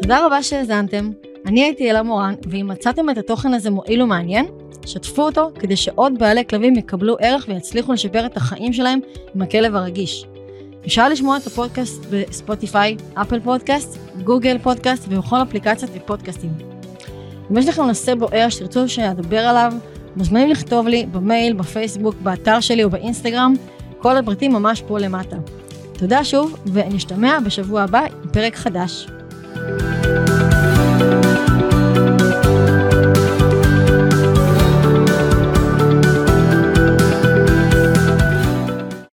תודה 0.03 0.27
רבה 0.27 0.43
שהאזנתם. 0.43 1.11
אני 1.51 1.63
הייתי 1.63 1.91
אלה 1.91 2.03
מורן, 2.03 2.35
ואם 2.51 2.69
מצאתם 2.69 3.11
את 3.11 3.19
התוכן 3.19 3.55
הזה 3.55 3.71
מועיל 3.71 4.03
ומעניין, 4.03 4.47
שתפו 4.87 5.23
אותו 5.23 5.51
כדי 5.59 5.77
שעוד 5.77 6.19
בעלי 6.19 6.45
כלבים 6.45 6.77
יקבלו 6.77 7.17
ערך 7.21 7.45
ויצליחו 7.49 7.93
לשפר 7.93 8.27
את 8.27 8.37
החיים 8.37 8.73
שלהם 8.73 9.01
עם 9.35 9.43
הכלב 9.43 9.75
הרגיש. 9.75 10.27
אפשר 10.87 11.09
לשמוע 11.09 11.37
את 11.37 11.47
הפודקאסט 11.47 12.07
בספוטיפיי, 12.11 12.97
אפל 13.15 13.41
פודקאסט, 13.41 13.99
גוגל 14.25 14.59
פודקאסט 14.59 15.05
ובכל 15.09 15.37
אפליקציות 15.43 15.91
ופודקאסטים. 15.95 16.51
אם 17.51 17.57
יש 17.57 17.69
לכם 17.69 17.83
נושא 17.83 18.15
בוער 18.15 18.49
שתרצו 18.49 18.89
שאדבר 18.89 19.41
עליו, 19.41 19.73
מוזמנים 20.17 20.51
לכתוב 20.51 20.89
לי 20.89 21.07
במייל, 21.13 21.53
בפייסבוק, 21.53 22.15
באתר 22.23 22.61
שלי 22.61 22.85
או 22.85 22.91
באינסטגרם, 22.91 23.55
כל 23.99 24.17
הפרטים 24.17 24.53
ממש 24.53 24.83
פה 24.89 24.99
למטה. 24.99 25.37
תודה 25.93 26.25
שוב, 26.25 26.57
ונשתמע 26.73 27.39
בשבוע 27.45 27.83
הבא 27.83 28.01
עם 28.01 28.31
פרק 28.33 28.57
חדש. 28.57 29.07
thank 29.53 30.29
you 30.29 30.40